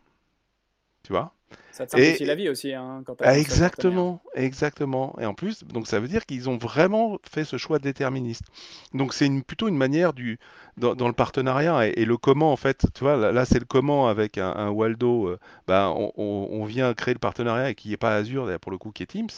Tu 1.04 1.12
vois? 1.12 1.32
Ça 1.70 1.86
te 1.86 1.92
simplifie 1.92 2.24
la 2.24 2.34
vie 2.34 2.48
aussi. 2.48 2.72
Hein, 2.72 3.02
quand 3.04 3.16
ah, 3.20 3.38
exactement, 3.38 4.22
exactement. 4.34 5.16
Et 5.20 5.26
en 5.26 5.34
plus, 5.34 5.64
donc 5.64 5.86
ça 5.86 6.00
veut 6.00 6.08
dire 6.08 6.24
qu'ils 6.24 6.48
ont 6.48 6.56
vraiment 6.56 7.18
fait 7.28 7.44
ce 7.44 7.56
choix 7.56 7.78
déterministe. 7.78 8.44
Donc 8.92 9.12
c'est 9.12 9.26
une, 9.26 9.42
plutôt 9.42 9.68
une 9.68 9.76
manière 9.76 10.12
du 10.12 10.38
dans, 10.76 10.94
le 10.94 11.12
partenariat 11.12 11.86
et, 11.88 12.04
le 12.04 12.16
comment 12.16 12.52
en 12.52 12.56
fait. 12.56 12.86
Tu 12.94 13.04
vois, 13.04 13.32
là, 13.32 13.44
c'est 13.44 13.58
le 13.58 13.64
comment 13.64 14.08
avec 14.08 14.38
un, 14.38 14.70
Waldo. 14.70 15.28
Euh, 15.28 15.38
bah, 15.66 15.92
on, 15.94 16.64
vient 16.64 16.94
créer 16.94 17.14
le 17.14 17.20
partenariat 17.20 17.70
et 17.70 17.74
qui 17.74 17.90
n'est 17.90 17.96
pas 17.96 18.14
Azure 18.14 18.58
pour 18.60 18.72
le 18.72 18.78
coup 18.78 18.90
qui 18.90 19.02
est 19.02 19.06
Teams. 19.06 19.28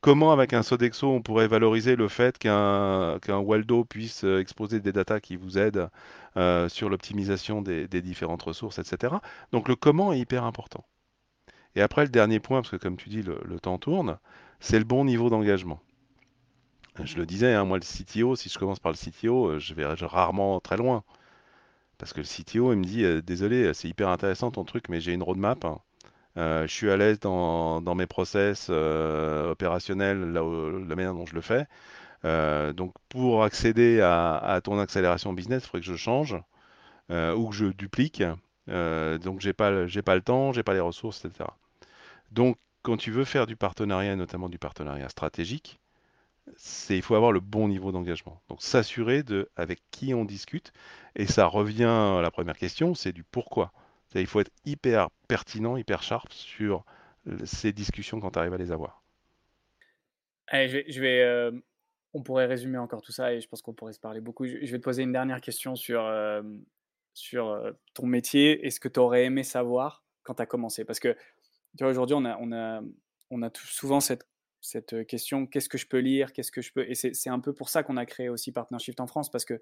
Comment 0.00 0.30
avec 0.30 0.52
un 0.52 0.62
Sodexo 0.62 1.08
on 1.08 1.22
pourrait 1.22 1.48
valoriser 1.48 1.96
le 1.96 2.08
fait 2.08 2.38
qu'un 2.38 3.18
qu'un 3.20 3.38
Waldo 3.38 3.84
puisse 3.84 4.22
euh, 4.24 4.38
exposer 4.38 4.78
des 4.78 4.92
datas 4.92 5.18
qui 5.18 5.34
vous 5.34 5.58
aident 5.58 5.90
euh, 6.36 6.68
sur 6.68 6.88
l'optimisation 6.88 7.62
des, 7.62 7.88
différentes 8.00 8.42
ressources, 8.42 8.78
etc. 8.78 9.16
Donc 9.50 9.68
le 9.68 9.74
comment 9.74 10.12
est 10.12 10.20
hyper 10.20 10.44
important. 10.44 10.84
Et 11.74 11.82
après, 11.82 12.04
le 12.04 12.10
dernier 12.10 12.40
point, 12.40 12.60
parce 12.62 12.70
que 12.70 12.76
comme 12.76 12.96
tu 12.96 13.08
dis, 13.08 13.22
le, 13.22 13.60
temps 13.60 13.78
tourne, 13.78 14.18
c'est 14.60 14.78
le 14.78 14.84
bon 14.84 15.04
niveau 15.04 15.30
d'engagement. 15.30 15.80
Je 17.02 17.16
le 17.16 17.26
disais, 17.26 17.54
hein, 17.54 17.64
moi, 17.64 17.78
le 17.78 17.84
CTO, 17.84 18.36
si 18.36 18.48
je 18.48 18.58
commence 18.58 18.80
par 18.80 18.92
le 18.92 18.96
CTO, 18.98 19.46
euh, 19.46 19.58
je 19.58 19.74
vais 19.74 19.84
rarement 19.86 20.60
très 20.60 20.76
loin. 20.76 21.04
Parce 21.98 22.12
que 22.12 22.20
le 22.20 22.26
CTO, 22.26 22.72
il 22.72 22.78
me 22.78 22.84
dit, 22.84 23.22
désolé, 23.22 23.74
c'est 23.74 23.88
hyper 23.88 24.08
intéressant 24.08 24.50
ton 24.50 24.64
truc, 24.64 24.88
mais 24.88 25.00
j'ai 25.00 25.12
une 25.12 25.22
roadmap. 25.22 25.64
Hein. 25.64 25.80
Euh, 26.38 26.66
je 26.66 26.72
suis 26.72 26.90
à 26.90 26.96
l'aise 26.96 27.20
dans, 27.20 27.94
mes 27.94 28.06
process 28.06 28.70
opérationnels, 28.70 30.32
la 30.32 30.96
manière 30.96 31.14
dont 31.14 31.26
je 31.26 31.34
le 31.34 31.40
fais. 31.40 31.66
donc, 32.74 32.94
pour 33.08 33.44
accéder 33.44 34.00
à, 34.00 34.60
ton 34.62 34.78
accélération 34.78 35.32
business, 35.32 35.64
il 35.64 35.66
faudrait 35.66 35.80
que 35.80 35.86
je 35.86 35.96
change 35.96 36.36
ou 37.10 37.48
que 37.48 37.54
je 37.54 37.66
duplique. 37.66 38.22
donc, 38.68 39.40
j'ai 39.40 39.52
pas, 39.52 39.86
j'ai 39.86 40.02
pas 40.02 40.14
le 40.14 40.22
temps, 40.22 40.52
j'ai 40.52 40.62
pas 40.62 40.74
les 40.74 40.80
ressources, 40.80 41.24
etc. 41.24 41.50
Donc, 42.30 42.58
quand 42.82 42.96
tu 42.96 43.10
veux 43.10 43.24
faire 43.24 43.46
du 43.46 43.56
partenariat, 43.56 44.16
notamment 44.16 44.48
du 44.48 44.58
partenariat 44.58 45.08
stratégique, 45.08 45.80
il 46.90 47.02
faut 47.02 47.14
avoir 47.14 47.32
le 47.32 47.40
bon 47.40 47.68
niveau 47.68 47.92
d'engagement. 47.92 48.40
Donc, 48.48 48.62
s'assurer 48.62 49.22
de 49.22 49.50
avec 49.56 49.80
qui 49.90 50.14
on 50.14 50.24
discute. 50.24 50.72
Et 51.16 51.26
ça 51.26 51.46
revient 51.46 51.84
à 51.84 52.20
la 52.22 52.30
première 52.30 52.56
question, 52.56 52.94
c'est 52.94 53.12
du 53.12 53.24
pourquoi. 53.24 53.72
Il 54.14 54.26
faut 54.26 54.40
être 54.40 54.52
hyper 54.64 55.08
pertinent, 55.28 55.76
hyper 55.76 56.02
sharp 56.02 56.32
sur 56.32 56.84
ces 57.44 57.72
discussions 57.72 58.20
quand 58.20 58.30
tu 58.30 58.38
arrives 58.38 58.54
à 58.54 58.58
les 58.58 58.72
avoir. 58.72 59.02
Allez, 60.46 60.84
je 60.88 61.00
vais, 61.00 61.22
euh, 61.22 61.52
on 62.14 62.22
pourrait 62.22 62.46
résumer 62.46 62.78
encore 62.78 63.02
tout 63.02 63.12
ça 63.12 63.34
et 63.34 63.40
je 63.40 63.48
pense 63.48 63.60
qu'on 63.60 63.74
pourrait 63.74 63.92
se 63.92 64.00
parler 64.00 64.20
beaucoup. 64.20 64.46
Je, 64.46 64.56
vais 64.56 64.78
te 64.78 64.82
poser 64.82 65.02
une 65.02 65.12
dernière 65.12 65.40
question 65.40 65.76
sur, 65.76 66.02
euh, 66.04 66.42
sur 67.12 67.48
euh, 67.48 67.72
ton 67.94 68.06
métier 68.06 68.66
et 68.66 68.70
ce 68.70 68.80
que 68.80 68.88
tu 68.88 68.98
aurais 68.98 69.24
aimé 69.24 69.42
savoir 69.42 70.04
quand 70.22 70.34
tu 70.34 70.42
as 70.42 70.46
commencé. 70.46 70.84
Parce 70.84 71.00
que 71.00 71.14
aujourd'hui, 71.82 72.16
on 72.18 72.24
a, 72.24 72.38
on 72.40 72.52
a, 72.52 72.80
on 73.30 73.42
a 73.42 73.50
souvent 73.54 74.00
cette, 74.00 74.26
cette 74.62 75.06
question 75.06 75.46
qu'est-ce 75.46 75.68
que 75.68 75.78
je 75.78 75.86
peux 75.86 75.98
lire 75.98 76.32
Qu'est-ce 76.32 76.50
que 76.50 76.62
je 76.62 76.72
peux. 76.72 76.88
Et 76.88 76.94
c'est 76.94 77.30
un 77.30 77.40
peu 77.40 77.52
pour 77.52 77.68
ça 77.68 77.82
qu'on 77.82 77.98
a 77.98 78.06
créé 78.06 78.30
aussi 78.30 78.50
Partnership 78.50 78.98
en 79.00 79.06
France, 79.06 79.30
parce 79.30 79.44
que 79.44 79.60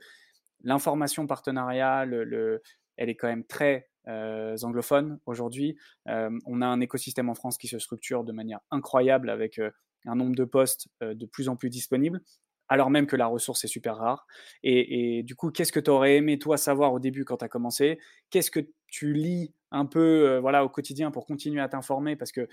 l'information 0.63 1.27
partenariale, 1.27 2.11
le, 2.11 2.63
elle 2.97 3.11
est 3.11 3.17
quand 3.17 3.29
même 3.29 3.45
très 3.45 3.91
euh, 4.09 4.57
anglophone 4.63 5.19
aujourd'hui. 5.27 5.77
Euh, 6.09 6.31
on 6.47 6.63
a 6.63 6.67
un 6.67 6.81
écosystème 6.81 7.29
en 7.29 7.35
France 7.35 7.59
qui 7.59 7.67
se 7.67 7.79
structure 7.79 8.23
de 8.23 8.33
manière 8.33 8.61
incroyable 8.71 9.31
avec 9.31 9.59
euh, 9.59 9.71
un 10.05 10.15
nombre 10.15 10.37
de 10.37 10.45
postes 10.45 10.89
de 11.01 11.27
plus 11.27 11.49
en 11.49 11.57
plus 11.57 11.71
disponibles 11.71 12.21
alors 12.69 12.91
même 12.91 13.07
que 13.07 13.15
la 13.15 13.27
ressource 13.27 13.65
est 13.65 13.69
super 13.69 13.97
rare. 13.97 14.27
Et, 14.65 15.23
du 15.23 15.37
coup, 15.37 15.53
qu'est-ce 15.53 15.71
que 15.71 15.79
tu 15.79 15.89
aurais 15.89 16.17
aimé, 16.17 16.37
toi, 16.37 16.57
savoir 16.57 16.93
au 16.93 16.99
début 16.99 17.25
quand 17.25 17.37
tu 17.37 17.45
as 17.45 17.49
commencé? 17.49 18.01
Qu'est-ce 18.31 18.51
que 18.51 18.59
tu 18.89 19.13
lis 19.13 19.55
un 19.71 19.87
peu 19.87 20.39
voilà, 20.39 20.65
au 20.65 20.69
quotidien 20.69 21.13
pour 21.13 21.27
continuer 21.27 21.61
à 21.61 21.69
t'informer? 21.69 22.17
Parce 22.17 22.33
que 22.33 22.49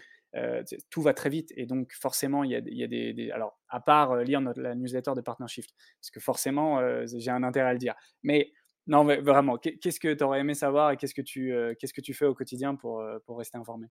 tout 0.92 1.02
va 1.02 1.16
très 1.16 1.32
vite. 1.32 1.52
Et 1.56 1.66
donc, 1.66 1.94
forcément, 1.94 2.44
il 2.44 2.52
y 2.52 2.56
a, 2.56 2.62
y 2.64 2.84
a 2.84 2.88
des, 2.88 3.32
Alors, 3.32 3.60
à 3.70 3.80
part 3.80 4.18
lire 4.18 4.40
la 4.40 4.76
newsletter 4.76 5.14
de 5.16 5.22
Partnership, 5.22 5.66
parce 6.00 6.12
que 6.12 6.20
forcément, 6.20 6.80
j'ai 7.08 7.32
un 7.32 7.42
intérêt 7.42 7.70
à 7.70 7.74
le 7.74 7.80
dire. 7.80 7.96
Mais 8.22 8.54
non, 8.88 9.04
mais 9.04 9.18
vraiment, 9.22 9.58
qu'est-ce 9.58 10.00
que 10.00 10.14
tu 10.14 10.24
aurais 10.24 10.40
aimé 10.40 10.54
savoir 10.54 10.92
et 10.92 10.98
qu'est-ce 10.98 11.14
que 11.14 11.22
tu, 11.22 11.54
qu'est-ce 11.80 11.94
que 11.94 12.02
tu 12.02 12.14
fais 12.14 12.26
au 12.26 12.34
quotidien 12.34 12.76
pour, 12.76 13.04
pour 13.26 13.38
rester 13.38 13.58
informé? 13.58 13.88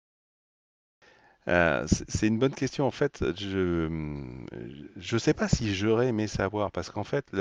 Euh, 1.48 1.86
c'est 1.88 2.28
une 2.28 2.38
bonne 2.38 2.54
question. 2.54 2.86
En 2.86 2.90
fait, 2.90 3.24
je 3.36 3.88
ne 3.88 5.18
sais 5.18 5.34
pas 5.34 5.48
si 5.48 5.74
j'aurais 5.74 6.08
aimé 6.08 6.28
savoir, 6.28 6.70
parce 6.70 6.90
qu'en 6.90 7.04
fait, 7.04 7.34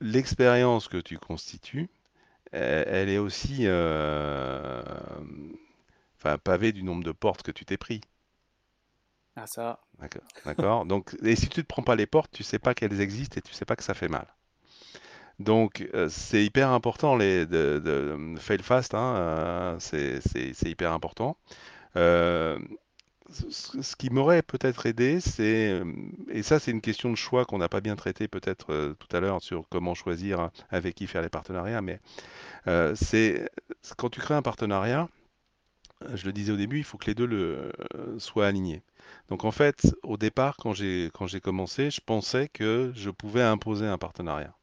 l'expérience 0.00 0.88
que 0.88 0.96
tu 0.98 1.18
constitues, 1.18 1.88
elle, 2.52 3.08
est 3.08 3.18
aussi 3.18 3.66
euh, 3.66 4.82
enfin, 6.16 6.38
pavée 6.38 6.72
du 6.72 6.82
nombre 6.82 7.04
de 7.04 7.12
portes 7.12 7.42
que 7.42 7.50
tu 7.50 7.64
t'es 7.64 7.76
pris. 7.76 8.00
Ah 9.36 9.46
ça. 9.46 9.80
D'accord. 10.44 10.86
Donc, 10.86 11.16
et 11.22 11.36
si 11.36 11.48
tu 11.48 11.60
ne 11.60 11.62
te 11.62 11.66
prends 11.66 11.82
pas 11.82 11.96
les 11.96 12.06
portes, 12.06 12.30
tu 12.32 12.42
sais 12.42 12.58
pas 12.58 12.74
qu'elles 12.74 13.00
existent 13.00 13.38
et 13.38 13.42
tu 13.42 13.52
sais 13.52 13.64
pas 13.64 13.76
que 13.76 13.82
ça 13.82 13.94
fait 13.94 14.08
mal. 14.08 14.26
Donc, 15.40 15.88
euh, 15.94 16.08
c'est 16.08 16.44
hyper 16.44 16.70
important 16.70 17.16
les, 17.16 17.46
de, 17.46 17.80
de 17.84 18.34
fail 18.38 18.62
fast, 18.62 18.94
hein, 18.94 19.76
c'est 19.80 20.20
hyper 20.64 20.92
important. 20.92 21.36
Euh, 21.96 22.58
ce 23.30 23.96
qui 23.96 24.10
m'aurait 24.10 24.42
peut-être 24.42 24.86
aidé, 24.86 25.20
c'est, 25.20 25.82
et 26.30 26.42
ça 26.42 26.58
c'est 26.60 26.70
une 26.70 26.80
question 26.82 27.10
de 27.10 27.16
choix 27.16 27.44
qu'on 27.44 27.58
n'a 27.58 27.68
pas 27.68 27.80
bien 27.80 27.96
traité 27.96 28.28
peut-être 28.28 28.72
euh, 28.72 28.94
tout 28.94 29.16
à 29.16 29.20
l'heure 29.20 29.42
sur 29.42 29.66
comment 29.70 29.94
choisir 29.94 30.50
avec 30.70 30.94
qui 30.94 31.06
faire 31.06 31.22
les 31.22 31.30
partenariats, 31.30 31.80
mais 31.82 32.00
euh, 32.68 32.94
c'est 32.94 33.48
quand 33.96 34.10
tu 34.10 34.20
crées 34.20 34.34
un 34.34 34.42
partenariat, 34.42 35.08
je 36.14 36.26
le 36.26 36.32
disais 36.32 36.52
au 36.52 36.56
début, 36.56 36.78
il 36.78 36.84
faut 36.84 36.98
que 36.98 37.06
les 37.06 37.14
deux 37.14 37.70
soient 38.18 38.46
alignés. 38.46 38.82
Donc 39.28 39.44
en 39.44 39.50
fait, 39.50 39.94
au 40.02 40.16
départ, 40.16 40.56
quand 40.56 40.72
j'ai 40.74 41.10
commencé, 41.42 41.90
je 41.90 42.00
pensais 42.00 42.48
que 42.48 42.92
je 42.94 43.10
pouvais 43.10 43.42
imposer 43.42 43.86
un 43.86 43.98
partenariat. 43.98 44.54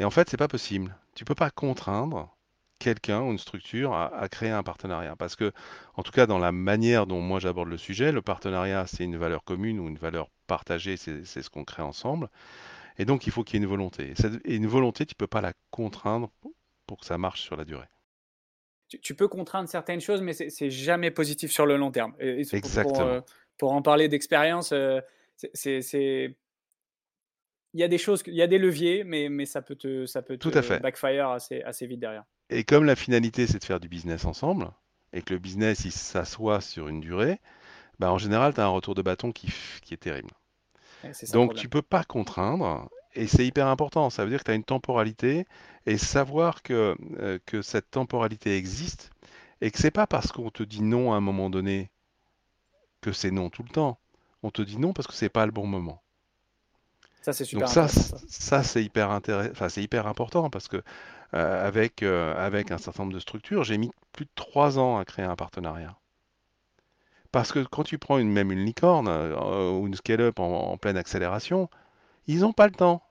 Et 0.00 0.04
en 0.04 0.10
fait, 0.10 0.30
c'est 0.30 0.38
pas 0.38 0.48
possible. 0.48 0.96
Tu 1.14 1.26
peux 1.26 1.34
pas 1.34 1.50
contraindre 1.50 2.34
quelqu'un 2.78 3.20
ou 3.20 3.30
une 3.30 3.38
structure 3.38 3.92
à, 3.92 4.28
créer 4.30 4.48
un 4.48 4.62
partenariat. 4.62 5.14
Parce 5.14 5.36
que, 5.36 5.52
en 5.94 6.02
tout 6.02 6.10
cas, 6.10 6.26
dans 6.26 6.38
la 6.38 6.52
manière 6.52 7.06
dont 7.06 7.20
moi 7.20 7.38
j'aborde 7.38 7.68
le 7.68 7.76
sujet, 7.76 8.10
le 8.10 8.22
partenariat, 8.22 8.86
c'est 8.86 9.04
une 9.04 9.18
valeur 9.18 9.44
commune 9.44 9.78
ou 9.78 9.88
une 9.88 9.98
valeur 9.98 10.30
partagée, 10.46 10.96
c'est 10.96 11.24
ce 11.24 11.50
qu'on 11.50 11.64
crée 11.64 11.82
ensemble. 11.82 12.30
Et 12.98 13.04
donc, 13.04 13.26
il 13.26 13.32
faut 13.32 13.44
qu'il 13.44 13.56
y 13.56 13.62
ait 13.62 13.64
une 13.64 13.68
volonté. 13.68 14.14
Et 14.46 14.56
une 14.56 14.66
volonté, 14.66 15.04
tu 15.04 15.12
ne 15.12 15.18
peux 15.18 15.26
pas 15.26 15.42
la 15.42 15.52
contraindre 15.70 16.30
pour 16.86 16.98
que 16.98 17.04
ça 17.04 17.18
marche 17.18 17.42
sur 17.42 17.56
la 17.56 17.66
durée. 17.66 17.86
tu, 18.88 19.14
peux 19.14 19.28
contraindre 19.28 19.68
certaines 19.68 20.00
choses, 20.00 20.22
mais 20.22 20.32
c'est 20.32 20.70
jamais 20.70 21.10
positif 21.10 21.52
sur 21.52 21.66
le 21.66 21.76
long 21.76 21.90
terme. 21.90 22.14
Exactement. 22.18 23.20
Pour, 23.58 23.72
en 23.72 23.82
parler 23.82 24.08
d'expérience, 24.08 24.72
c'est 25.52 26.36
il 27.74 27.80
y 27.80 27.84
a 27.84 27.88
des 27.88 27.98
choses, 27.98 28.22
il 28.26 28.34
y 28.34 28.42
a 28.42 28.46
des 28.46 28.58
leviers, 28.58 29.04
mais, 29.04 29.28
mais 29.28 29.46
ça 29.46 29.62
peut 29.62 29.76
te, 29.76 30.06
ça 30.06 30.22
peut 30.22 30.36
Tout 30.36 30.50
à 30.54 30.62
fait. 30.62 30.80
backfire 30.80 31.28
assez, 31.28 31.62
assez 31.62 31.86
vite 31.86 32.00
derrière. 32.00 32.24
Et 32.48 32.64
comme 32.64 32.84
la 32.84 32.96
finalité, 32.96 33.46
c'est 33.46 33.58
de 33.58 33.64
faire 33.64 33.80
du 33.80 33.88
business 33.88 34.24
ensemble, 34.24 34.70
et 35.12 35.22
que 35.22 35.34
le 35.34 35.38
business, 35.40 35.84
il 35.84 35.92
s'assoit 35.92 36.60
sur 36.60 36.88
une 36.88 37.00
durée, 37.00 37.40
bah, 37.98 38.12
en 38.12 38.18
général, 38.18 38.54
tu 38.54 38.60
as 38.60 38.64
un 38.64 38.68
retour 38.68 38.94
de 38.94 39.02
bâton 39.02 39.32
qui, 39.32 39.52
qui 39.82 39.94
est 39.94 39.98
terrible. 39.98 40.30
Donc, 41.32 41.54
tu 41.54 41.68
peux 41.68 41.82
pas 41.82 42.04
contraindre, 42.04 42.90
et 43.14 43.26
c'est 43.26 43.46
hyper 43.46 43.66
important. 43.68 44.10
Ça 44.10 44.24
veut 44.24 44.30
dire 44.30 44.40
que 44.40 44.44
tu 44.44 44.50
as 44.50 44.54
une 44.54 44.64
temporalité, 44.64 45.46
et 45.86 45.96
savoir 45.96 46.62
que, 46.62 46.96
euh, 47.18 47.38
que 47.46 47.62
cette 47.62 47.90
temporalité 47.90 48.56
existe, 48.56 49.10
et 49.60 49.70
que 49.70 49.78
c'est 49.78 49.90
pas 49.90 50.06
parce 50.06 50.32
qu'on 50.32 50.50
te 50.50 50.62
dit 50.62 50.82
non 50.82 51.12
à 51.12 51.16
un 51.16 51.20
moment 51.20 51.50
donné 51.50 51.90
que 53.00 53.12
c'est 53.12 53.30
non 53.30 53.50
tout 53.50 53.62
le 53.62 53.68
temps. 53.68 53.98
On 54.42 54.50
te 54.50 54.62
dit 54.62 54.78
non 54.78 54.92
parce 54.92 55.06
que 55.06 55.14
c'est 55.14 55.28
pas 55.28 55.46
le 55.46 55.52
bon 55.52 55.66
moment. 55.66 56.02
Ça, 57.20 57.32
c'est 57.32 57.44
super 57.44 57.66
Donc 57.66 57.74
ça, 57.74 57.88
ça, 57.88 58.62
c'est 58.62 58.82
hyper 58.82 59.10
intéressant. 59.10 59.50
Enfin, 59.52 59.68
c'est 59.68 59.82
hyper 59.82 60.06
important 60.06 60.48
parce 60.50 60.68
que 60.68 60.82
euh, 61.34 61.66
avec, 61.66 62.02
euh, 62.02 62.34
avec 62.36 62.70
un 62.70 62.78
certain 62.78 63.04
nombre 63.04 63.14
de 63.14 63.20
structures, 63.20 63.62
j'ai 63.62 63.78
mis 63.78 63.90
plus 64.12 64.24
de 64.24 64.30
trois 64.34 64.78
ans 64.78 64.98
à 64.98 65.04
créer 65.04 65.24
un 65.24 65.36
partenariat. 65.36 65.96
Parce 67.30 67.52
que 67.52 67.60
quand 67.60 67.84
tu 67.84 67.98
prends 67.98 68.18
une, 68.18 68.30
même 68.30 68.50
une 68.50 68.64
licorne 68.64 69.06
euh, 69.08 69.70
ou 69.70 69.86
une 69.86 69.94
scale-up 69.94 70.40
en, 70.40 70.76
pleine 70.78 70.96
accélération, 70.96 71.68
ils 72.26 72.40
n'ont 72.40 72.52
pas 72.52 72.66
le 72.66 72.72
temps. 72.72 73.02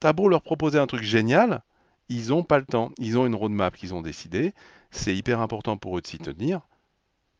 T'as 0.00 0.12
beau 0.12 0.28
leur 0.28 0.42
proposer 0.42 0.78
un 0.78 0.86
truc 0.86 1.02
génial, 1.02 1.62
ils 2.08 2.28
n'ont 2.28 2.42
pas 2.42 2.58
le 2.58 2.64
temps. 2.64 2.90
Ils 2.98 3.18
ont 3.18 3.26
une 3.26 3.34
roadmap 3.34 3.76
qu'ils 3.76 3.94
ont 3.94 4.02
décidé. 4.02 4.54
C'est 4.90 5.14
hyper 5.14 5.40
important 5.40 5.76
pour 5.76 5.96
eux 5.98 6.00
de 6.00 6.06
s'y 6.06 6.18
tenir 6.18 6.62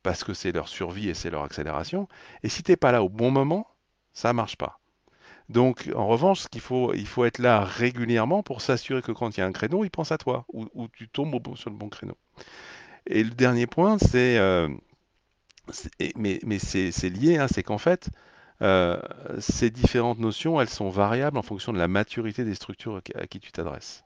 parce 0.02 0.24
que 0.24 0.34
c'est 0.34 0.52
leur 0.52 0.68
survie 0.68 1.08
et 1.08 1.14
c'est 1.14 1.30
leur 1.30 1.42
accélération. 1.42 2.08
Et 2.42 2.48
si 2.48 2.62
tu 2.62 2.70
n'es 2.70 2.76
pas 2.76 2.92
là 2.92 3.02
au 3.02 3.08
bon 3.08 3.30
moment, 3.30 3.66
ça 4.12 4.32
marche 4.32 4.56
pas. 4.56 4.79
Donc, 5.51 5.90
en 5.96 6.07
revanche, 6.07 6.44
il 6.55 6.61
faut 6.61 7.24
être 7.24 7.40
là 7.40 7.64
régulièrement 7.64 8.44
pour 8.44 8.61
s'assurer 8.61 9.03
que 9.03 9.11
quand 9.11 9.36
il 9.36 9.40
y 9.40 9.42
a 9.42 9.46
un 9.46 9.53
créneau, 9.53 9.82
il 9.82 9.90
pense 9.90 10.12
à 10.12 10.16
toi 10.16 10.44
ou, 10.53 10.86
tu 10.92 11.09
tombes 11.09 11.57
sur 11.57 11.70
le 11.70 11.76
bon 11.76 11.88
créneau. 11.88 12.16
Et 13.07 13.24
le 13.24 13.30
dernier 13.30 13.66
point, 13.66 13.98
c'est, 13.98 14.38
euh, 14.38 14.68
mais, 16.14 16.38
c'est 16.61 17.09
lié, 17.09 17.38
hein, 17.38 17.48
c'est 17.53 17.64
qu'en 17.64 17.78
fait, 17.78 18.11
euh, 18.62 18.96
ces 19.40 19.70
différentes 19.70 20.20
notions, 20.20 20.61
elles 20.61 20.68
sont 20.68 20.88
variables 20.88 21.36
en 21.36 21.42
fonction 21.42 21.72
de 21.72 21.78
la 21.78 21.88
maturité 21.88 22.44
des 22.44 22.55
structures 22.55 23.03
à 23.16 23.26
qui 23.26 23.40
tu 23.40 23.51
t'adresses. 23.51 24.05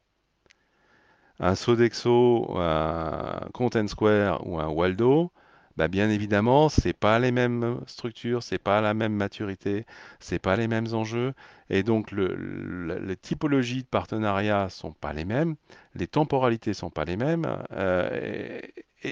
Un 1.40 1.55
Sodexo, 1.57 2.57
un 2.57 3.49
Content 3.53 3.86
Square 3.86 4.47
ou 4.47 4.59
un 4.61 4.68
Waldo, 4.68 5.30
bah, 5.76 5.88
bien 5.88 6.08
évidemment, 6.08 6.68
c'est 6.68 6.92
pas 6.92 7.18
les 7.18 7.32
mêmes 7.32 7.80
structures, 7.86 8.42
c'est 8.44 8.58
pas 8.58 8.80
la 8.80 8.94
même 8.94 9.12
maturité, 9.12 9.86
c'est 10.20 10.38
pas 10.38 10.56
les 10.56 10.68
mêmes 10.68 10.94
enjeux, 10.94 11.34
et 11.68 11.82
donc 11.82 12.12
les 12.12 13.16
typologies 13.16 13.82
de 13.82 13.88
partenariat 13.88 14.68
sont 14.68 14.92
pas 14.92 15.12
les 15.12 15.24
mêmes, 15.24 15.56
les 15.96 16.06
temporalités 16.06 16.74
sont 16.74 16.90
pas 16.90 17.04
les 17.04 17.16
mêmes, 17.16 17.58
euh, 17.72 18.60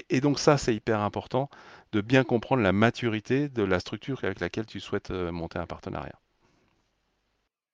et, 0.09 0.21
donc 0.21 0.39
ça, 0.39 0.57
c'est 0.57 0.73
hyper 0.73 1.01
important 1.01 1.49
de 1.91 2.01
bien 2.01 2.23
comprendre 2.23 2.63
la 2.63 2.71
maturité 2.71 3.49
de 3.49 3.63
la 3.63 3.79
structure 3.79 4.23
avec 4.23 4.39
laquelle 4.39 4.65
tu 4.65 4.79
souhaites 4.79 5.11
euh, 5.11 5.31
monter 5.31 5.59
un 5.59 5.67
partenariat. 5.67 6.19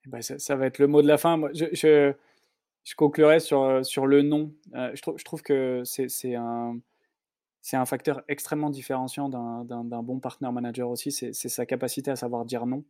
Eh 0.06 0.10
ben, 0.10 0.22
ça, 0.22 0.56
va 0.56 0.66
être 0.66 0.80
le 0.80 0.88
mot 0.88 1.02
de 1.02 1.08
la 1.08 1.18
fin. 1.18 1.40
je, 1.54 1.66
je, 1.74 2.96
conclurai 2.96 3.40
sur, 3.40 3.86
sur 3.86 4.06
le 4.08 4.22
nom. 4.24 4.52
Euh, 4.74 4.92
je 4.96 5.24
trouve 5.24 5.44
que 5.44 5.84
c'est 5.86 6.36
un 6.36 6.80
c'est 7.62 7.78
un 7.78 7.86
facteur 7.86 8.22
extrêmement 8.28 8.70
différenciant 8.70 9.30
d'un 9.30 10.04
bon 10.04 10.20
partner 10.20 10.52
manager 10.52 10.90
aussi, 10.90 11.12
c'est 11.12 11.34
sa 11.34 11.66
capacité 11.66 12.12
à 12.12 12.16
savoir 12.16 12.46
dire 12.46 12.66
non 12.66 12.84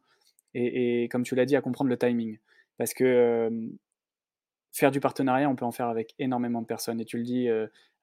et, 0.54 1.08
comme 1.12 1.24
tu 1.24 1.36
l'as 1.36 1.46
dit, 1.46 1.56
à 1.56 1.62
comprendre 1.62 1.90
le 1.90 1.98
timing. 1.98 2.40
Parce 2.78 2.94
que 2.94 3.50
faire 4.72 4.92
du 4.92 5.00
partenariat, 5.00 5.50
on 5.50 5.56
peut 5.56 5.66
en 5.66 5.72
faire 5.72 5.88
avec 5.88 6.16
énormément 6.20 6.62
de 6.62 6.66
personnes. 6.66 7.00
Et 7.00 7.06
tu 7.06 7.18
le 7.18 7.24
dis 7.24 7.48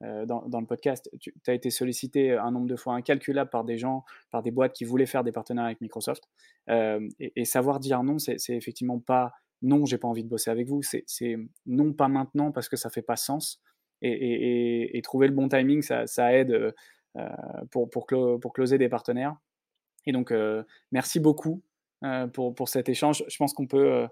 dans, 0.00 0.60
le 0.60 0.66
podcast, 0.66 1.10
tu 1.20 1.32
as 1.46 1.54
été 1.54 1.70
sollicité 1.70 2.32
un 2.32 2.50
nombre 2.50 2.66
de 2.66 2.76
fois 2.76 2.94
incalculable 2.94 3.50
par 3.50 3.64
des 3.64 3.78
gens, 3.78 4.04
par 4.30 4.42
des 4.42 4.50
boîtes 4.50 4.74
qui 4.74 4.84
voulaient 4.84 5.06
faire 5.06 5.24
des 5.24 5.32
partenariats 5.32 5.68
avec 5.68 5.80
Microsoft. 5.80 6.24
Et, 6.68 7.32
et, 7.34 7.44
savoir 7.44 7.80
dire 7.80 8.02
non, 8.02 8.18
c'est 8.18 8.50
effectivement 8.50 9.00
pas 9.00 9.32
non, 9.62 9.86
j'ai 9.86 9.98
pas 9.98 10.08
envie 10.08 10.22
de 10.22 10.28
bosser 10.28 10.50
avec 10.50 10.68
vous, 10.68 10.82
c'est 10.82 11.36
non, 11.66 11.92
pas 11.92 12.08
maintenant 12.08 12.52
parce 12.52 12.68
que 12.68 12.76
ça 12.76 12.90
fait 12.90 13.02
pas 13.02 13.16
sens 13.16 13.60
et, 14.02 15.00
trouver 15.02 15.28
le 15.28 15.34
bon 15.34 15.48
timing, 15.48 15.82
ça, 15.82 16.32
aide 16.32 16.50
euh, 16.50 16.72
euh, 17.16 17.28
pour, 17.70 17.90
pour, 17.90 18.06
closer 18.06 18.78
des 18.78 18.88
partenaires. 18.88 19.36
Et 20.06 20.12
donc, 20.12 20.30
euh, 20.30 20.62
merci 20.92 21.20
beaucoup 21.20 21.62
pour, 22.32 22.54
pour, 22.54 22.68
cet 22.68 22.88
échange. 22.88 23.24
Je 23.28 23.36
pense 23.36 23.52
qu'on 23.52 23.66
peut 23.66 24.06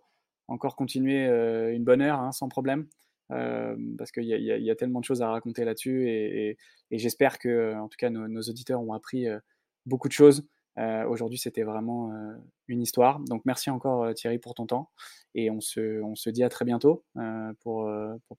encore 0.49 0.77
continuer 0.77 1.27
une 1.75 1.85
bonne 1.85 2.03
heure 2.03 2.21
hein, 2.21 2.33
sans 2.33 2.49
problème. 2.49 2.87
parce 3.29 4.11
qu'il 4.13 4.25
y, 4.25 4.29
y, 4.29 4.71
a 4.71 4.77
tellement 4.77 5.01
de 5.01 5.05
choses 5.05 5.23
à 5.23 5.29
raconter 5.31 5.65
là-dessus 5.65 6.09
et, 6.09 6.57
j'espère 6.91 7.39
que, 7.39 7.75
en 7.75 7.89
tout 7.89 7.97
cas, 7.99 8.11
nos, 8.11 8.43
auditeurs 8.43 8.81
ont 8.81 8.93
appris 8.93 9.27
beaucoup 9.87 10.09
de 10.09 10.13
choses. 10.15 10.47
Aujourd'hui, 10.77 11.39
c'était 11.39 11.63
vraiment 11.63 12.13
une 12.69 12.83
histoire. 12.83 13.21
Donc, 13.21 13.43
merci 13.45 13.71
encore 13.71 14.13
Thierry 14.15 14.39
pour 14.39 14.55
ton 14.55 14.67
temps 14.67 14.91
et 15.35 15.51
on 15.51 15.61
se, 15.61 16.31
dit 16.31 16.43
à 16.43 16.49
très 16.49 16.65
bientôt 16.65 17.05
pour, 17.61 17.89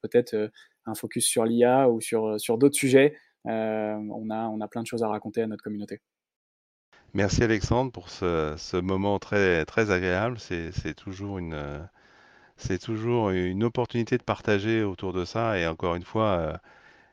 peut-être 0.01 0.51
un 0.85 0.95
focus 0.95 1.25
sur 1.25 1.45
l'IA 1.45 1.89
ou 1.89 2.01
sur, 2.01 2.25
euh, 2.25 2.57
d'autres 2.57 2.75
sujets. 2.75 3.15
Euh, 3.47 3.95
on, 3.95 4.29
a, 4.29 4.67
plein 4.67 4.81
de 4.81 4.87
choses 4.87 5.03
à 5.03 5.07
raconter 5.07 5.41
à 5.41 5.47
notre 5.47 5.63
communauté. 5.63 6.01
Merci 7.13 7.43
Alexandre 7.43 7.91
pour 7.91 8.09
ce, 8.09 8.81
moment 8.81 9.19
très, 9.19 9.91
agréable. 9.91 10.37
C'est 10.39 10.95
toujours 10.95 11.39
une 11.39 11.89
opportunité 13.63 14.17
de 14.17 14.23
partager 14.23 14.83
autour 14.83 15.13
de 15.13 15.25
ça. 15.25 15.59
Et 15.59 15.67
encore 15.67 15.95
une 15.95 16.03
fois, 16.03 16.59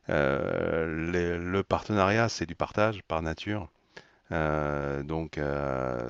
euh, 0.09 0.87
le 0.87 1.63
partenariat, 1.63 2.29
c'est 2.29 2.47
du 2.47 2.55
partage 2.55 3.03
par 3.03 3.23
nature. 3.23 3.71
Donc, 4.33 5.39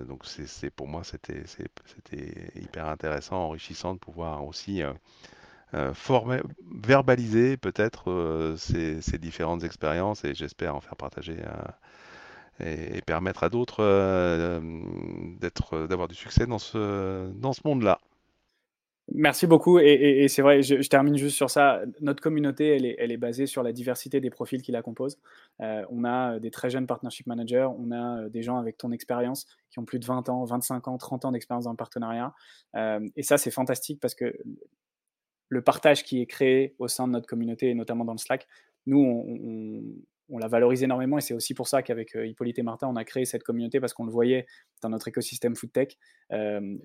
donc 0.09 0.23
c'est 0.25 0.71
pour 0.71 0.89
moi, 0.89 1.03
c'était 1.05 1.43
hyper 2.55 2.87
intéressant, 2.87 3.37
enrichissant 3.37 3.95
de 3.95 3.99
pouvoir 3.99 4.45
aussi 4.47 4.83
euh, 5.75 5.93
verbaliser 6.71 7.57
peut-être 7.57 8.11
euh, 8.11 8.57
ces, 8.57 9.01
différentes 9.19 9.65
expériences 9.65 10.23
et 10.23 10.35
j'espère 10.35 10.77
en 10.77 10.81
faire 10.81 10.97
partager 10.97 11.39
euh, 12.61 12.97
et, 12.97 13.01
permettre 13.01 13.43
à 13.43 13.49
d'autres 13.49 13.83
d'être, 15.41 15.87
d'avoir 15.87 16.09
du 16.09 16.15
succès 16.15 16.47
dans 16.47 16.59
ce, 16.59 17.31
dans 17.33 17.55
ce 17.55 17.63
monde-là. 17.65 17.99
Merci 19.15 19.47
beaucoup. 19.47 19.79
Et, 19.79 20.27
c'est 20.29 20.43
vrai, 20.43 20.63
je, 20.63 20.89
termine 20.89 21.17
juste 21.17 21.37
sur 21.37 21.51
ça. 21.51 21.83
Notre 22.01 22.23
communauté, 22.23 22.69
elle 22.99 23.13
est, 23.13 23.17
basée 23.17 23.47
sur 23.47 23.63
la 23.63 23.73
diversité 23.73 24.21
des 24.21 24.31
profils 24.31 24.63
qui 24.63 24.73
la 24.73 24.83
composent. 24.83 25.19
on 25.59 26.05
a 26.05 26.39
des 26.39 26.51
très 26.51 26.71
jeunes 26.71 26.87
partnership 26.87 27.27
managers, 27.27 27.69
on 27.79 27.91
a 27.93 28.29
des 28.29 28.43
gens 28.43 28.59
avec 28.59 28.79
ton 28.79 28.91
expérience 28.93 29.47
qui 29.71 29.79
ont 29.79 29.85
plus 29.85 29.99
de 29.99 30.07
20 30.07 30.29
ans, 30.29 30.45
25 30.45 30.89
ans, 30.89 30.99
30 30.99 31.27
ans 31.27 31.33
d'expérience 31.33 31.65
dans 31.65 31.71
le 31.71 31.77
partenariat. 31.77 32.33
et 32.75 33.23
ça, 33.23 33.39
c'est 33.39 33.51
fantastique 33.51 34.01
parce 34.01 34.15
que 34.15 34.35
le 35.49 35.63
partage 35.63 36.03
qui 36.03 36.23
est 36.23 36.27
créé 36.27 36.75
au 36.79 36.89
sein 36.89 37.07
de 37.07 37.13
notre 37.13 37.27
communauté, 37.27 37.69
et 37.69 37.75
notamment 37.75 38.07
dans 38.07 38.13
le 38.13 38.19
Slack, 38.19 38.47
nous, 38.87 38.99
on, 38.99 39.83
la 40.39 40.49
valorise 40.49 40.83
énormément 40.83 41.19
et 41.19 41.21
c'est 41.21 41.35
aussi 41.35 41.55
pour 41.55 41.69
ça 41.69 41.83
qu'avec 41.83 42.17
euh, 42.17 42.27
Hippolyte 42.27 42.59
et 42.59 42.63
Martin, 42.63 42.89
on 42.89 42.97
a 42.97 43.05
créé 43.05 43.25
cette 43.25 43.43
communauté 43.43 43.81
parce 43.81 43.93
qu'on 43.93 44.05
le 44.05 44.13
voyait 44.13 44.47
dans 44.83 44.89
notre 44.89 45.09
écosystème 45.09 45.57
foodtech. 45.57 45.99
Euh, 46.33 46.79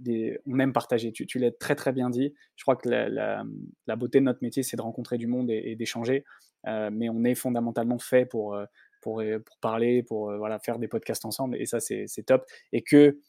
on 0.45 0.59
aime 0.59 0.73
partager. 0.73 1.11
Tu, 1.11 1.39
l'as 1.39 1.51
très 1.51 1.75
très 1.75 1.91
bien 1.91 2.09
dit. 2.09 2.33
Je 2.55 2.63
crois 2.63 2.75
que 2.75 2.89
la, 2.89 3.95
beauté 3.95 4.19
de 4.19 4.25
notre 4.25 4.39
métier, 4.41 4.63
c'est 4.63 4.77
de 4.77 4.81
rencontrer 4.81 5.17
du 5.17 5.27
monde 5.27 5.49
et, 5.49 5.75
d'échanger. 5.75 6.25
Euh, 6.67 6.89
mais 6.91 7.09
on 7.09 7.23
est 7.23 7.35
fondamentalement 7.35 7.99
fait 7.99 8.25
pour, 8.25 8.59
pour, 9.01 9.23
parler, 9.61 10.03
pour 10.03 10.35
voilà, 10.37 10.59
faire 10.59 10.79
des 10.79 10.87
podcasts 10.87 11.25
ensemble 11.25 11.55
et 11.61 11.65
ça, 11.65 11.79
c'est 11.79 12.23
top. 12.25 12.45
Et 12.73 12.81
que 12.81 13.19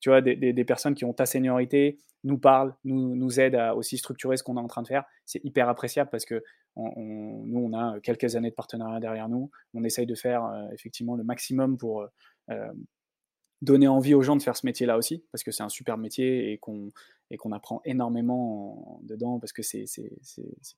tu 0.00 0.10
vois, 0.10 0.20
des, 0.20 0.64
personnes 0.64 0.94
qui 0.94 1.04
ont 1.04 1.12
ta 1.12 1.26
seniorité 1.26 1.98
nous 2.26 2.38
parlent, 2.38 2.74
nous, 2.84 3.16
nous 3.16 3.40
aident 3.40 3.54
à 3.54 3.74
aussi 3.74 3.96
structurer 3.96 4.36
ce 4.36 4.42
qu'on 4.42 4.56
est 4.56 4.60
en 4.60 4.66
train 4.66 4.82
de 4.82 4.88
faire. 4.88 5.04
C'est 5.24 5.42
hyper 5.44 5.68
appréciable 5.68 6.10
parce 6.10 6.24
que 6.24 6.42
nous, 6.76 7.58
on 7.58 7.72
a 7.72 7.98
quelques 8.00 8.36
années 8.36 8.50
de 8.50 8.54
partenariat 8.54 9.00
derrière 9.00 9.28
nous. 9.28 9.50
On 9.72 9.82
essaye 9.84 10.04
de 10.06 10.14
faire 10.14 10.44
euh, 10.44 10.68
effectivement 10.72 11.14
le 11.14 11.24
maximum 11.24 11.78
pour 11.78 12.06
euh, 12.50 12.72
donner 13.62 13.88
envie 13.88 14.14
aux 14.14 14.22
gens 14.22 14.36
de 14.36 14.42
faire 14.42 14.56
ce 14.56 14.66
métier-là 14.66 14.96
aussi, 14.96 15.24
parce 15.32 15.42
que 15.42 15.50
c'est 15.50 15.62
un 15.62 15.68
super 15.68 15.96
métier 15.96 16.52
et 16.52 16.58
qu'on 16.58 16.90
et 17.30 17.36
qu'on 17.36 17.52
apprend 17.52 17.80
énormément 17.84 19.00
dedans, 19.02 19.38
parce 19.38 19.52
que 19.52 19.62
c'est 19.62 19.86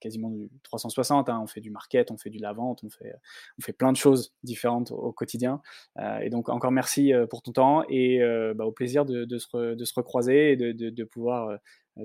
quasiment 0.00 0.30
du 0.30 0.48
360. 0.62 1.28
Hein. 1.28 1.40
On 1.42 1.46
fait 1.46 1.60
du 1.60 1.70
market, 1.70 2.10
on 2.10 2.16
fait 2.16 2.30
du 2.30 2.38
la 2.38 2.52
vente, 2.52 2.82
on 2.84 2.90
fait, 2.90 3.14
on 3.58 3.62
fait 3.62 3.72
plein 3.72 3.92
de 3.92 3.96
choses 3.96 4.34
différentes 4.42 4.90
au, 4.90 5.12
quotidien. 5.12 5.60
Euh, 5.98 6.18
et 6.20 6.30
donc 6.30 6.48
encore 6.48 6.70
merci 6.70 7.12
euh, 7.12 7.26
pour 7.26 7.42
ton 7.42 7.52
temps 7.52 7.84
et 7.88 8.22
euh, 8.22 8.54
bah, 8.54 8.64
au 8.64 8.72
plaisir 8.72 9.04
de, 9.04 9.24
de, 9.24 9.38
se 9.38 9.74
de, 9.74 9.84
se 9.84 9.94
recroiser 9.94 10.52
et 10.52 10.56
de, 10.56 10.72
de 10.72 11.04
pouvoir 11.04 11.58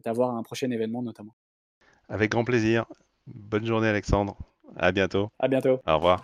t'avoir 0.04 0.36
un 0.36 0.44
prochain 0.44 0.70
événement 0.72 1.04
notamment. 1.04 1.36
Avec 2.10 2.32
grand 2.32 2.44
plaisir. 2.44 2.86
Bonne 3.28 3.66
journée 3.66 3.88
Alexandre. 3.88 4.38
À 4.76 4.92
bientôt. 4.92 5.30
À 5.40 5.48
bientôt. 5.48 5.80
Au 5.88 5.96
revoir. 5.96 6.24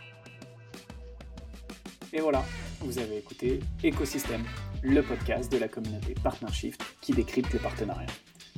Et 2.12 2.20
voilà, 2.20 2.44
vous 2.81 2.99
avez 2.99 3.18
écouté 3.18 3.60
Écosystème, 3.84 4.43
le 4.81 5.01
podcast 5.01 5.51
de 5.51 5.57
la 5.57 5.68
communauté 5.68 6.15
Partnershift 6.23 6.81
qui 7.01 7.14
décrypte 7.14 7.51
les 7.53 7.60
partenariats. 7.60 8.07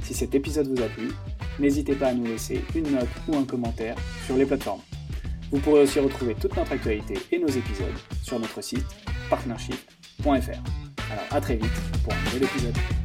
Si 0.03 0.13
cet 0.13 0.35
épisode 0.35 0.67
vous 0.67 0.81
a 0.81 0.87
plu, 0.87 1.11
n'hésitez 1.59 1.95
pas 1.95 2.07
à 2.07 2.13
nous 2.13 2.25
laisser 2.25 2.61
une 2.75 2.91
note 2.91 3.09
ou 3.27 3.35
un 3.35 3.43
commentaire 3.43 3.95
sur 4.25 4.37
les 4.37 4.45
plateformes. 4.45 4.81
Vous 5.51 5.59
pourrez 5.59 5.81
aussi 5.81 5.99
retrouver 5.99 6.35
toute 6.35 6.55
notre 6.55 6.71
actualité 6.71 7.15
et 7.31 7.39
nos 7.39 7.49
épisodes 7.49 7.97
sur 8.23 8.39
notre 8.39 8.61
site 8.61 8.85
partnershift.fr. 9.29 10.25
Alors 10.27 11.25
à 11.29 11.41
très 11.41 11.55
vite 11.55 11.71
pour 12.03 12.13
un 12.13 12.23
nouvel 12.25 12.43
épisode. 12.43 13.00